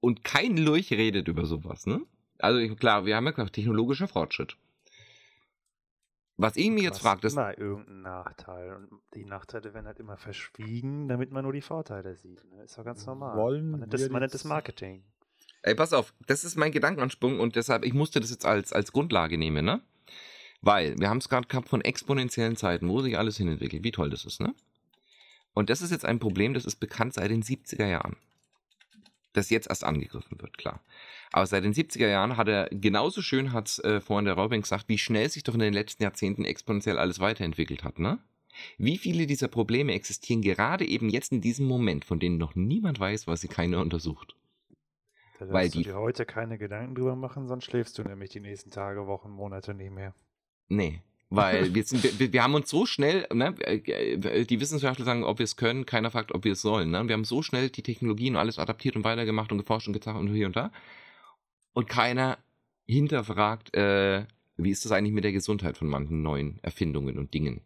Und 0.00 0.24
kein 0.24 0.58
Lurch 0.58 0.92
redet 0.92 1.28
über 1.28 1.46
sowas, 1.46 1.86
ne? 1.86 2.02
Also 2.38 2.74
klar, 2.74 3.06
wir 3.06 3.16
haben 3.16 3.24
ja 3.24 3.30
gesagt, 3.30 3.54
technologischer 3.54 4.08
Fortschritt. 4.08 4.56
Was 6.36 6.56
ich 6.56 6.68
mir 6.70 6.82
jetzt 6.82 7.00
frage, 7.00 7.20
das, 7.20 7.34
immer 7.34 7.56
irgendeinen 7.56 8.02
Nachteil. 8.02 8.74
Und 8.74 9.00
die 9.14 9.24
Nachteile 9.24 9.72
werden 9.72 9.86
halt 9.86 10.00
immer 10.00 10.16
verschwiegen, 10.16 11.06
damit 11.08 11.30
man 11.30 11.44
nur 11.44 11.52
die 11.52 11.60
Vorteile 11.60 12.16
sieht. 12.16 12.44
Ne? 12.50 12.64
Ist 12.64 12.76
doch 12.76 12.84
ganz 12.84 13.06
normal. 13.06 13.36
Wollen 13.36 13.70
man, 13.70 13.80
nennt 13.80 13.94
das, 13.94 14.08
man 14.08 14.20
nennt 14.20 14.34
das 14.34 14.44
Marketing. 14.44 15.04
ey, 15.62 15.74
pass 15.74 15.92
auf, 15.92 16.12
das 16.26 16.44
ist 16.44 16.56
mein 16.56 16.72
Gedankenansprung 16.72 17.38
und 17.38 17.54
deshalb, 17.56 17.84
ich 17.84 17.94
musste 17.94 18.20
das 18.20 18.30
jetzt 18.30 18.46
als, 18.46 18.72
als 18.72 18.92
Grundlage 18.92 19.38
nehmen, 19.38 19.64
ne? 19.64 19.80
Weil, 20.60 20.98
wir 20.98 21.08
haben 21.08 21.18
es 21.18 21.28
gerade 21.28 21.46
gehabt 21.46 21.68
von 21.68 21.82
exponentiellen 21.82 22.56
Zeiten, 22.56 22.88
wo 22.88 23.00
sich 23.00 23.16
alles 23.18 23.36
hinentwickelt, 23.36 23.84
wie 23.84 23.92
toll 23.92 24.10
das 24.10 24.24
ist, 24.24 24.40
ne? 24.40 24.54
Und 25.52 25.70
das 25.70 25.82
ist 25.82 25.92
jetzt 25.92 26.04
ein 26.04 26.18
Problem, 26.18 26.52
das 26.52 26.64
ist 26.64 26.76
bekannt 26.76 27.14
seit 27.14 27.30
den 27.30 27.42
70er 27.42 27.86
Jahren. 27.86 28.16
Das 29.34 29.50
jetzt 29.50 29.68
erst 29.68 29.84
angegriffen 29.84 30.40
wird, 30.40 30.56
klar. 30.56 30.80
Aber 31.32 31.44
seit 31.46 31.64
den 31.64 31.74
70er 31.74 32.08
Jahren 32.08 32.36
hat 32.36 32.48
er, 32.48 32.68
genauso 32.70 33.20
schön 33.20 33.52
hat 33.52 33.66
es 33.68 33.78
äh, 33.80 34.00
vorhin 34.00 34.24
der 34.24 34.34
Raubing 34.34 34.62
gesagt, 34.62 34.88
wie 34.88 34.96
schnell 34.96 35.28
sich 35.28 35.42
doch 35.42 35.54
in 35.54 35.60
den 35.60 35.74
letzten 35.74 36.02
Jahrzehnten 36.04 36.44
exponentiell 36.44 36.98
alles 36.98 37.20
weiterentwickelt 37.20 37.84
hat, 37.84 37.98
ne? 37.98 38.18
Wie 38.78 38.96
viele 38.96 39.26
dieser 39.26 39.48
Probleme 39.48 39.92
existieren 39.92 40.40
gerade 40.40 40.86
eben 40.86 41.08
jetzt 41.08 41.32
in 41.32 41.40
diesem 41.40 41.66
Moment, 41.66 42.04
von 42.04 42.20
denen 42.20 42.38
noch 42.38 42.54
niemand 42.54 43.00
weiß, 43.00 43.26
weil 43.26 43.36
sie 43.36 43.48
keiner 43.48 43.80
untersucht? 43.80 44.36
Da 45.40 45.48
Weil 45.52 45.68
du 45.68 45.78
die- 45.78 45.84
dir 45.84 45.96
heute 45.96 46.24
keine 46.24 46.56
Gedanken 46.56 46.94
drüber 46.94 47.16
machen, 47.16 47.48
sonst 47.48 47.64
schläfst 47.64 47.98
du 47.98 48.04
nämlich 48.04 48.30
die 48.30 48.38
nächsten 48.40 48.70
Tage, 48.70 49.08
Wochen, 49.08 49.30
Monate 49.30 49.74
nicht 49.74 49.90
mehr. 49.90 50.14
Nee. 50.68 51.02
Weil 51.36 51.72
wir, 51.74 51.82
sind, 51.84 52.18
wir, 52.18 52.32
wir 52.32 52.42
haben 52.42 52.54
uns 52.54 52.70
so 52.70 52.86
schnell, 52.86 53.26
ne, 53.32 53.54
äh, 53.60 54.44
die 54.44 54.60
Wissenschaftler 54.60 55.04
sagen, 55.04 55.24
ob 55.24 55.38
wir 55.38 55.44
es 55.44 55.56
können, 55.56 55.86
keiner 55.86 56.10
fragt, 56.10 56.32
ob 56.34 56.44
wir 56.44 56.52
es 56.52 56.62
sollen. 56.62 56.90
Ne? 56.90 57.06
Wir 57.08 57.14
haben 57.14 57.24
so 57.24 57.42
schnell 57.42 57.70
die 57.70 57.82
Technologien 57.82 58.34
und 58.34 58.40
alles 58.40 58.58
adaptiert 58.58 58.96
und 58.96 59.04
weitergemacht 59.04 59.50
und 59.52 59.58
geforscht 59.58 59.86
und 59.88 59.94
getan 59.94 60.16
und 60.16 60.32
hier 60.32 60.46
und 60.46 60.56
da. 60.56 60.70
Und 61.72 61.88
keiner 61.88 62.38
hinterfragt, 62.86 63.74
äh, 63.74 64.26
wie 64.56 64.70
ist 64.70 64.84
das 64.84 64.92
eigentlich 64.92 65.14
mit 65.14 65.24
der 65.24 65.32
Gesundheit 65.32 65.76
von 65.76 65.88
manchen 65.88 66.22
neuen 66.22 66.58
Erfindungen 66.62 67.18
und 67.18 67.34
Dingen. 67.34 67.62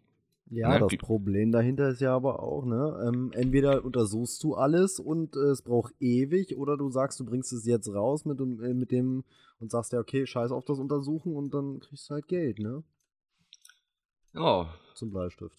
Ja, 0.50 0.70
Ne, 0.70 0.78
das 0.78 0.96
Problem 0.96 1.52
dahinter 1.52 1.90
ist 1.90 2.00
ja 2.00 2.14
aber 2.16 2.42
auch, 2.42 2.64
ne? 2.64 2.98
Ähm, 3.07 3.31
entweder 3.35 3.85
untersuchst 3.85 4.42
du 4.42 4.54
alles 4.54 4.98
und 4.98 5.37
äh, 5.37 5.40
es 5.50 5.61
braucht 5.61 5.92
ewig, 6.00 6.57
oder 6.57 6.78
du 6.78 6.90
sagst, 6.90 7.20
du 7.20 7.26
bringst 7.26 7.52
es 7.52 7.66
jetzt 7.66 7.92
raus 7.92 8.24
mit, 8.24 8.40
dem- 8.40 8.62
äh, 8.62 8.72
mit 8.72 8.90
dem 8.90 9.24
und 9.61 9.70
sagst 9.70 9.92
ja, 9.92 10.00
okay, 10.00 10.26
scheiß 10.26 10.50
auf 10.50 10.64
das 10.64 10.78
Untersuchen 10.78 11.37
und 11.37 11.52
dann 11.52 11.81
kriegst 11.81 12.09
du 12.09 12.14
halt 12.14 12.28
Geld, 12.28 12.61
ne? 12.61 12.83
Oh, 14.35 14.67
Zum 14.95 15.11
Bleistift. 15.11 15.57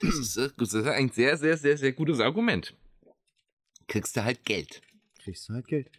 das 0.00 0.14
ist, 0.16 0.36
äh, 0.36 0.50
das 0.56 0.74
ist 0.74 0.86
ein 0.86 1.10
sehr, 1.10 1.36
sehr, 1.36 1.56
sehr, 1.56 1.76
sehr 1.78 1.92
gutes 1.92 2.20
Argument. 2.20 2.74
Kriegst 3.86 4.16
du 4.16 4.24
halt 4.24 4.44
Geld. 4.44 4.82
Kriegst 5.18 5.48
du 5.48 5.54
halt 5.54 5.66
Geld. 5.66 5.90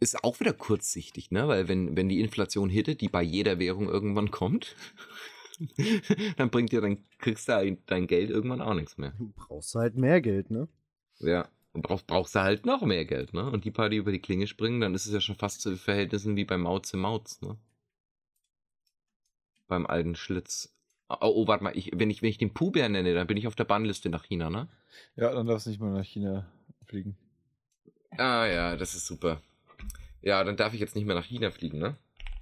Ist 0.00 0.24
auch 0.24 0.40
wieder 0.40 0.52
kurzsichtig, 0.52 1.30
ne? 1.30 1.46
Weil 1.46 1.68
wenn, 1.68 1.96
wenn 1.96 2.08
die 2.08 2.20
Inflation 2.20 2.68
hittet, 2.68 3.00
die 3.00 3.08
bei 3.08 3.22
jeder 3.22 3.58
Währung 3.58 3.88
irgendwann 3.88 4.30
kommt, 4.30 4.74
dann 6.36 6.50
bringt 6.50 6.72
dir 6.72 6.80
dann, 6.80 7.04
kriegst 7.18 7.48
du 7.48 7.52
halt 7.52 7.78
dein 7.86 8.06
Geld 8.06 8.30
irgendwann 8.30 8.60
auch 8.60 8.74
nichts 8.74 8.98
mehr. 8.98 9.12
Du 9.18 9.32
brauchst 9.36 9.74
halt 9.74 9.96
mehr 9.96 10.20
Geld, 10.20 10.50
ne? 10.50 10.68
Ja. 11.18 11.48
Und 11.72 11.82
brauchst, 11.82 12.06
brauchst 12.06 12.34
du 12.34 12.40
halt 12.40 12.66
noch 12.66 12.82
mehr 12.82 13.04
Geld, 13.04 13.32
ne? 13.32 13.48
Und 13.48 13.64
die 13.64 13.70
paar, 13.70 13.88
die 13.88 13.96
über 13.96 14.12
die 14.12 14.18
Klinge 14.20 14.46
springen, 14.46 14.80
dann 14.80 14.94
ist 14.94 15.06
es 15.06 15.12
ja 15.12 15.20
schon 15.20 15.36
fast 15.36 15.60
zu 15.60 15.76
Verhältnissen 15.76 16.36
wie 16.36 16.44
beim 16.44 16.62
Mauz 16.62 16.92
im 16.92 17.00
Mauz, 17.00 17.40
ne? 17.40 17.56
Beim 19.72 19.86
alten 19.86 20.16
Schlitz. 20.16 20.70
Oh, 21.08 21.16
oh 21.22 21.46
warte 21.46 21.64
mal, 21.64 21.74
ich, 21.74 21.92
wenn, 21.94 22.10
ich, 22.10 22.20
wenn 22.20 22.28
ich 22.28 22.36
den 22.36 22.52
Puber 22.52 22.86
nenne, 22.90 23.14
dann 23.14 23.26
bin 23.26 23.38
ich 23.38 23.46
auf 23.46 23.54
der 23.54 23.64
Bannliste 23.64 24.10
nach 24.10 24.24
China, 24.24 24.50
ne? 24.50 24.68
Ja, 25.16 25.32
dann 25.32 25.46
darfst 25.46 25.64
du 25.64 25.70
nicht 25.70 25.80
mal 25.80 25.90
nach 25.90 26.04
China 26.04 26.46
fliegen. 26.84 27.16
Ah 28.18 28.44
ja, 28.44 28.76
das 28.76 28.94
ist 28.94 29.06
super. 29.06 29.40
Ja, 30.20 30.44
dann 30.44 30.58
darf 30.58 30.74
ich 30.74 30.80
jetzt 30.80 30.94
nicht 30.94 31.06
mehr 31.06 31.14
nach 31.14 31.24
China 31.24 31.50
fliegen, 31.50 31.78
ne? 31.78 31.96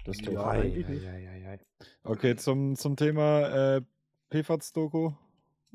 Das 0.05 0.17
ist 0.17 0.27
Ja, 0.27 0.53
nicht. 0.55 0.77
ei, 0.77 1.07
ei, 1.07 1.51
ei. 1.53 1.59
Okay, 2.03 2.35
zum, 2.35 2.75
zum 2.75 2.97
Thema 2.97 3.77
äh, 3.77 3.83
PFAS-Doku. 4.31 5.13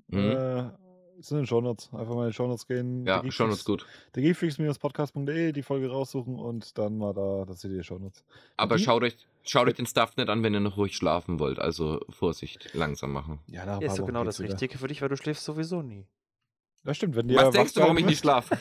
Mhm. 0.07 0.19
Äh, 0.19 0.69
Das 1.17 1.27
sind 1.27 1.37
in 1.37 1.43
den 1.43 1.47
Shownotes. 1.47 1.89
Einfach 1.93 2.13
mal 2.15 2.23
in 2.25 2.29
die 2.31 2.35
Shownotes 2.35 2.67
gehen. 2.67 3.05
Ja, 3.05 3.21
Geekfreaks- 3.21 3.65
gut. 3.65 3.85
Der 4.15 4.23
Geekfreaks-podcast.de, 4.23 5.51
die 5.53 5.63
Folge 5.63 5.89
raussuchen 5.89 6.37
und 6.39 6.77
dann 6.77 6.97
mal 6.97 7.13
da, 7.13 7.45
das 7.45 7.61
seht 7.61 7.71
ihr 7.71 7.77
die 7.77 7.83
Shownotes. 7.83 8.23
Aber 8.57 8.75
Die- 8.77 8.83
schaut 8.83 9.03
euch, 9.03 9.15
schaut 9.43 9.67
euch 9.67 9.75
den 9.75 9.85
Stuff 9.85 10.17
nicht 10.17 10.29
an, 10.29 10.43
wenn 10.43 10.53
ihr 10.53 10.59
noch 10.59 10.77
ruhig 10.77 10.95
schlafen 10.95 11.39
wollt. 11.39 11.59
Also 11.59 12.01
Vorsicht, 12.09 12.73
langsam 12.73 13.11
machen. 13.13 13.39
Ja, 13.47 13.61
ein 13.63 13.81
Ja, 13.81 13.87
ist 13.87 13.99
Wochen 13.99 14.07
genau 14.07 14.23
das 14.23 14.39
wieder. 14.39 14.49
Richtige 14.51 14.77
für 14.77 14.87
dich, 14.87 15.01
weil 15.01 15.09
du 15.09 15.17
schläfst 15.17 15.45
sowieso 15.45 15.81
nie. 15.81 16.05
Ja, 16.83 16.93
stimmt. 16.93 17.15
Wenn 17.15 17.29
ihr, 17.29 17.37
Was 17.37 17.45
wach 17.47 17.51
denkst 17.51 17.73
du, 17.73 17.81
warum 17.81 17.97
ich 17.97 18.05
nicht 18.05 18.19
schlafe? 18.19 18.57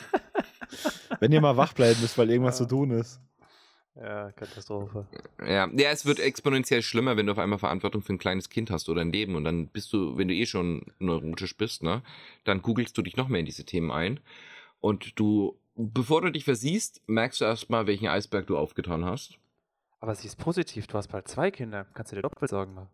müsst- 0.71 1.01
Wenn 1.19 1.31
ihr 1.31 1.41
mal 1.41 1.57
wach 1.57 1.73
bleiben 1.73 1.99
müsst, 2.01 2.17
weil 2.17 2.29
irgendwas 2.29 2.59
Ja. 2.59 2.65
zu 2.67 2.69
tun 2.75 2.91
ist. 2.91 3.21
Ja, 3.95 4.31
Katastrophe. 4.33 5.07
Ja. 5.39 5.69
ja, 5.71 5.89
es 5.89 6.05
wird 6.05 6.19
exponentiell 6.19 6.81
schlimmer, 6.81 7.15
wenn 7.15 7.27
du 7.27 7.31
auf 7.31 7.39
einmal 7.39 7.59
Verantwortung 7.59 8.01
für 8.01 8.13
ein 8.13 8.17
kleines 8.17 8.49
Kind 8.49 8.69
hast 8.69 8.89
oder 8.89 9.01
ein 9.01 9.11
Leben 9.11 9.35
und 9.35 9.45
dann 9.45 9.67
bist 9.67 9.93
du, 9.93 10.17
wenn 10.17 10.27
du 10.27 10.33
eh 10.33 10.45
schon 10.45 10.85
neurotisch 10.99 11.55
bist, 11.55 11.81
ne, 11.81 12.01
dann 12.43 12.61
googelst 12.61 12.97
du 12.97 13.01
dich 13.01 13.15
noch 13.15 13.29
mehr 13.29 13.39
in 13.39 13.45
diese 13.45 13.63
Themen 13.63 13.91
ein 13.91 14.19
und 14.81 15.17
du, 15.17 15.57
bevor 15.75 16.21
du 16.21 16.31
dich 16.31 16.43
versiehst, 16.43 17.01
merkst 17.07 17.39
du 17.39 17.45
erstmal, 17.45 17.87
welchen 17.87 18.07
Eisberg 18.07 18.47
du 18.47 18.57
aufgetan 18.57 19.05
hast. 19.05 19.37
Aber 19.99 20.13
sie 20.13 20.27
ist 20.27 20.35
positiv, 20.35 20.87
du 20.87 20.97
hast 20.97 21.07
bald 21.07 21.27
zwei 21.27 21.51
Kinder. 21.51 21.85
Kannst 21.93 22.11
du 22.11 22.17
dir 22.17 22.21
doppelt 22.21 22.51
Sorgen 22.51 22.73
machen. 22.73 22.89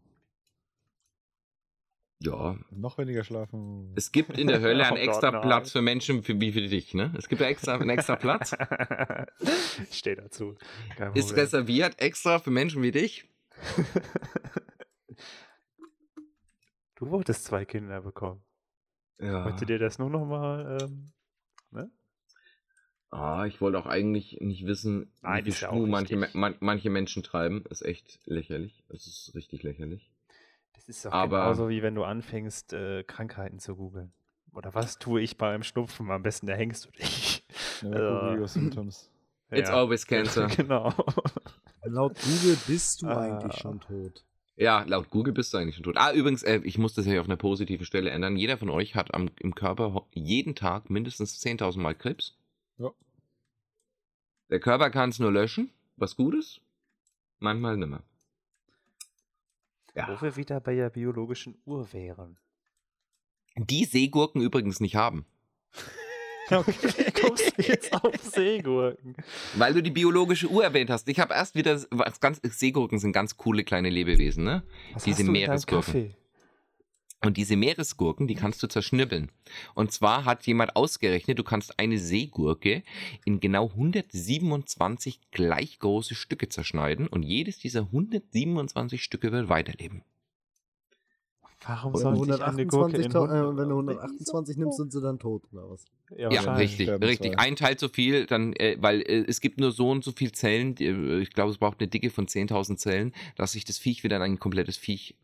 Ja, 2.24 2.56
Noch 2.70 3.00
weniger 3.00 3.24
schlafen. 3.24 3.94
es 3.96 4.12
gibt 4.12 4.38
in 4.38 4.46
der 4.48 4.62
Hölle 4.62 4.86
einen 4.88 4.98
extra. 4.98 5.42
Platz 5.42 5.72
für 5.72 5.82
Menschen 5.82 6.22
für, 6.22 6.40
wie 6.40 6.52
für 6.52 6.62
dich, 6.62 6.94
ne? 6.94 7.12
Es 7.18 7.28
gibt 7.28 7.42
extra, 7.42 7.74
einen 7.74 7.90
extra 7.90 8.16
Platz. 8.16 8.56
ich 9.90 9.98
stehe 9.98 10.16
dazu. 10.18 10.56
Ist 11.16 11.36
reserviert 11.36 12.00
extra 12.00 12.38
für 12.38 12.52
Menschen 12.52 12.84
wie 12.84 12.92
dich. 12.92 13.28
du 16.96 17.10
wolltest 17.10 17.46
zwei 17.46 17.66
Kinder 17.66 18.02
bekommen. 18.02 18.44
Ja. 19.20 19.46
Möchte 19.46 19.66
dir 19.66 19.80
das 19.80 19.98
nur 19.98 20.12
noch 20.12 20.26
mal, 20.26 20.78
ähm, 20.82 21.12
ne? 21.72 21.90
Ah, 23.10 23.46
ich 23.46 23.60
wollte 23.62 23.80
auch 23.80 23.88
eigentlich 23.88 24.38
nicht 24.42 24.66
wissen, 24.68 25.12
Nein, 25.22 25.46
wie 25.46 25.52
viel 25.52 25.68
Schmuh 25.68 25.88
manche, 25.88 26.18
man, 26.34 26.56
manche 26.60 26.92
Menschen 26.92 27.24
treiben. 27.24 27.66
Ist 27.70 27.82
echt 27.82 28.20
lächerlich. 28.26 28.84
Es 28.90 29.08
ist 29.08 29.34
richtig 29.34 29.64
lächerlich. 29.64 30.11
Das 30.88 30.90
ist 30.90 31.06
doch 31.06 31.12
Aber- 31.12 31.42
genauso 31.42 31.70
wie 31.70 31.82
wenn 31.84 31.96
du 31.96 32.04
anfängst, 32.04 32.74
äh, 32.74 33.04
Krankheiten 33.04 33.60
zu 33.60 33.76
googeln. 33.76 34.12
Oder 34.54 34.74
was 34.74 34.98
tue 34.98 35.22
ich 35.22 35.38
beim 35.38 35.64
Schnupfen? 35.64 36.10
Am 36.12 36.24
besten 36.24 36.48
erhängst 36.48 36.86
du 36.86 36.92
dich. 36.92 37.46
Äh. 37.82 37.86
Google 37.90 38.40
your 38.40 38.48
symptoms. 38.48 39.10
It's 39.52 39.70
always 39.70 40.06
cancer. 40.08 40.48
genau. 40.58 40.94
Laut 41.84 42.18
Google 42.22 42.58
bist 42.68 43.02
du 43.02 43.08
Ah. 43.08 43.22
eigentlich 43.22 43.60
schon 43.62 43.80
tot. 43.80 44.26
Ja, 44.56 44.84
laut 44.88 45.10
Google 45.10 45.34
bist 45.34 45.54
du 45.54 45.58
eigentlich 45.58 45.76
schon 45.76 45.84
tot. 45.84 45.98
Ah, 45.98 46.12
übrigens, 46.14 46.44
äh, 46.44 46.62
ich 46.64 46.78
muss 46.78 46.94
das 46.94 47.06
ja 47.06 47.20
auf 47.22 47.28
eine 47.28 47.38
positive 47.38 47.86
Stelle 47.86 48.10
ändern. 48.10 48.36
Jeder 48.38 48.58
von 48.58 48.70
euch 48.70 48.96
hat 48.96 49.14
am, 49.14 49.30
im 49.40 49.56
Körper 49.56 50.06
jeden 50.14 50.56
Tag 50.56 50.90
mindestens 50.90 51.40
10.000 51.40 51.80
Mal 51.80 51.96
Krebs. 51.96 52.36
Ja. 52.78 52.92
Der 54.50 54.60
Körper 54.60 54.90
kann 54.90 55.10
es 55.10 55.20
nur 55.20 55.32
löschen, 55.32 55.70
was 55.96 56.16
gut 56.16 56.36
ist. 56.36 56.60
Manchmal 57.40 57.78
nimmer. 57.78 58.04
Ja. 59.96 60.08
Wo 60.08 60.22
wir 60.22 60.36
wieder 60.36 60.60
bei 60.60 60.76
der 60.76 60.90
biologischen 60.90 61.62
Uhr 61.66 61.92
wären. 61.94 62.38
Die 63.58 63.86
Seegurken 63.86 64.42
übrigens 64.42 64.80
nicht 64.80 64.96
haben. 64.96 65.26
Okay, 66.50 66.74
kommst 67.14 67.58
du 67.58 67.62
jetzt 67.62 67.94
auf 67.94 68.14
Seegurken? 68.22 69.16
Weil 69.54 69.74
du 69.74 69.82
die 69.82 69.92
biologische 69.92 70.50
Uhr 70.50 70.66
erwähnt 70.66 70.90
hast. 70.90 71.08
Ich 71.08 71.18
habe 71.22 71.34
erst 71.34 71.56
wieder 71.56 71.80
ganz 72.20 72.42
Seegurken 72.44 73.00
sind 73.00 73.14
ganz 73.14 73.38
coole 73.38 73.64
kleine 73.64 73.90
Lebewesen, 73.90 74.44
ne? 74.44 74.62
Was 74.94 75.04
Diese 75.06 75.20
hast 75.20 75.28
du 75.28 75.32
Meeresgurken. 75.32 76.14
Und 77.24 77.38
diese 77.38 77.56
Meeresgurken, 77.56 78.28
die 78.28 78.34
kannst 78.34 78.64
du 78.64 78.68
zerschnibbeln. 78.68 79.32
Und 79.76 79.92
zwar 79.92 80.26
hat 80.26 80.48
jemand 80.48 80.76
ausgerechnet, 80.76 81.38
du 81.38 81.44
kannst 81.44 81.80
eine 81.80 82.00
Seegurke 82.00 82.84
in 83.26 83.40
genau 83.40 83.70
127 83.70 85.20
gleich 85.32 85.78
große 85.78 86.16
Stücke 86.16 86.50
zerschneiden 86.50 87.08
und 87.08 87.22
jedes 87.22 87.60
dieser 87.60 87.82
127 87.82 89.04
Stücke 89.04 89.32
wird 89.32 89.50
weiterleben. 89.50 90.04
Warum 91.68 91.94
du 91.94 92.00
sollte 92.00 92.34
ich 92.34 92.42
eine 92.42 92.66
Gurke 92.66 92.98
128, 92.98 93.14
äh, 93.14 93.40
100 93.40 93.58
wenn 93.58 93.70
du 93.70 93.76
128 93.76 94.58
nimmst, 94.58 94.78
sind 94.78 94.92
sie 94.92 95.00
dann 95.00 95.20
tot, 95.20 95.44
oder 95.54 95.70
was? 95.70 95.86
Ja, 96.18 96.32
wahrscheinlich. 96.32 96.80
richtig, 96.80 96.90
richtig. 96.90 97.40
Ein 97.40 97.56
Teil 97.56 97.78
zu 97.78 97.88
viel, 97.88 98.26
dann, 98.26 98.54
äh, 98.54 98.78
weil 98.80 99.02
äh, 99.02 99.26
es 99.28 99.42
gibt 99.42 99.60
nur 99.60 99.72
so 99.72 99.92
und 99.92 100.04
so 100.04 100.12
viel 100.12 100.32
Zellen, 100.32 100.74
die, 100.74 100.86
äh, 100.86 101.20
ich 101.20 101.30
glaube, 101.32 101.52
es 101.52 101.60
braucht 101.60 101.80
eine 101.80 101.88
Dicke 101.88 102.10
von 102.10 102.26
10.000 102.26 102.78
Zellen, 102.78 103.14
dass 103.36 103.52
sich 103.52 103.64
das 103.64 103.78
Viech 103.78 104.04
wieder 104.04 104.16
in 104.16 104.24
ein 104.24 104.40
komplettes 104.40 104.78
Viech 104.78 105.16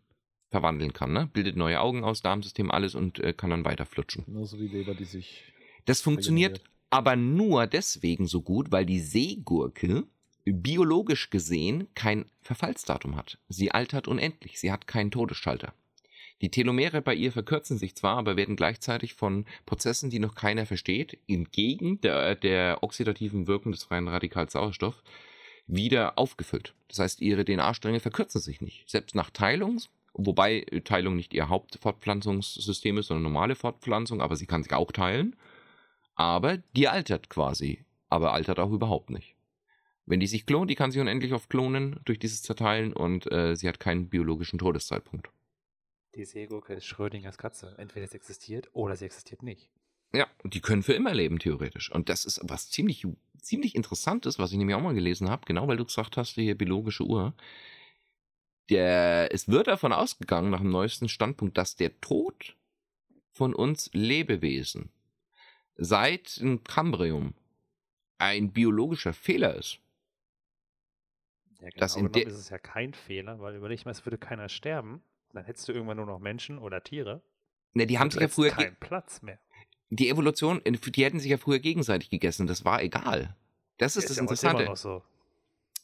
verwandeln 0.49 0.93
kann. 0.93 1.13
Ne? 1.13 1.29
Bildet 1.33 1.55
neue 1.55 1.79
Augen 1.79 2.03
aus, 2.03 2.21
Darmsystem, 2.21 2.71
alles 2.71 2.95
und 2.95 3.19
äh, 3.19 3.33
kann 3.33 3.49
dann 3.49 3.65
weiter 3.65 3.86
flutschen. 3.86 4.25
Genauso 4.25 4.57
die 4.57 4.67
Leber, 4.67 4.95
die 4.95 5.05
sich. 5.05 5.43
Das 5.86 6.01
funktioniert 6.01 6.62
aber 6.89 7.15
nur 7.15 7.67
deswegen 7.67 8.27
so 8.27 8.41
gut, 8.41 8.71
weil 8.71 8.86
die 8.86 8.99
Seegurke 8.99 10.05
biologisch 10.45 11.29
gesehen 11.29 11.88
kein 11.93 12.25
Verfallsdatum 12.41 13.15
hat. 13.15 13.38
Sie 13.49 13.71
altert 13.71 14.07
unendlich. 14.07 14.60
Sie 14.60 14.71
hat 14.71 14.88
keinen 14.88 15.12
Todesschalter. 15.12 15.73
Die 16.41 16.51
Telomere 16.51 17.01
bei 17.01 17.15
ihr 17.15 17.31
verkürzen 17.31 17.77
sich 17.77 17.95
zwar, 17.95 18.17
aber 18.17 18.38
werden 18.38 18.55
gleichzeitig 18.55 19.15
von 19.15 19.45
Prozessen, 19.65 20.10
die 20.10 20.19
noch 20.19 20.36
keiner 20.36 20.65
versteht, 20.65 21.17
entgegen 21.27 21.99
der, 22.01 22.36
der 22.36 22.83
oxidativen 22.83 23.47
Wirkung 23.47 23.71
des 23.71 23.83
freien 23.83 24.07
Radikals 24.07 24.53
Sauerstoff, 24.53 25.03
wieder 25.65 26.17
aufgefüllt. 26.17 26.75
Das 26.88 26.99
heißt, 26.99 27.21
ihre 27.21 27.43
DNA-Stränge 27.43 27.99
verkürzen 27.99 28.39
sich 28.39 28.62
nicht. 28.62 28.88
Selbst 28.88 29.15
nach 29.15 29.31
Teilung, 29.31 29.81
wobei 30.17 30.60
äh, 30.60 30.82
Teilung 30.82 31.15
nicht 31.15 31.34
ihr 31.34 31.49
Hauptfortpflanzungssystem 31.49 32.97
ist, 32.97 33.08
sondern 33.08 33.23
normale 33.23 33.56
Fortpflanzung, 33.56 34.21
aber 34.21 34.36
sie 34.36 34.47
kann 34.47 34.63
sich 34.63 34.73
auch 34.73 34.91
teilen. 34.91 35.36
Aber 36.15 36.58
die 36.75 36.88
altert 36.88 37.30
quasi, 37.30 37.86
aber 38.10 38.34
altert 38.34 38.60
auch 38.60 38.71
überhaupt 38.71 39.10
nicht. 39.10 39.36
Wenn 40.06 40.19
die 40.19 40.27
sich 40.27 40.45
klont, 40.45 40.69
die 40.69 40.75
kann 40.75 40.91
sich 40.91 41.01
unendlich 41.01 41.34
oft 41.34 41.49
klonen 41.49 41.99
durch 42.06 42.17
dieses 42.17 42.41
Zerteilen 42.41 42.93
und 42.93 43.32
äh, 43.32 43.56
sie 43.56 43.67
hat 43.67 43.80
keinen 43.80 44.10
biologischen 44.10 44.58
Todeszeitpunkt. 44.58 45.30
Die 46.15 46.25
Seegurke 46.25 46.73
ist 46.73 46.86
Schrödingers 46.86 47.38
Katze. 47.38 47.75
Entweder 47.77 48.06
es 48.06 48.13
existiert 48.13 48.69
oder 48.73 48.95
sie 48.95 49.06
existiert 49.06 49.43
nicht. 49.43 49.69
Ja, 50.13 50.25
und 50.43 50.53
die 50.53 50.62
können 50.62 50.82
für 50.82 50.93
immer 50.93 51.13
leben, 51.13 51.39
theoretisch. 51.39 51.91
Und 51.91 52.10
das 52.10 52.25
ist 52.25 52.39
was 52.43 52.69
ziemlich, 52.69 53.06
ziemlich 53.41 53.75
Interessantes, 53.75 54.39
was 54.39 54.51
ich 54.51 54.58
nämlich 54.58 54.75
auch 54.75 54.82
mal 54.82 54.95
gelesen 54.95 55.30
habe, 55.30 55.45
genau 55.45 55.67
weil 55.67 55.77
du 55.77 55.86
gesagt 55.86 56.17
hast, 56.17 56.36
hier 56.36 56.58
biologische 56.58 57.03
Uhr. 57.03 57.34
Der, 58.69 59.30
es 59.34 59.47
wird 59.47 59.67
davon 59.67 59.93
ausgegangen, 59.93 60.49
nach 60.49 60.60
dem 60.60 60.71
neuesten 60.71 61.08
Standpunkt, 61.08 61.58
dass 61.58 61.75
der 61.75 61.99
Tod 62.01 62.58
von 63.32 63.53
uns 63.53 63.89
Lebewesen 63.93 64.91
seit 65.75 66.39
dem 66.41 66.63
Kambrium 66.63 67.34
ein 68.17 68.51
biologischer 68.51 69.13
Fehler 69.13 69.56
ist. 69.56 69.80
Ja, 71.60 71.69
genau 71.69 71.80
Das 71.80 71.95
in 71.95 72.08
ist 72.13 72.34
es 72.34 72.49
ja 72.49 72.58
kein 72.58 72.93
Fehler, 72.93 73.39
weil 73.39 73.56
überleg 73.56 73.86
mal, 73.86 73.91
es 73.91 74.06
würde 74.06 74.17
keiner 74.17 74.49
sterben. 74.49 75.01
Dann 75.34 75.45
hättest 75.45 75.67
du 75.67 75.73
irgendwann 75.73 75.97
nur 75.97 76.06
noch 76.06 76.19
Menschen 76.19 76.58
oder 76.58 76.84
Tiere. 76.84 77.21
Ne, 77.73 77.86
die 77.86 77.99
haben 77.99 78.10
sich 78.12 78.21
ja 78.21 78.27
früher, 78.27 78.51
keinen 78.51 78.75
Platz 78.77 79.21
mehr. 79.21 79.39
die 79.89 80.10
Evolution, 80.10 80.62
die 80.65 81.03
hätten 81.03 81.19
sich 81.19 81.30
ja 81.30 81.38
früher 81.38 81.60
gegenseitig 81.60 82.10
gegessen, 82.10 82.47
das 82.47 82.65
war 82.65 82.82
egal. 82.82 83.36
Das 83.77 83.95
ist 83.95 84.10
das 84.10 84.17
ja 84.17 84.23
heute 84.23 84.34
immer 84.34 84.60
Interessante. 84.60 84.65
noch 84.65 84.77
so. 84.77 85.03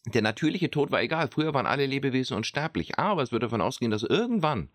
Der 0.06 0.22
natürliche 0.22 0.70
Tod 0.70 0.92
war 0.92 1.02
egal. 1.02 1.30
Früher 1.30 1.54
waren 1.54 1.66
alle 1.66 1.86
Lebewesen 1.86 2.36
unsterblich. 2.36 3.00
Aber 3.00 3.24
es 3.24 3.32
wird 3.32 3.44
davon 3.44 3.62
ausgehen, 3.62 3.92
dass 3.92 4.04
irgendwann 4.04 4.70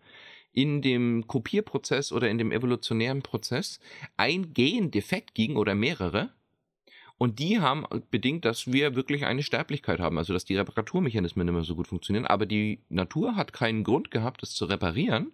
in 0.51 0.81
dem 0.81 1.27
Kopierprozess 1.27 2.11
oder 2.11 2.29
in 2.29 2.39
dem 2.39 2.51
evolutionären 2.51 3.21
Prozess 3.21 3.79
ein 4.17 4.53
Gen 4.53 4.89
defekt 4.91 5.35
ging 5.35 5.55
oder 5.55 5.75
mehrere. 5.75 6.31
Und 7.19 7.39
die 7.39 7.59
haben 7.59 7.85
bedingt, 8.09 8.45
dass 8.45 8.71
wir 8.71 8.95
wirklich 8.95 9.25
eine 9.25 9.43
Sterblichkeit 9.43 9.99
haben, 9.99 10.17
also 10.17 10.31
dass 10.31 10.45
die 10.45 10.55
Reparaturmechanismen 10.55 11.45
nicht 11.45 11.53
mehr 11.53 11.63
so 11.63 11.75
gut 11.75 11.87
funktionieren. 11.87 12.25
Aber 12.25 12.45
die 12.45 12.79
Natur 12.87 13.35
hat 13.35 13.51
keinen 13.51 13.83
Grund 13.83 14.09
gehabt, 14.09 14.41
es 14.41 14.55
zu 14.55 14.65
reparieren, 14.65 15.33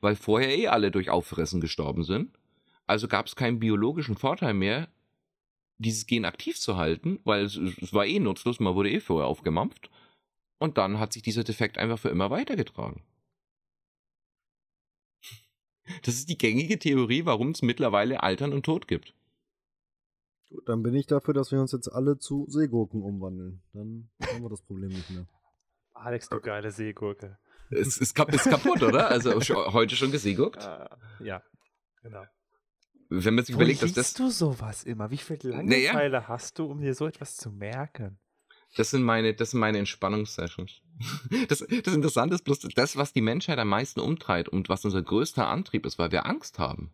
weil 0.00 0.16
vorher 0.16 0.56
eh 0.56 0.68
alle 0.68 0.90
durch 0.90 1.10
Auffressen 1.10 1.60
gestorben 1.60 2.02
sind. 2.02 2.30
Also 2.86 3.06
gab 3.08 3.26
es 3.26 3.36
keinen 3.36 3.60
biologischen 3.60 4.16
Vorteil 4.16 4.54
mehr, 4.54 4.88
dieses 5.78 6.06
Gen 6.06 6.24
aktiv 6.24 6.58
zu 6.58 6.76
halten, 6.76 7.20
weil 7.24 7.44
es, 7.44 7.56
es 7.56 7.92
war 7.92 8.06
eh 8.06 8.18
nutzlos, 8.18 8.60
man 8.60 8.74
wurde 8.74 8.90
eh 8.90 9.00
vorher 9.00 9.28
aufgemampft. 9.28 9.90
Und 10.58 10.76
dann 10.76 10.98
hat 10.98 11.12
sich 11.12 11.22
dieser 11.22 11.44
Defekt 11.44 11.78
einfach 11.78 11.98
für 11.98 12.08
immer 12.08 12.30
weitergetragen. 12.30 13.02
Das 16.02 16.14
ist 16.14 16.28
die 16.28 16.36
gängige 16.36 16.78
Theorie, 16.78 17.24
warum 17.24 17.50
es 17.50 17.62
mittlerweile 17.62 18.22
Altern 18.22 18.52
und 18.52 18.64
Tod 18.64 18.88
gibt. 18.88 19.14
Gut, 20.50 20.68
dann 20.68 20.82
bin 20.82 20.94
ich 20.94 21.06
dafür, 21.06 21.34
dass 21.34 21.52
wir 21.52 21.60
uns 21.60 21.72
jetzt 21.72 21.88
alle 21.88 22.18
zu 22.18 22.46
Seegurken 22.48 23.02
umwandeln. 23.02 23.62
Dann 23.72 24.10
haben 24.22 24.42
wir 24.42 24.50
das 24.50 24.62
Problem 24.62 24.90
nicht 24.90 25.10
mehr. 25.10 25.26
Alex, 25.94 26.28
du 26.28 26.40
geile 26.40 26.70
Seegurke. 26.70 27.38
Es 27.70 27.98
ist, 27.98 28.14
kap 28.14 28.32
ist 28.32 28.48
kaputt, 28.48 28.82
oder? 28.82 29.08
Also 29.08 29.32
heute 29.72 29.94
schon 29.94 30.10
geseeguckt. 30.10 30.62
Ah, 30.62 30.96
ja, 31.20 31.42
genau. 32.02 32.24
Wenn 33.08 33.34
man 33.34 33.44
sich 33.44 33.54
Wo 33.54 33.58
überlegt, 33.60 33.82
dass 33.82 33.92
das, 33.92 34.14
du 34.14 34.30
sowas 34.30 34.84
immer? 34.84 35.10
Wie 35.10 35.16
viel 35.16 35.38
Naja. 35.42 35.92
Langeweile 35.92 36.28
hast 36.28 36.58
du, 36.58 36.66
um 36.66 36.80
dir 36.80 36.94
so 36.94 37.06
etwas 37.06 37.36
zu 37.36 37.50
merken? 37.50 38.18
das 38.76 38.90
sind 38.90 39.02
meine, 39.02 39.32
das 39.34 39.52
sind 39.52 39.60
meine 39.60 39.78
Entspannungssessions. 39.78 40.82
Das, 41.48 41.60
das 41.60 41.94
Interessante 41.94 42.34
ist 42.34 42.44
bloß 42.44 42.60
das, 42.74 42.96
was 42.96 43.12
die 43.12 43.20
Menschheit 43.22 43.58
am 43.58 43.68
meisten 43.68 44.00
umtreibt 44.00 44.48
und 44.48 44.68
was 44.68 44.84
unser 44.84 45.00
größter 45.02 45.46
Antrieb 45.46 45.86
ist, 45.86 45.98
weil 45.98 46.12
wir 46.12 46.26
Angst 46.26 46.58
haben. 46.58 46.92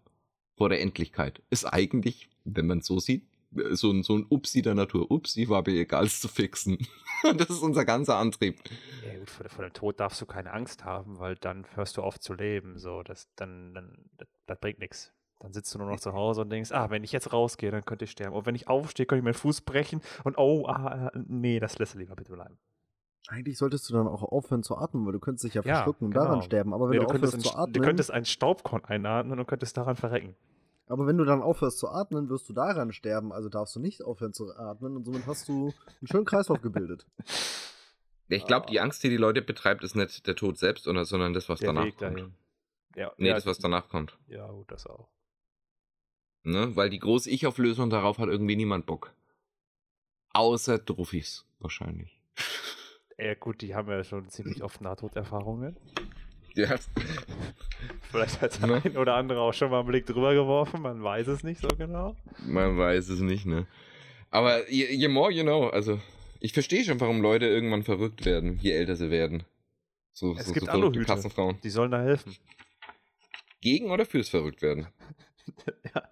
vor 0.57 0.69
der 0.69 0.81
Endlichkeit. 0.81 1.43
Ist 1.51 1.65
eigentlich, 1.65 2.29
wenn 2.45 2.67
man 2.67 2.79
es 2.79 2.87
so 2.87 3.01
sieht, 3.01 3.27
so 3.71 3.91
ein, 3.91 4.03
so 4.03 4.17
ein 4.17 4.27
Upsi 4.29 4.63
der 4.63 4.75
Natur. 4.75 5.11
Upsi 5.11 5.49
war 5.49 5.63
mir 5.67 5.81
egal, 5.81 6.05
es 6.05 6.21
zu 6.21 6.29
fixen. 6.29 6.79
das 7.37 7.51
ist 7.51 7.63
unser 7.63 7.85
ganzer 7.85 8.17
Antrieb. 8.17 8.61
Ja, 9.07 9.19
gut, 9.19 9.31
vor, 9.31 9.49
vor 9.49 9.65
dem 9.65 9.73
Tod 9.73 10.01
darfst 10.01 10.21
du 10.21 10.27
keine 10.27 10.53
Angst 10.53 10.85
haben, 10.85 11.19
weil 11.19 11.37
dann 11.37 11.67
hörst 11.75 11.97
du 11.97 12.03
auf 12.03 12.19
zu 12.21 12.35
leben. 12.35 12.79
So, 12.79 13.03
das, 13.03 13.29
dann, 13.37 13.75
dann, 13.75 14.11
das, 14.17 14.29
das 14.47 14.61
bringt 14.61 14.79
nichts. 14.79 15.13
Dann 15.45 15.53
sitzt 15.53 15.75
du 15.75 15.79
nur 15.79 15.89
noch 15.91 16.01
zu 16.01 16.15
Hause 16.15 16.41
und 16.41 16.49
denkst, 16.51 16.73
ah, 16.73 16.89
wenn 16.89 17.05
ich 17.05 17.13
jetzt 17.13 17.33
rausgehe, 17.33 17.71
dann 17.71 17.85
könnte 17.85 18.07
ich 18.07 18.11
sterben. 18.13 18.35
Und 18.35 18.47
wenn 18.47 18.55
ich 18.55 18.67
aufstehe, 18.67 19.05
könnte 19.05 19.19
ich 19.21 19.25
meinen 19.25 19.35
Fuß 19.35 19.61
brechen 19.61 20.01
und 20.25 20.39
oh, 20.39 20.67
ah, 20.67 21.11
nee, 21.15 21.61
das 21.61 21.79
lässt 21.79 21.95
du 21.95 21.99
lieber 21.99 22.17
bitte 22.17 22.33
bleiben. 22.33 22.57
Eigentlich 23.29 23.59
solltest 23.59 23.89
du 23.89 23.93
dann 23.95 24.07
auch 24.09 24.23
aufhören 24.23 24.63
zu 24.63 24.77
atmen, 24.77 25.05
weil 25.05 25.13
du 25.13 25.21
könntest 25.21 25.45
dich 25.45 25.53
ja 25.55 25.61
Ja, 25.63 25.75
verschlucken 25.77 26.07
und 26.07 26.11
genau. 26.13 26.25
daran 26.25 26.43
sterben. 26.43 26.73
Aber 26.73 26.87
wenn 26.89 26.97
Nee, 26.99 27.05
du, 27.05 27.07
du, 27.13 27.15
aufhörst 27.15 27.41
zu 27.43 27.51
ein, 27.51 27.55
du 27.55 27.59
atmen, 27.61 27.83
könntest 27.83 28.11
einen 28.11 28.25
Staubkorn 28.25 28.85
einatmen 28.87 29.39
und 29.39 29.47
könntest 29.47 29.77
daran 29.77 29.97
verrecken. 29.97 30.35
aber 30.89 31.07
wenn 31.07 31.19
du 31.19 31.25
dann 31.27 31.43
aufhörst 31.43 31.79
zu 31.79 31.89
atmen, 31.91 32.31
wirst 32.31 32.49
du 32.49 32.55
daran 32.55 32.93
sterben. 32.93 33.31
Also 33.33 33.51
darfst 33.51 33.77
du 33.77 33.81
nicht 33.81 34.03
aufhören 34.03 34.33
zu 34.33 34.55
atmen 34.57 34.97
und 34.97 35.05
somit 35.05 35.27
hast 35.27 35.47
du 35.49 35.75
einen 36.01 36.07
schönen 36.11 36.25
Kreislauf 36.25 36.63
gebildet. 36.63 37.07
Ich 38.29 38.47
glaube, 38.47 38.67
die 38.67 38.81
Angst, 38.81 39.03
die 39.05 39.11
die 39.11 39.19
Leute 39.19 39.43
betreibt, 39.43 39.85
ist 39.85 39.95
nicht 39.95 40.27
der 40.27 40.35
Tod 40.35 40.57
selbst, 40.57 40.85
sondern- 40.85 41.05
sondern 41.05 41.35
das, 41.35 41.51
was 41.51 41.61
Der 41.61 41.69
danach 41.69 41.85
Weg 41.85 41.99
kommt. 41.99 42.17
dahin. 42.19 42.35
Ja, 42.97 43.13
Nee, 43.19 43.29
ja, 43.29 43.35
das, 43.35 43.45
was 43.45 43.59
danach 43.59 43.89
kommt. 43.91 44.17
Ja, 44.29 44.47
gut, 44.51 44.71
das 44.73 44.87
auch. 44.87 45.09
Ne? 46.45 46.77
Weil 46.77 46.91
die 46.91 46.99
große 46.99 47.31
Ich-Auflösung, 47.31 47.91
darauf 47.91 48.19
hat 48.19 48.29
irgendwie 48.29 48.57
niemand 48.57 48.87
Bock. 48.87 49.13
Außer 50.33 50.79
Druffis, 50.79 51.45
wahrscheinlich. 51.59 52.21
Ja, 53.17 53.35
gut, 53.35 53.61
die 53.63 53.77
haben 53.77 53.89
ja 53.89 54.03
schon 54.03 54.29
ziemlich 54.29 54.61
oft 54.65 54.81
Nahtoderfahrungen. 54.81 55.77
Ja. 56.57 56.75
Vielleicht 58.11 58.41
hat 58.41 58.61
der 58.61 58.67
Ne? 58.67 58.83
ein 58.85 58.97
oder 58.97 59.15
andere 59.15 59.39
auch 59.41 59.55
schon 59.55 59.71
mal 59.71 59.79
einen 59.79 59.87
Blick 59.89 60.05
drüber 60.05 60.35
geworfen, 60.35 60.83
man 60.83 61.01
weiß 61.01 61.29
es 61.29 61.45
nicht 61.45 61.61
so 61.61 61.69
genau. 61.69 62.17
Man 62.45 62.77
weiß 62.77 63.09
es 63.11 63.21
nicht, 63.21 63.47
ne? 63.47 63.69
Aber 64.33 64.69
je, 64.69 64.87
je 64.93 65.07
more 65.07 65.31
you 65.33 65.45
know, 65.45 65.69
also 65.69 66.01
ich 66.41 66.53
verstehe 66.53 66.83
schon, 66.85 66.99
warum 67.01 67.23
Leute 67.23 67.47
irgendwann 67.47 67.85
verrückt 67.85 68.25
werden, 68.25 68.59
je 68.61 68.73
älter 68.73 68.97
sie 68.97 69.11
werden. 69.13 69.45
So, 70.13 70.35
Es 70.37 70.47
so, 70.47 70.53
gibt 70.53 70.67
so 70.67 70.73
Aluhüte. 70.73 71.05
Kassenfrauen. 71.05 71.61
Die 71.63 71.71
sollen 71.71 71.93
da 71.93 72.03
helfen. 72.03 72.35
Gegen 73.61 73.93
oder 73.93 74.07
fürs 74.07 74.29
verrückt 74.29 74.61
werden? 74.61 74.89
Ja, 75.95 76.09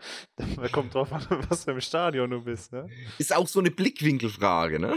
da 0.56 0.68
kommt 0.68 0.94
drauf 0.94 1.12
an, 1.12 1.24
was 1.48 1.64
für 1.64 1.72
im 1.72 1.80
Stadion 1.80 2.30
du 2.30 2.42
bist, 2.42 2.72
ne? 2.72 2.88
Ist 3.18 3.34
auch 3.34 3.48
so 3.48 3.60
eine 3.60 3.70
Blickwinkelfrage, 3.70 4.78
ne? 4.78 4.94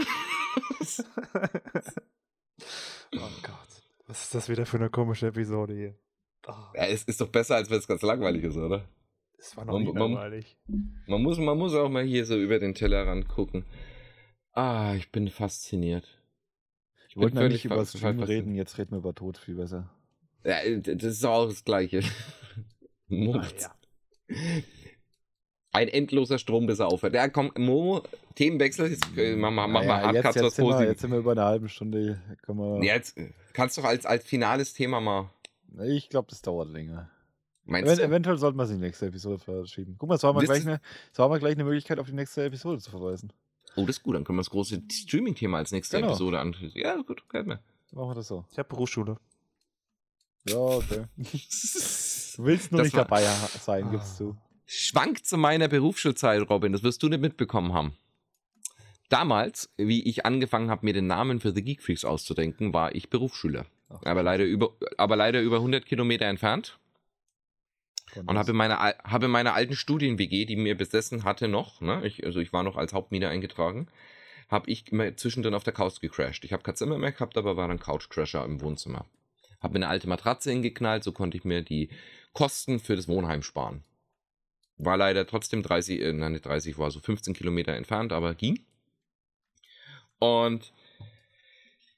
oh 3.14 3.28
Gott. 3.42 3.82
Was 4.06 4.22
ist 4.22 4.34
das 4.34 4.48
wieder 4.48 4.66
für 4.66 4.76
eine 4.76 4.90
komische 4.90 5.26
Episode 5.28 5.74
hier? 5.74 5.98
Oh, 6.46 6.52
Ja, 6.74 6.84
es 6.86 7.02
ist 7.04 7.20
doch 7.20 7.28
besser, 7.28 7.56
als 7.56 7.70
wenn 7.70 7.78
es 7.78 7.88
ganz 7.88 8.02
langweilig 8.02 8.44
ist, 8.44 8.56
oder? 8.56 8.88
das 9.36 9.56
war 9.56 9.64
noch 9.64 9.74
Man- 9.74 9.82
nie 9.84 9.92
man- 9.92 10.12
langweilig. 10.12 10.58
Man 11.06 11.22
muss, 11.22 11.38
man 11.38 11.58
muss 11.58 11.74
auch 11.74 11.88
mal 11.88 12.04
hier 12.04 12.24
so 12.24 12.36
über 12.36 12.58
den 12.58 12.74
Tellerrand 12.74 13.28
gucken. 13.28 13.64
Ah, 14.52 14.94
ich 14.96 15.10
bin 15.12 15.28
fasziniert. 15.28 16.06
Ich 17.08 17.16
eigentlich 17.16 17.34
völlig 17.34 17.64
über 17.66 17.84
Stream 17.84 18.00
fasziniert. 18.00 18.28
reden, 18.28 18.54
jetzt 18.54 18.78
reden 18.78 18.92
wir 18.92 18.98
über 18.98 19.14
Tod, 19.14 19.36
viel 19.38 19.56
besser. 19.56 19.90
Ja, 20.44 20.56
das 20.78 21.02
ist 21.02 21.24
doch 21.24 21.30
auch 21.30 21.48
das 21.48 21.64
Gleiche. 21.64 22.00
Ah, 23.08 23.14
Moritz. 23.14 23.62
ja. 23.62 24.34
Ein 25.76 25.88
endloser 25.88 26.38
Strom, 26.38 26.66
bis 26.66 26.78
er 26.78 26.88
aufhört. 26.88 27.14
Ja, 27.14 27.28
komm, 27.28 27.52
Momo, 27.56 28.02
Themenwechsel. 28.34 28.90
Jetzt 28.90 29.06
äh, 29.16 29.36
mach 29.36 29.50
mal, 29.50 29.66
mach 29.68 29.84
mal 29.84 29.86
Naja, 29.86 30.04
Hardcuts 30.06 30.34
jetzt, 30.36 30.44
jetzt, 30.44 30.56
sind 30.56 30.66
wir, 30.66 30.84
jetzt 30.86 31.00
sind 31.00 31.10
wir 31.12 31.18
über 31.18 31.32
eine 31.32 31.44
halbe 31.44 31.68
Stunde. 31.68 32.20
Können 32.42 32.58
wir, 32.58 32.82
Jetzt 32.84 33.16
äh, 33.18 33.30
kannst 33.52 33.76
du 33.76 33.82
doch 33.82 33.88
als, 33.88 34.06
als 34.06 34.24
finales 34.24 34.72
Thema 34.72 35.00
mal. 35.00 35.30
Ich 35.84 36.08
glaube, 36.08 36.28
das 36.30 36.42
dauert 36.42 36.70
länger. 36.70 37.10
Meinst 37.64 37.86
Event, 37.88 37.98
du? 38.00 38.04
eventuell 38.04 38.38
sollten 38.38 38.56
wir 38.58 38.62
es 38.64 38.70
in 38.70 38.76
die 38.76 38.84
nächste 38.86 39.06
Episode 39.06 39.38
verschieben. 39.38 39.96
Guck 39.98 40.08
mal, 40.08 40.18
so 40.18 40.28
haben, 40.28 40.38
wir 40.40 40.44
gleich 40.46 40.62
eine, 40.66 40.80
so 41.12 41.22
haben 41.24 41.32
wir 41.32 41.38
gleich 41.40 41.54
eine 41.54 41.64
Möglichkeit, 41.64 41.98
auf 41.98 42.06
die 42.06 42.12
nächste 42.14 42.44
Episode 42.44 42.80
zu 42.80 42.90
verweisen. 42.90 43.32
Oh, 43.74 43.82
das 43.84 43.96
ist 43.98 44.02
gut. 44.02 44.14
Dann 44.14 44.24
können 44.24 44.38
wir 44.38 44.42
das 44.42 44.50
große 44.50 44.80
Streaming-Thema 44.90 45.58
als 45.58 45.72
nächste 45.72 45.96
Genau. 45.96 46.08
Episode 46.10 46.38
anschließen. 46.38 46.80
Ja, 46.80 46.96
gut, 47.02 47.24
gefällt 47.28 47.46
mir. 47.48 47.58
Machen 47.92 48.10
wir 48.10 48.14
das 48.14 48.28
so. 48.28 48.44
Ich 48.52 48.58
habe 48.58 48.68
Berufsschule. 48.68 49.16
Ja, 50.48 50.56
okay. 50.56 51.04
Du 52.36 52.44
willst 52.44 52.70
nur 52.70 52.80
Das 52.82 52.86
nicht 52.88 52.96
war- 52.96 53.04
dabei 53.04 53.22
sein, 53.64 53.90
gibst 53.90 54.20
du. 54.20 54.36
Schwank 54.66 55.24
zu 55.24 55.36
meiner 55.38 55.68
Berufsschulzeit, 55.68 56.48
Robin. 56.50 56.72
Das 56.72 56.82
wirst 56.82 57.02
du 57.02 57.08
nicht 57.08 57.20
mitbekommen 57.20 57.72
haben. 57.72 57.96
Damals, 59.08 59.72
wie 59.76 60.02
ich 60.02 60.26
angefangen 60.26 60.70
habe, 60.70 60.84
mir 60.84 60.92
den 60.92 61.06
Namen 61.06 61.38
für 61.38 61.52
The 61.52 61.62
Geek 61.62 61.82
Freaks 61.82 62.04
auszudenken, 62.04 62.72
war 62.72 62.94
ich 62.94 63.08
Berufsschüler. 63.08 63.66
Ach, 63.88 64.00
Aber 64.04 64.24
leider 64.24 64.44
über, 64.44 64.76
aber 64.96 65.14
leider 65.14 65.40
über 65.40 65.56
100 65.56 65.86
Kilometer 65.86 66.26
entfernt. 66.26 66.78
Und 68.14 68.38
habe 68.38 68.52
meine, 68.52 68.78
habe 68.78 69.28
meine 69.28 69.52
alten 69.52 69.74
Studien-WG, 69.74 70.46
die 70.46 70.56
mir 70.56 70.76
besessen 70.76 71.24
hatte 71.24 71.48
noch, 71.48 71.80
ne, 71.80 72.04
ich, 72.06 72.24
also 72.24 72.40
ich 72.40 72.52
war 72.52 72.62
noch 72.62 72.76
als 72.76 72.92
Hauptmieter 72.92 73.28
eingetragen, 73.28 73.88
habe 74.48 74.70
ich 74.70 74.84
zwischendrin 75.16 75.54
auf 75.54 75.64
der 75.64 75.72
Couch 75.72 76.00
gecrashed. 76.00 76.44
Ich 76.44 76.52
habe 76.52 76.62
kein 76.62 76.76
Zimmer 76.76 76.98
mehr 76.98 77.12
gehabt, 77.12 77.36
aber 77.36 77.56
war 77.56 77.68
dann 77.68 77.80
Couchcrasher 77.80 78.44
im 78.44 78.60
Wohnzimmer. 78.60 79.06
Habe 79.60 79.74
mir 79.74 79.84
eine 79.84 79.88
alte 79.88 80.08
Matratze 80.08 80.50
hingeknallt, 80.50 81.04
so 81.04 81.12
konnte 81.12 81.36
ich 81.36 81.44
mir 81.44 81.62
die 81.62 81.90
Kosten 82.32 82.78
für 82.78 82.96
das 82.96 83.08
Wohnheim 83.08 83.42
sparen. 83.42 83.82
War 84.78 84.96
leider 84.96 85.26
trotzdem 85.26 85.62
30, 85.62 86.00
äh, 86.00 86.12
nein, 86.12 86.32
nicht 86.32 86.46
30, 86.46 86.78
war 86.78 86.90
so 86.90 87.00
15 87.00 87.34
Kilometer 87.34 87.72
entfernt, 87.72 88.12
aber 88.12 88.34
ging. 88.34 88.60
Und 90.18 90.72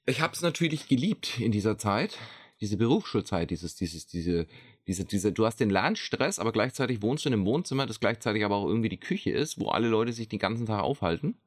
ich 0.05 0.21
habe 0.21 0.33
es 0.33 0.41
natürlich 0.41 0.87
geliebt 0.87 1.39
in 1.39 1.51
dieser 1.51 1.77
Zeit, 1.77 2.17
diese 2.61 2.77
Berufsschulzeit, 2.77 3.49
dieses, 3.49 3.75
dieses, 3.75 4.07
diese, 4.07 4.47
diese, 4.87 5.05
diese, 5.05 5.31
du 5.31 5.45
hast 5.45 5.59
den 5.59 5.69
Lernstress, 5.69 6.39
aber 6.39 6.51
gleichzeitig 6.51 7.01
wohnst 7.01 7.25
du 7.25 7.29
in 7.29 7.33
einem 7.33 7.45
Wohnzimmer, 7.45 7.85
das 7.85 7.99
gleichzeitig 7.99 8.43
aber 8.43 8.55
auch 8.55 8.67
irgendwie 8.67 8.89
die 8.89 8.99
Küche 8.99 9.31
ist, 9.31 9.59
wo 9.59 9.69
alle 9.69 9.87
Leute 9.87 10.13
sich 10.13 10.27
den 10.27 10.39
ganzen 10.39 10.65
Tag 10.65 10.81
aufhalten 10.81 11.37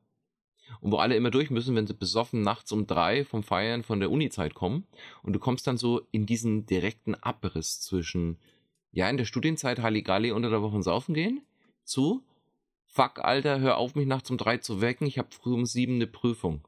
und 0.81 0.93
wo 0.93 0.97
alle 0.97 1.17
immer 1.17 1.31
durch 1.31 1.51
müssen, 1.51 1.75
wenn 1.75 1.87
sie 1.87 1.95
besoffen 1.95 2.43
nachts 2.43 2.73
um 2.73 2.87
drei 2.87 3.25
vom 3.25 3.43
Feiern 3.43 3.83
von 3.83 4.01
der 4.01 4.11
Unizeit 4.11 4.55
kommen 4.55 4.87
und 5.23 5.33
du 5.33 5.39
kommst 5.39 5.67
dann 5.67 5.77
so 5.77 6.07
in 6.13 6.25
diesen 6.25 6.67
direkten 6.67 7.15
Abriss 7.15 7.81
zwischen, 7.81 8.39
ja, 8.93 9.09
in 9.09 9.17
der 9.17 9.25
Studienzeit 9.25 9.81
Halligalli 9.81 10.31
unter 10.33 10.51
der 10.51 10.63
Woche 10.63 10.83
saufen 10.83 11.15
gehen, 11.15 11.43
zu, 11.85 12.23
fuck, 12.87 13.19
Alter, 13.19 13.61
hör 13.61 13.77
auf, 13.79 13.95
mich 13.95 14.07
nachts 14.07 14.31
um 14.31 14.39
drei 14.39 14.59
zu 14.59 14.81
wecken, 14.81 15.07
ich 15.07 15.19
habe 15.19 15.29
früh 15.31 15.53
um 15.55 15.67
sieben 15.67 15.95
eine 15.97 16.07
Prüfung 16.07 16.67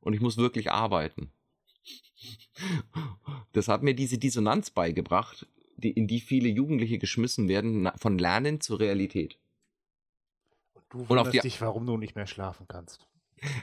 und 0.00 0.14
ich 0.14 0.20
muss 0.20 0.36
wirklich 0.36 0.70
arbeiten. 0.70 1.32
Das 3.52 3.68
hat 3.68 3.82
mir 3.82 3.94
diese 3.94 4.18
Dissonanz 4.18 4.70
beigebracht, 4.70 5.46
die, 5.76 5.90
in 5.90 6.08
die 6.08 6.20
viele 6.20 6.48
Jugendliche 6.48 6.98
geschmissen 6.98 7.48
werden, 7.48 7.88
von 7.96 8.18
Lernen 8.18 8.60
zur 8.60 8.80
Realität. 8.80 9.38
Und 10.74 10.84
du 10.90 11.00
auf 11.02 11.08
wunderst 11.10 11.34
die- 11.34 11.40
dich, 11.40 11.60
warum 11.60 11.86
du 11.86 11.96
nicht 11.96 12.16
mehr 12.16 12.26
schlafen 12.26 12.66
kannst. 12.66 13.06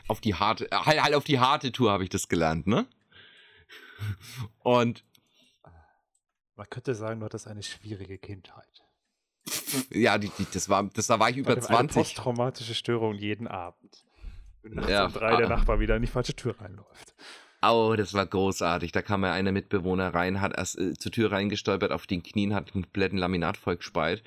Auf 0.08 0.22
die 0.22 0.36
harte, 0.36 0.72
äh, 0.72 0.76
halt, 0.76 1.04
halt 1.04 1.16
auf 1.16 1.26
die 1.26 1.40
harte 1.40 1.72
Tour 1.74 1.92
habe 1.92 2.04
ich 2.04 2.10
das 2.10 2.30
gelernt, 2.30 2.66
ne? 2.68 2.88
Und 4.60 5.04
Man 6.56 6.70
könnte 6.70 6.96
sagen, 6.96 7.20
du 7.20 7.26
hattest 7.26 7.48
eine 7.48 7.64
schwierige 7.64 8.18
Kindheit. 8.18 8.86
ja, 9.92 10.18
die, 10.18 10.30
die, 10.30 10.48
das 10.54 10.70
war, 10.70 10.90
das, 10.94 11.08
da 11.08 11.20
war 11.20 11.30
ich 11.30 11.38
über 11.38 11.52
Eine 11.52 11.62
20. 11.62 11.96
posttraumatische 11.96 12.74
Störung 12.74 13.16
jeden 13.16 13.48
Abend. 13.48 14.06
Wenn 14.64 14.74
nachts 14.74 14.90
Ja, 14.90 15.06
um 15.06 15.14
drei 15.14 15.36
der 15.36 15.48
ah. 15.48 15.50
Nachbar 15.50 15.80
wieder 15.80 15.96
in 15.96 16.02
die 16.02 16.08
falsche 16.08 16.36
Tür 16.36 16.60
reinläuft. 16.60 17.14
Oh, 17.62 17.96
das 17.98 18.14
war 18.14 18.26
großartig. 18.26 18.92
Da 18.92 19.02
kam 19.02 19.22
mir 19.22 19.32
einer 19.32 19.52
Mitbewohner 19.52 20.14
rein, 20.14 20.40
hat 20.40 20.56
erst 20.58 20.80
äh, 20.80 20.94
zur 20.94 21.12
Tür 21.12 21.32
reingestolpert, 21.32 21.92
auf 21.92 22.08
den 22.08 22.24
Knien, 22.24 22.54
hat 22.54 22.74
einen 22.74 22.84
kompletten 22.84 23.18
Laminat 23.18 23.58
vollgespeit. 23.58 24.24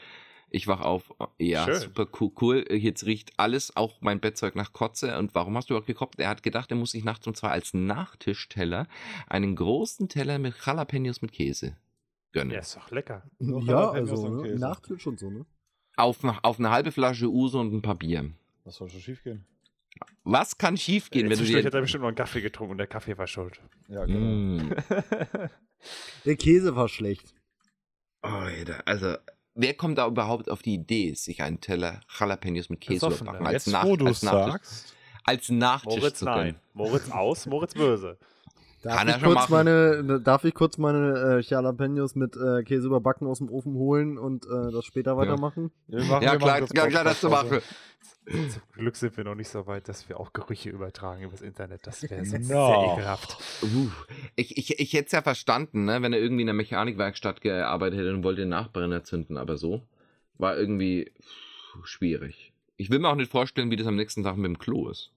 Ich 0.51 0.67
wach 0.67 0.81
auf, 0.81 1.15
oh, 1.19 1.27
ja, 1.39 1.65
Schön. 1.65 1.81
super 1.81 2.07
cool, 2.21 2.33
cool. 2.41 2.65
Jetzt 2.71 3.05
riecht 3.07 3.33
alles, 3.37 3.77
auch 3.77 4.01
mein 4.01 4.21
Bettzeug 4.21 4.55
nach 4.55 4.73
Kotze. 4.73 5.19
Und 5.19 5.35
warum 5.35 5.57
hast 5.57 5.71
du 5.71 5.77
auch 5.77 5.85
gekocht? 5.85 6.19
Er 6.19 6.29
hat 6.29 6.43
gedacht, 6.43 6.71
er 6.71 6.77
muss 6.77 6.93
sich 6.93 7.05
nachts 7.05 7.27
um 7.27 7.35
zwei 7.35 7.49
als 7.49 7.75
Nachtischteller 7.75 8.87
einen 9.29 9.57
großen 9.57 10.09
Teller 10.09 10.39
mit 10.39 10.55
Jalapenos 10.65 11.23
mit 11.23 11.33
Käse 11.33 11.77
gönnen. 12.33 12.53
Ja, 12.53 12.61
ist 12.61 12.77
doch 12.77 12.91
lecker. 12.91 13.23
Noch 13.39 13.67
ja, 13.67 13.91
also 13.91 14.29
ne? 14.29 14.57
Nachtisch 14.57 15.07
und 15.07 15.19
so, 15.19 15.31
ne? 15.31 15.47
Auf, 15.97 16.19
auf 16.43 16.59
eine 16.59 16.71
halbe 16.71 16.93
Flasche 16.93 17.29
Uso 17.29 17.61
und 17.61 17.73
ein 17.73 17.83
paar 17.83 17.97
Bier. 17.97 18.31
Was 18.65 18.77
soll 18.77 18.89
schon 18.89 19.01
schief 19.01 19.23
gehen? 19.23 19.47
Was 20.23 20.59
kann 20.59 20.77
schiefgehen, 20.77 21.29
wenn 21.29 21.39
du 21.39 21.45
dir... 21.45 21.65
er 21.65 21.81
bestimmt 21.81 22.03
noch 22.03 22.09
einen 22.09 22.17
Kaffee 22.17 22.41
getrunken 22.41 22.73
und 22.73 22.79
der 22.79 22.87
Kaffee 22.87 23.19
war 23.19 23.27
schuld. 23.27 23.61
Ja, 23.89 24.05
genau. 24.05 24.63
Mm. 24.63 24.75
Der 26.25 26.37
Käse 26.37 26.77
war 26.77 26.89
schlecht. 26.89 27.35
Oh, 28.23 28.29
Alter, 28.29 28.87
also... 28.87 29.17
Wer 29.61 29.75
kommt 29.75 29.99
da 29.99 30.07
überhaupt 30.07 30.49
auf 30.51 30.63
die 30.63 30.75
Idee, 30.75 31.15
sich 31.15 31.43
einen 31.43 31.61
Teller 31.61 32.01
Jalapenos 32.17 32.69
mit 32.69 32.81
Käse 32.81 33.07
Besoffener. 33.07 33.31
überbacken? 33.31 33.47
Als, 33.49 33.67
Jetzt, 33.67 33.73
Nach 33.73 33.83
als, 33.83 34.23
Nachtisch, 34.23 34.53
sagst, 34.53 34.95
als 35.25 35.49
Nachtisch 35.49 35.97
Moritz 35.97 36.19
zu 36.21 36.25
nein. 36.27 36.61
Moritz 36.75 37.11
aus, 37.11 37.47
Moritz 37.47 37.75
böse. 37.75 38.19
Darf, 38.83 38.97
Kann 38.97 39.09
ich 39.09 39.21
kurz 39.21 39.35
machen. 39.35 39.53
meine, 39.53 40.21
darf 40.21 40.45
ich 40.45 40.55
kurz 40.55 40.79
meine 40.79 41.39
äh, 41.39 41.41
Jalapenos 41.41 42.15
mit 42.15 42.37
äh, 42.37 42.63
Käse 42.63 42.87
überbacken 42.87 43.27
aus 43.27 43.39
dem 43.39 43.51
Ofen 43.51 43.75
holen 43.75 44.19
und 44.19 44.45
äh, 44.47 44.71
das 44.71 44.85
später 44.85 45.17
weitermachen? 45.17 45.73
wir 45.89 46.05
machen, 46.05 46.23
Ja, 46.23 46.33
wir 46.33 46.39
klar, 46.39 46.61
machen 46.61 46.69
klar, 46.73 46.89
klar, 46.89 47.03
das 47.05 47.21
zu 47.21 47.29
machen. 47.29 47.61
Zum 48.27 48.63
Glück 48.75 48.95
sind 48.95 49.17
wir 49.17 49.25
noch 49.25 49.35
nicht 49.35 49.49
so 49.49 49.67
weit, 49.67 49.89
dass 49.89 50.09
wir 50.09 50.21
auch 50.21 50.33
Gerüche 50.33 50.71
übertragen 50.71 51.23
übers 51.25 51.41
Internet. 51.41 51.87
Das 51.87 52.03
wäre 52.09 52.25
sonst 52.25 52.49
No. 52.51 52.67
sehr 52.69 52.93
ekelhaft. 52.93 53.39
Uh, 53.63 53.89
ich, 54.37 54.57
ich, 54.57 54.79
ich 54.79 54.93
hätte 54.93 55.07
es 55.07 55.13
ja 55.13 55.23
verstanden, 55.23 55.85
ne, 55.87 56.01
wenn 56.03 56.13
er 56.13 56.21
irgendwie 56.21 56.43
in 56.43 56.49
einer 56.49 56.57
Mechanikwerkstatt 56.57 57.41
gearbeitet 57.41 57.99
hätte 57.99 58.15
und 58.15 58.23
wollte 58.23 58.43
den 58.43 58.51
Nachbrenner 58.51 59.03
zünden, 59.03 59.39
aber 59.39 59.57
so. 59.57 59.83
war 60.37 60.57
irgendwie 60.57 61.11
pff, 61.21 61.87
schwierig. 61.87 62.53
Ich 62.77 62.91
will 62.91 63.01
mir 63.01 63.09
auch 63.09 63.17
nicht 63.17 63.31
vorstellen, 63.33 63.73
wie 63.73 63.77
das 63.77 63.87
am 63.89 63.97
nächsten 63.97 64.23
Tag 64.23 64.37
mit 64.37 64.47
dem 64.47 64.59
Klo 64.59 64.89
ist. 64.89 65.11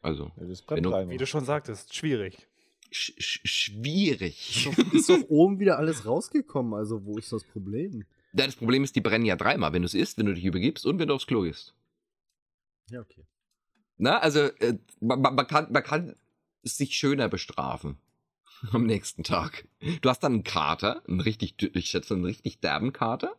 Also, 0.00 0.30
Ja, 0.36 0.46
das 0.46 0.62
Wenn 0.68 0.82
du-. 0.82 0.92
Wie 1.08 1.16
du 1.16 1.26
schon 1.26 1.44
sagtest, 1.44 1.94
schwierig. 1.94 2.46
Sch 2.92 3.12
sch 3.18 3.40
schwierig. 3.44 4.66
Ist 4.66 4.66
doch, 4.66 4.92
ist 4.92 5.08
doch 5.08 5.28
oben 5.28 5.58
wieder 5.58 5.78
alles 5.78 6.06
rausgekommen, 6.06 6.74
also 6.74 7.04
wo 7.04 7.18
ist 7.18 7.32
das 7.32 7.44
Problem? 7.44 8.04
Ja, 8.34 8.46
das 8.46 8.56
Problem 8.56 8.84
ist, 8.84 8.96
die 8.96 9.00
brennen 9.00 9.26
ja 9.26 9.36
dreimal, 9.36 9.72
wenn 9.72 9.82
du 9.82 9.86
es 9.86 9.94
isst, 9.94 10.18
wenn 10.18 10.26
du 10.26 10.34
dich 10.34 10.44
übergibst 10.44 10.86
und 10.86 10.98
wenn 10.98 11.08
du 11.08 11.14
aufs 11.14 11.26
Klo 11.26 11.42
gehst. 11.42 11.74
Ja, 12.90 13.00
okay. 13.00 13.24
Na, 13.98 14.18
also 14.18 14.40
äh, 14.40 14.78
man, 15.00 15.20
man, 15.20 15.34
man 15.34 15.46
kann, 15.46 15.70
man 15.70 15.82
kann 15.82 16.16
sich 16.62 16.94
schöner 16.94 17.28
bestrafen 17.28 17.96
am 18.72 18.84
nächsten 18.84 19.22
Tag. 19.22 19.68
Du 20.00 20.08
hast 20.08 20.20
dann 20.20 20.32
einen 20.32 20.44
Kater, 20.44 21.02
einen 21.06 21.20
richtig, 21.20 21.54
ich 21.74 21.86
schätze 21.86 22.14
einen 22.14 22.24
richtig 22.24 22.60
derben 22.60 22.92
Kater. 22.92 23.36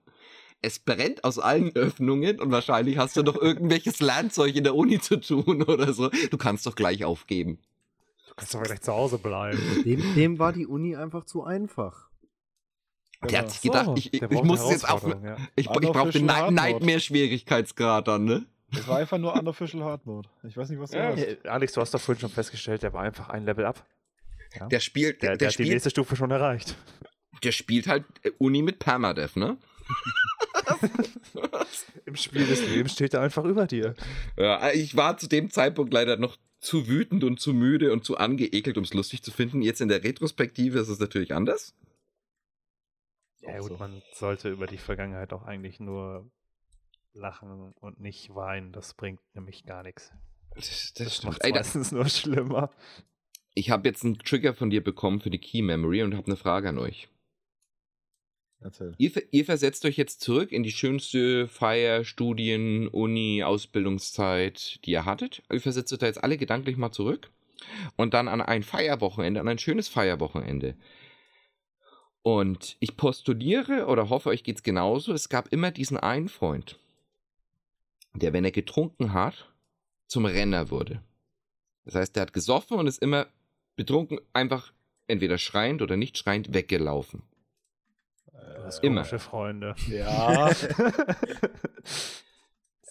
Es 0.62 0.80
brennt 0.80 1.26
aus 1.26 1.40
allen 1.40 1.76
Öffnungen 1.76 2.40
und 2.40 2.52
wahrscheinlich 2.52 2.98
hast 2.98 3.18
du 3.18 3.24
noch 3.24 3.36
irgendwelches 3.36 4.00
Lernzeug 4.00 4.56
in 4.56 4.64
der 4.64 4.76
Uni 4.76 5.00
zu 5.02 5.18
tun 5.20 5.64
oder 5.68 5.94
so. 5.94 6.10
Du 6.30 6.38
kannst 6.38 6.66
doch 6.66 6.76
gleich 6.76 7.04
aufgeben. 7.04 7.60
Du 8.34 8.38
kannst 8.38 8.54
doch 8.56 8.64
vielleicht 8.64 8.84
zu 8.84 8.92
Hause 8.92 9.20
bleiben. 9.20 9.60
Dem, 9.86 10.16
dem 10.16 10.40
war 10.40 10.54
die 10.54 10.66
Uni 10.66 10.96
einfach 10.96 11.24
zu 11.24 11.44
einfach. 11.44 12.10
Der 13.30 13.40
hat 13.40 13.52
sich 13.52 13.62
gedacht, 13.62 13.86
So, 13.86 13.96
ich, 13.96 14.12
ich, 14.12 14.24
ich 14.24 14.44
muss 14.44 14.60
es 14.62 14.72
jetzt 14.72 14.90
auf. 14.90 15.04
Herausforderung, 15.04 15.26
ja. 15.26 15.38
Ich, 15.56 15.70
ich 15.70 15.72
brauche 15.92 16.10
den. 16.12 16.26
Nightmare-Schwierigkeitsgrad 16.26 18.08
dann, 18.08 18.26
ne? 18.26 18.46
Das 18.72 18.88
war 18.88 18.98
einfach 18.98 19.20
nur 19.20 19.36
Unofficial 19.36 19.84
Hard 19.84 20.08
Mode. 20.08 20.28
Ich 20.42 20.58
weiß 20.58 20.70
nicht, 20.70 20.80
was 20.80 20.90
du 20.90 20.98
Ja. 20.98 21.16
hast. 21.16 21.46
Alex, 21.46 21.74
du 21.74 21.82
hast 21.82 21.94
doch 21.94 22.02
vorhin 22.02 22.22
schon 22.22 22.32
festgestellt, 22.32 22.82
der 22.82 22.92
war 22.92 23.04
einfach 23.04 23.30
ein 23.30 23.46
Level 23.46 23.66
ab. 23.66 23.86
Ja? 24.60 24.66
Der 24.68 24.80
spielt, 24.80 25.22
der, 25.22 25.30
der, 25.32 25.38
der 25.38 25.48
hat 25.50 25.52
die 25.52 25.54
spielt, 25.64 25.70
nächste 25.70 25.92
Stufe 25.92 26.16
schon 26.16 26.32
erreicht. 26.32 26.76
der 27.44 27.52
spielt 27.52 27.86
halt 27.88 28.04
äh, 28.24 28.32
Uni 28.40 28.64
mit 28.64 28.80
Permadeath, 28.80 29.36
ne? 29.36 29.58
Im 32.06 32.16
Spiel 32.16 32.46
des 32.48 32.68
Lebens 32.68 32.94
steht 32.94 33.14
er 33.14 33.22
einfach 33.22 33.44
über 33.44 33.68
dir. 33.68 33.94
Ja, 34.38 34.72
ich 34.72 34.96
war 34.96 35.18
zu 35.18 35.28
dem 35.28 35.50
Zeitpunkt 35.52 35.94
leider 35.94 36.18
noch 36.18 36.38
zu 36.64 36.88
wütend 36.88 37.24
und 37.24 37.40
zu 37.40 37.54
müde 37.54 37.92
und 37.92 38.06
zu 38.06 38.18
angeekelt, 38.18 38.78
um 38.78 38.84
es 38.84 38.94
lustig 38.94 39.24
zu 39.24 39.32
finden. 39.32 39.62
Jetzt 39.62 39.82
in 39.82 39.90
der 39.90 40.04
Retrospektive 40.04 40.80
ist 40.80 40.90
es 40.90 41.00
natürlich 41.00 41.34
anders. 41.34 41.76
Ja 43.42 43.60
gut, 43.60 43.70
so. 43.70 43.78
man 43.78 44.02
sollte 44.14 44.50
über 44.50 44.68
die 44.68 44.78
Vergangenheit 44.78 45.34
auch 45.34 45.44
eigentlich 45.44 45.80
nur 45.80 46.30
lachen 47.14 47.74
und 47.80 48.00
nicht 48.00 48.34
weinen. 48.34 48.72
Das 48.72 48.94
bringt 48.94 49.20
nämlich 49.34 49.66
gar 49.66 49.84
nichts. 49.84 50.12
Das, 50.56 50.94
Das 50.94 51.24
macht 51.24 51.44
Ey, 51.44 51.52
da, 51.52 51.60
meistens 51.60 51.92
nur 51.92 52.08
schlimmer. 52.08 52.72
ich 53.54 53.70
habe 53.70 53.88
jetzt 53.88 54.04
einen 54.04 54.18
Trigger 54.20 54.54
von 54.54 54.70
dir 54.70 54.84
bekommen 54.84 55.20
für 55.20 55.30
die 55.30 55.40
Key 55.40 55.62
Memory 55.62 56.04
und 56.04 56.16
habe 56.16 56.28
eine 56.28 56.38
Frage 56.38 56.70
an 56.70 56.78
euch. 56.78 57.10
Erzähl. 58.64 58.94
Ihr, 58.98 59.12
ihr 59.32 59.46
versetzt 59.46 59.86
euch 59.86 59.98
jetzt 59.98 60.22
zurück 60.22 60.52
in 60.52 60.64
die 60.64 60.72
schönste 60.72 61.48
Feier, 61.48 62.06
Studien, 62.06 62.88
Uni, 62.88 63.44
Ausbildungszeit, 63.44 64.80
die 64.86 64.92
ihr 64.92 65.06
hattet. 65.06 65.44
Ihr 65.52 65.62
versetzt 65.62 65.92
euch 65.92 66.00
da 66.00 66.06
jetzt 66.06 66.24
alle 66.24 66.38
gedanklich 66.38 66.78
mal 66.78 66.92
zurück 66.92 67.30
und 67.98 68.14
dann 68.14 68.28
an 68.28 68.42
ein 68.42 68.64
Feierwochenende, 68.64 69.40
an 69.40 69.48
ein 69.48 69.60
schönes 69.60 69.90
Feierwochenende. 69.90 70.76
Und 72.22 72.78
ich 72.80 72.96
postuliere 72.96 73.88
oder 73.88 74.10
hoffe, 74.10 74.30
euch 74.30 74.44
geht's 74.44 74.64
genauso. 74.64 75.14
Es 75.14 75.28
gab 75.28 75.52
immer 75.52 75.72
diesen 75.72 75.98
einen 75.98 76.30
Freund, 76.30 76.80
der, 78.14 78.32
wenn 78.32 78.46
er 78.46 78.52
getrunken 78.52 79.12
hat, 79.12 79.52
zum 80.08 80.26
Renner 80.26 80.70
wurde. 80.70 81.04
Das 81.84 81.96
heißt, 81.96 82.16
der 82.16 82.22
hat 82.22 82.34
gesoffen 82.34 82.78
und 82.78 82.88
ist 82.88 83.02
immer 83.02 83.28
betrunken, 83.76 84.20
einfach 84.32 84.72
entweder 85.08 85.38
schreiend 85.38 85.82
oder 85.82 85.98
nicht 85.98 86.18
schreiend 86.18 86.54
weggelaufen. 86.54 87.24
Du 88.58 88.64
hast 88.66 88.84
Immer. 88.84 89.02
komische 89.02 89.20
Freunde. 89.20 89.76
Ja, 89.90 90.50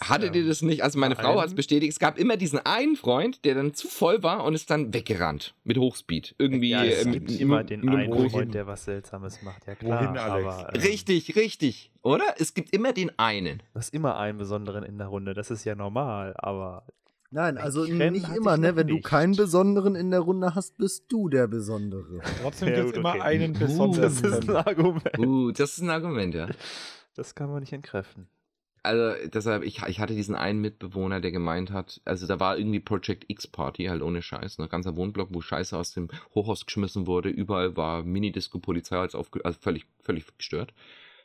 Hattet 0.05 0.35
ihr 0.35 0.45
das 0.49 0.63
nicht? 0.63 0.83
Also 0.83 0.99
meine 0.99 1.15
Frau 1.15 1.41
hat 1.41 1.47
es 1.47 1.55
bestätigt. 1.55 1.93
Es 1.93 2.01
gab 2.01 2.19
immer 2.19 2.37
diesen 2.37 2.59
einen 2.59 2.97
Freund, 2.97 3.45
der 3.45 3.55
dann 3.55 3.73
zu 3.73 3.87
voll 3.87 4.21
war 4.25 4.43
und 4.45 4.55
ist 4.55 4.69
dann 4.69 4.93
weggerannt 4.93 5.55
mit 5.63 5.79
Hochspeed. 5.79 6.35
Irgendwie. 6.39 6.71
Ja, 6.71 6.85
es 6.85 7.07
äh, 7.07 7.11
gibt 7.13 7.31
mit- 7.31 7.41
immer 7.41 7.59
mit- 7.59 7.71
den 7.71 7.81
mit 7.85 7.95
einen 7.95 8.31
Freund, 8.31 8.53
der 8.53 8.67
was 8.67 8.85
Seltsames 8.85 9.43
macht. 9.43 9.65
Ja 9.69 9.77
klar, 9.77 10.03
Wohin, 10.03 10.19
Alex? 10.19 10.49
aber 10.55 10.75
ähm, 10.75 10.81
Richtig, 10.81 11.37
richtig. 11.37 11.93
Oder? 12.03 12.25
Es 12.39 12.53
gibt 12.55 12.75
immer 12.75 12.93
den 12.93 13.17
einen. 13.17 13.59
du 13.59 13.79
hast 13.79 13.95
immer 13.95 14.17
einen 14.19 14.39
besonderen 14.39 14.83
in 14.83 14.99
der 14.99 15.07
Runde. 15.07 15.35
Das 15.35 15.53
ist 15.53 15.63
ja 15.65 15.77
normal, 15.77 16.35
aber 16.37 16.85
Nein, 17.33 17.57
also 17.57 17.85
nicht 17.85 18.29
immer, 18.37 18.59
ne? 18.59 18.77
Wenn 18.77 18.89
du 18.89 18.95
nicht. 18.95 19.07
keinen 19.07 19.35
Besonderen 19.35 19.95
in 19.95 20.11
der 20.11 20.21
Runde 20.21 20.55
hast, 20.55 20.77
bist 20.77 21.11
du 21.11 21.31
der 21.31 21.49
Besondere. 21.49 22.21
trotzdem 22.43 22.69
gibt 22.69 22.79
es 22.79 22.85
gut, 22.87 22.97
immer 22.97 23.11
okay. 23.11 23.21
einen 23.23 23.57
Uh, 23.57 23.59
besonderen. 23.59 24.03
das 24.03 24.21
ist 24.21 24.49
ein. 24.51 24.57
Argument. 24.57 25.19
Uh, 25.19 25.51
das 25.51 25.73
ist 25.73 25.83
ein 25.83 25.91
Argument, 25.91 26.35
ja. 26.35 26.49
Das 27.15 27.35
kann 27.35 27.51
man 27.51 27.61
nicht 27.61 27.73
entkräften. 27.73 28.29
Also 28.83 29.15
deshalb, 29.29 29.63
ich, 29.63 29.81
ich 29.87 30.01
hatte 30.01 30.15
diesen 30.15 30.35
einen 30.35 30.61
Mitbewohner, 30.61 31.21
der 31.21 31.31
gemeint 31.31 31.71
hat, 31.71 32.01
also 32.05 32.27
da 32.27 32.41
war 32.41 32.59
irgendwie 32.59 32.81
Project 32.81 33.25
X 33.29 33.47
Party, 33.47 33.85
halt 33.85 34.03
ohne 34.03 34.23
Scheiß, 34.23 34.59
ne? 34.59 34.69
ganzer 34.69 34.97
Wohnblock, 34.97 35.29
wo 35.31 35.41
Scheiße 35.41 35.77
aus 35.77 35.93
dem 35.93 36.09
Hochhaus 36.35 36.67
geschmissen 36.67 37.07
wurde, 37.07 37.29
überall 37.29 37.77
war 37.77 38.03
Minidisco, 38.03 38.59
Polizei, 38.59 38.99
als 38.99 39.15
aufge 39.15 39.45
also 39.45 39.59
völlig, 39.61 39.87
völlig 40.01 40.27
gestört. 40.37 40.75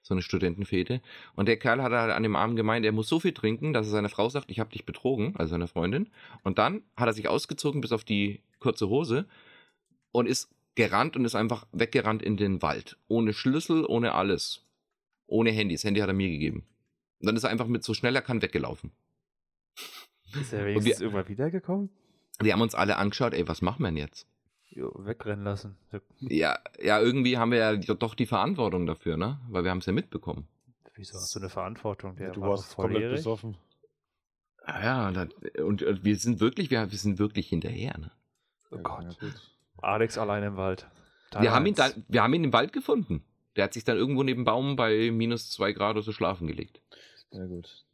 So 0.08 0.14
eine 0.14 0.22
Studentenfete. 0.22 1.01
Und 1.36 1.47
der 1.47 1.58
Kerl 1.58 1.84
hat 1.84 1.91
halt 1.91 2.12
an 2.14 2.24
dem 2.24 2.38
Abend 2.38 2.55
gemeint, 2.55 2.86
er 2.86 2.93
muss 2.93 3.10
so 3.10 3.20
viel 3.20 3.34
trinken, 3.34 3.74
dass 3.74 3.88
er 3.88 3.91
seiner 3.91 4.08
Frau 4.08 4.30
sagt, 4.30 4.49
ich 4.49 4.60
habe 4.62 4.72
dich 4.72 4.86
betrogen, 4.86 5.36
also 5.36 5.51
seiner 5.51 5.68
Freundin. 5.68 6.10
Und 6.43 6.58
dann 6.60 6.82
hat 6.95 7.08
er 7.08 7.14
sich 7.14 7.28
ausgezogen 7.28 7.82
bis 7.82 7.91
auf 7.91 8.05
die 8.05 8.41
kurze 8.60 8.88
Hose 8.88 9.28
und 10.14 10.28
ist 10.28 10.49
gerannt 10.76 11.18
und 11.18 11.26
ist 11.26 11.36
einfach 11.36 11.68
weggerannt 11.74 12.22
in 12.22 12.38
den 12.38 12.62
Wald. 12.62 12.97
Ohne 13.10 13.34
Schlüssel, 13.34 13.86
ohne 13.86 14.14
alles. 14.14 14.64
Ohne 15.26 15.51
Handy. 15.51 15.76
Das 15.76 15.84
Handy 15.84 15.99
hat 15.99 16.08
er 16.08 16.14
mir 16.14 16.30
gegeben. 16.30 16.66
Und 17.20 17.26
dann 17.28 17.36
ist 17.36 17.43
er 17.43 17.49
einfach 17.49 17.68
mit 17.68 17.84
so 17.84 17.93
schnell 17.93 18.16
er 18.16 18.22
kann 18.22 18.41
weggelaufen. 18.41 18.91
Ist 20.39 20.53
er 20.53 20.66
wenigstens 20.66 20.99
wir- 20.99 21.05
irgendwann 21.05 21.28
wiedergekommen? 21.28 21.89
Wir 22.39 22.53
haben 22.53 22.62
uns 22.62 22.76
alle 22.76 22.95
angeschaut, 22.97 23.34
ey, 23.34 23.45
was 23.47 23.62
machen 23.62 23.82
wir 23.82 23.88
denn 23.89 23.97
jetzt? 23.97 24.26
Jo, 24.70 24.91
wegrennen 24.97 25.45
lassen. 25.45 25.78
Ja, 26.20 26.59
ja, 26.82 26.99
irgendwie 26.99 27.38
haben 27.38 27.51
wir 27.51 27.59
ja 27.59 27.76
doch 27.76 28.15
die 28.15 28.26
Verantwortung 28.26 28.86
dafür, 28.86 29.18
ne? 29.18 29.39
Weil 29.49 29.63
wir 29.63 29.72
haben 29.72 29.80
es 29.80 29.86
ja 29.86 29.93
mitbekommen. 29.93 30.47
Wieso 30.95 31.18
hast 31.18 31.34
du 31.36 31.39
eine 31.39 31.49
Verantwortung? 31.49 32.15
Der 32.15 32.32
Du 32.32 32.41
war 32.41 32.49
warst 32.51 32.76
komplett 32.76 33.11
besoffen. 33.11 33.57
Ja, 34.68 35.11
ja, 35.11 35.22
und, 35.22 35.34
und, 35.59 35.84
und 35.84 36.03
wir 36.03 36.18
sind 36.18 36.39
wirklich, 36.39 36.70
wir, 36.70 36.91
wir 36.91 36.97
sind 36.97 37.20
wirklich 37.20 37.47
hinterher, 37.47 37.97
ne? 37.97 38.11
Oh 38.72 38.76
Ja, 38.76 38.82
Gott. 38.82 39.20
gut. 39.20 39.51
Alex 39.78 40.18
allein 40.18 40.43
im 40.43 40.57
Wald. 40.57 40.88
Teil 41.32 41.43
Wir 41.43 41.51
haben, 41.53 41.65
ihn 41.65 41.76
dann, 41.76 42.03
wir 42.07 42.24
haben 42.24 42.34
ihn 42.34 42.43
im 42.43 42.53
Wald 42.53 42.74
gefunden. 42.74 43.24
Der 43.55 43.63
hat 43.65 43.74
sich 43.74 43.84
dann 43.84 43.97
irgendwo 43.97 44.24
neben 44.24 44.41
dem 44.41 44.45
Baum 44.45 44.76
bei 44.76 45.11
minus 45.11 45.49
zwei 45.51 45.72
Grad 45.72 45.91
oder 45.95 46.01
so 46.03 46.11
schlafen 46.11 46.47
gelegt. 46.47 46.82
Ja, 47.32 47.45
gut. 47.45 47.86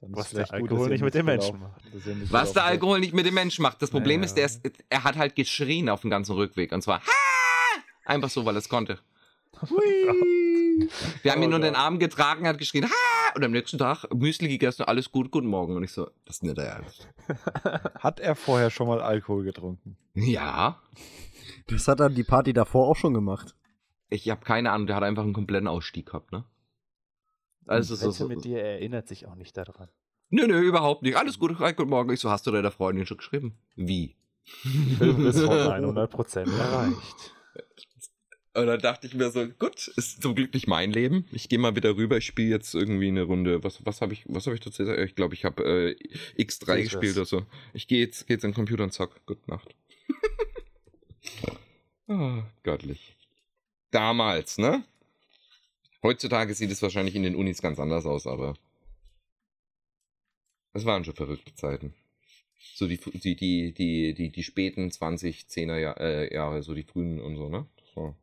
Dann 0.00 0.16
Was 0.16 0.30
der 0.30 0.44
gut, 0.44 0.52
Alkohol 0.54 0.86
ihr 0.86 0.92
nicht 0.92 1.02
mit 1.04 1.14
den 1.14 1.26
Menschen 1.26 1.60
macht. 1.60 1.82
Was 2.32 2.52
der 2.54 2.64
Alkohol 2.64 3.00
nicht 3.00 3.12
mit 3.14 3.26
dem 3.26 3.34
Menschen 3.34 3.62
macht. 3.62 3.82
Das 3.82 3.90
Problem 3.90 4.20
Ja. 4.20 4.26
ist, 4.26 4.34
der 4.34 4.46
ist, 4.46 4.60
er 4.88 5.04
hat 5.04 5.16
halt 5.16 5.36
geschrien 5.36 5.88
auf 5.90 6.00
dem 6.00 6.10
ganzen 6.10 6.32
Rückweg. 6.36 6.72
Und 6.72 6.80
zwar, 6.82 7.00
"Ha!" 7.00 7.82
einfach 8.06 8.30
so, 8.30 8.44
weil 8.46 8.54
er 8.56 8.60
es 8.60 8.68
konnte. 8.68 8.98
Wir 11.22 11.32
haben 11.32 11.40
Oh 11.40 11.44
ihn 11.44 11.50
nur 11.50 11.58
Gott. 11.58 11.68
den 11.68 11.74
Arm 11.74 11.98
getragen, 11.98 12.44
er 12.44 12.50
hat 12.50 12.58
geschrien, 12.58 12.84
ha! 12.86 13.32
Und 13.36 13.44
am 13.44 13.50
nächsten 13.50 13.76
Tag 13.78 14.06
Müsli 14.14 14.48
gegessen, 14.48 14.84
alles 14.84 15.12
gut, 15.12 15.30
guten 15.30 15.46
Morgen. 15.48 15.76
Und 15.76 15.84
ich 15.84 15.92
so, 15.92 16.06
das 16.24 16.36
ist 16.36 16.42
nicht 16.42 16.56
der 16.56 16.64
Ernst. 16.66 17.08
Hat 17.98 18.18
er 18.20 18.34
vorher 18.34 18.70
schon 18.70 18.88
mal 18.88 19.00
Alkohol 19.02 19.44
getrunken? 19.44 19.96
Ja, 20.14 20.80
Das 21.68 21.86
hat 21.86 22.00
er 22.00 22.08
die 22.10 22.24
Party 22.24 22.52
davor 22.52 22.88
auch 22.88 22.96
schon 22.96 23.14
gemacht. 23.14 23.54
ich 24.08 24.28
habe 24.30 24.44
keine 24.44 24.72
Ahnung, 24.72 24.86
der 24.86 24.96
hat 24.96 25.02
einfach 25.04 25.22
einen 25.22 25.32
kompletten 25.34 25.68
Ausstieg 25.68 26.06
gehabt, 26.06 26.32
ne? 26.32 26.44
Also 27.70 27.94
Die 27.94 28.00
so, 28.00 28.10
so, 28.10 28.26
mit 28.26 28.44
dir 28.44 28.60
erinnert 28.60 29.06
sich 29.06 29.26
auch 29.26 29.36
nicht 29.36 29.56
daran. 29.56 29.88
Nö, 30.28 30.48
nö, 30.48 30.60
überhaupt 30.60 31.02
nicht. 31.02 31.16
Alles 31.16 31.38
gut, 31.38 31.56
hi, 31.60 31.72
guten 31.72 31.90
Morgen. 31.90 32.12
Ich 32.12 32.18
so, 32.18 32.28
hast 32.28 32.44
du 32.46 32.50
deiner 32.50 32.72
Freundin 32.72 33.06
schon 33.06 33.18
geschrieben? 33.18 33.56
Wie? 33.76 34.16
Film 34.98 35.24
ist 35.24 35.38
von 35.40 35.56
100% 35.56 36.58
erreicht. 36.58 37.32
Und 38.54 38.66
dann 38.66 38.80
dachte 38.80 39.06
ich 39.06 39.14
mir 39.14 39.30
so, 39.30 39.46
gut, 39.46 39.86
ist 39.86 40.20
zum 40.20 40.34
Glück 40.34 40.52
nicht 40.52 40.66
mein 40.66 40.90
Leben. 40.90 41.26
Ich 41.30 41.48
gehe 41.48 41.60
mal 41.60 41.76
wieder 41.76 41.94
rüber, 41.94 42.16
ich 42.16 42.26
spiele 42.26 42.50
jetzt 42.50 42.74
irgendwie 42.74 43.06
eine 43.06 43.22
Runde. 43.22 43.62
Was, 43.62 43.86
was 43.86 44.00
habe 44.00 44.14
ich, 44.14 44.24
was 44.26 44.46
habe 44.46 44.56
ich 44.56 44.60
dazu 44.60 44.82
gesagt? 44.82 44.98
Ich 44.98 45.14
glaube, 45.14 45.34
ich 45.34 45.44
habe 45.44 45.62
äh, 45.62 46.42
X3 46.42 46.66
Tetris. 46.66 46.90
gespielt 46.90 47.16
oder 47.18 47.26
so. 47.26 47.46
Ich 47.72 47.86
gehe 47.86 48.00
jetzt, 48.00 48.26
geh 48.26 48.34
jetzt 48.34 48.44
an 48.44 48.50
den 48.50 48.56
Computer 48.56 48.82
und 48.82 48.92
zack, 48.92 49.24
gute 49.26 49.48
Nacht. 49.48 49.76
ah, 52.08 52.42
göttlich. 52.64 53.16
Damals, 53.92 54.58
ne? 54.58 54.82
Heutzutage 56.02 56.54
sieht 56.54 56.70
es 56.70 56.82
wahrscheinlich 56.82 57.14
in 57.14 57.22
den 57.22 57.36
Unis 57.36 57.60
ganz 57.60 57.78
anders 57.78 58.06
aus, 58.06 58.26
aber 58.26 58.54
es 60.72 60.84
waren 60.84 61.04
schon 61.04 61.14
verrückte 61.14 61.54
Zeiten. 61.54 61.94
So 62.74 62.86
die, 62.86 62.98
die, 62.98 63.36
die, 63.36 63.72
die, 63.72 64.14
die, 64.14 64.30
die 64.30 64.42
späten 64.42 64.90
20, 64.90 65.46
10er 65.46 65.78
Jahr, 65.78 66.00
äh, 66.00 66.32
Jahre, 66.32 66.62
so 66.62 66.74
die 66.74 66.82
frühen 66.82 67.20
und 67.20 67.36
so, 67.36 67.48
ne? 67.48 67.66
War 67.94 68.14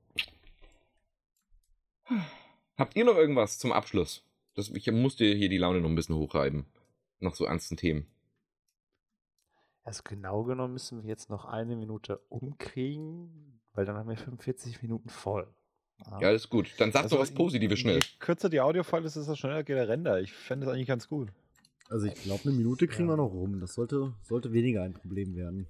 Habt 2.78 2.96
ihr 2.96 3.06
noch 3.06 3.16
irgendwas 3.16 3.58
zum 3.58 3.72
Abschluss? 3.72 4.24
Das, 4.54 4.70
ich 4.70 4.90
musste 4.92 5.26
hier 5.26 5.50
die 5.50 5.58
Laune 5.58 5.82
noch 5.82 5.90
ein 5.90 5.96
bisschen 5.96 6.16
hochreiben. 6.16 6.66
Noch 7.20 7.36
so 7.36 7.46
ernsten 7.46 7.78
Themen. 7.78 8.08
Also 9.84 10.04
genau 10.04 10.44
genommen 10.44 10.74
müssen 10.74 11.02
wir 11.02 11.10
jetzt 11.10 11.30
noch 11.30 11.46
eine 11.46 11.76
Minute 11.76 12.20
umkriegen, 12.30 13.62
weil 13.74 13.86
dann 13.86 13.96
haben 13.96 14.10
wir 14.10 14.18
45 14.18 14.82
Minuten 14.82 15.10
voll. 15.10 15.48
Ah. 16.06 16.20
Ja, 16.22 16.32
ist 16.32 16.50
gut. 16.50 16.70
Dann 16.78 16.92
sag 16.92 17.04
Also, 17.04 17.16
doch 17.16 17.22
was 17.24 17.32
Positives 17.34 17.80
schnell. 17.80 17.96
Je 18.00 18.06
kürzer 18.20 18.50
die 18.50 18.62
Audiofile 18.62 19.04
ist, 19.04 19.16
desto 19.16 19.36
schneller 19.36 19.64
geht 19.64 19.76
der 19.76 19.88
Render. 19.90 20.22
Ich 20.22 20.32
fände 20.32 20.66
das 20.66 20.74
eigentlich 20.76 20.88
ganz 20.88 21.08
gut. 21.10 21.30
Also 21.90 22.08
ich 22.08 22.14
glaube, 22.16 22.42
eine 22.46 22.54
Minute 22.54 22.88
kriegen 22.88 23.08
Ja. 23.08 23.14
wir 23.14 23.18
noch 23.18 23.32
rum. 23.32 23.60
Das 23.60 23.74
sollte, 23.74 24.14
sollte 24.22 24.54
weniger 24.54 24.84
ein 24.84 24.94
Problem 24.94 25.36
werden. 25.36 25.68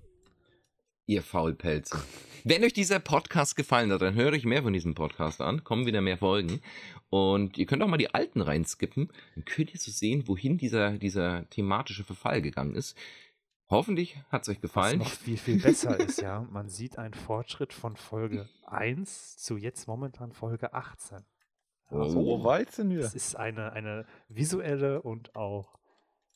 Ihr 1.09 1.21
Faulpelze. 1.21 1.97
Wenn 2.43 2.63
euch 2.65 2.73
dieser 2.73 2.99
Podcast 2.99 3.55
gefallen 3.55 3.91
hat, 3.93 4.01
dann 4.01 4.15
hört 4.15 4.34
euch 4.34 4.43
mehr 4.43 4.63
von 4.63 4.73
diesem 4.73 4.93
Podcast 4.93 5.39
an. 5.39 5.63
Kommen 5.63 5.86
wieder 5.86 6.01
mehr 6.01 6.17
Folgen. 6.17 6.59
Und 7.09 7.57
ihr 7.57 7.65
könnt 7.65 7.82
auch 7.82 7.88
mal 7.88 7.95
die 7.97 8.13
alten 8.13 8.41
reinskippen. 8.41 9.09
Dann 9.36 9.45
könnt 9.45 9.73
ihr 9.73 9.80
so 9.80 9.89
sehen, 9.89 10.28
wohin 10.28 10.57
dieser, 10.57 10.97
dieser 10.97 11.49
thematische 11.49 12.03
Verfall 12.03 12.41
gegangen 12.41 12.75
ist. 12.75 12.97
Hoffentlich 13.70 14.18
hat 14.30 14.43
es 14.43 14.49
euch 14.49 14.57
Was 14.57 14.61
gefallen. 14.61 14.99
noch 14.99 15.09
viel, 15.09 15.38
viel 15.38 15.61
besser 15.61 15.99
ist, 15.99 16.22
ja. 16.22 16.41
Man 16.49 16.70
sieht 16.70 16.97
einen 16.97 17.13
Fortschritt 17.13 17.74
von 17.74 17.95
Folge 17.97 18.47
1 18.65 19.38
zu 19.38 19.57
jetzt 19.57 19.88
momentan 19.88 20.32
Folge 20.32 20.74
18. 20.74 21.26
Oh. 21.89 21.97
Also, 21.99 22.22
So 22.24 22.43
weit 22.43 22.72
sind 22.72 22.89
wir. 22.91 22.99
Es 23.01 23.13
ist 23.15 23.36
eine, 23.36 23.74
eine 23.74 24.05
visuelle 24.30 25.01
und 25.01 25.36
auch 25.36 25.78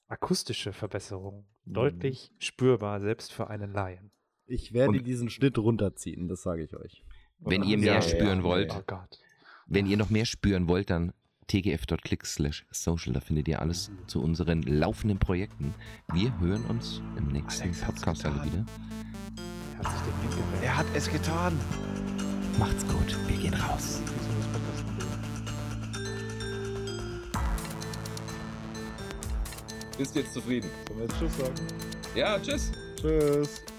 akustische 0.08 0.74
Verbesserung. 0.74 1.46
Mhm. 1.66 1.74
Deutlich 1.74 2.32
spürbar, 2.40 3.00
selbst 3.00 3.32
für 3.32 3.48
einen 3.50 3.72
Laien. 3.72 4.12
Ich 4.46 4.74
werde 4.74 4.98
Und- 4.98 5.08
diesen 5.08 5.30
Schnitt 5.30 5.58
runterziehen, 5.58 6.28
das 6.28 6.42
sage 6.42 6.64
ich 6.64 6.76
euch. 6.76 7.04
Wenn 7.40 7.64
ihr 7.64 7.78
Ja, 7.78 7.82
mehr 7.82 7.94
ja, 7.96 8.02
spüren 8.02 8.40
ja. 8.40 8.44
wollt, 8.44 8.72
Oh 8.76 8.84
Gott. 8.86 9.20
wenn 9.68 9.86
ihr 9.88 9.98
noch 9.98 10.10
mehr 10.10 10.26
spüren 10.26 10.68
wollt, 10.68 10.90
dann 10.90 11.14
tgf.click 11.52 12.26
slash 12.26 12.66
social. 12.72 13.14
Da 13.14 13.20
findet 13.20 13.48
ihr 13.50 13.62
alles 13.62 13.92
zu 14.08 14.22
unseren 14.22 14.62
laufenden 14.62 15.20
Projekten. 15.20 15.74
Wir 16.14 16.38
hören 16.40 16.64
uns 16.66 17.02
im 17.18 17.28
nächsten 17.28 17.64
Alex 17.64 17.82
Podcast 17.82 18.26
alle 18.26 18.42
wieder. 18.46 18.66
Er 19.82 19.90
hat. 19.90 20.64
Er 20.64 20.78
hat 20.78 20.86
es 20.96 21.12
getan. 21.12 21.60
Macht's 22.58 22.88
gut. 22.88 23.18
Wir 23.28 23.38
gehen 23.38 23.54
raus. 23.54 24.02
Bist 29.98 30.16
du 30.16 30.20
jetzt 30.20 30.34
zufrieden? 30.34 30.70
Sollen 30.88 31.00
wir 31.00 31.08
jetzt 31.08 31.20
Tschüss 31.20 31.38
sagen? 31.38 31.56
Ja, 32.16 32.40
tschüss. 32.40 32.72
Tschüss. 32.96 33.71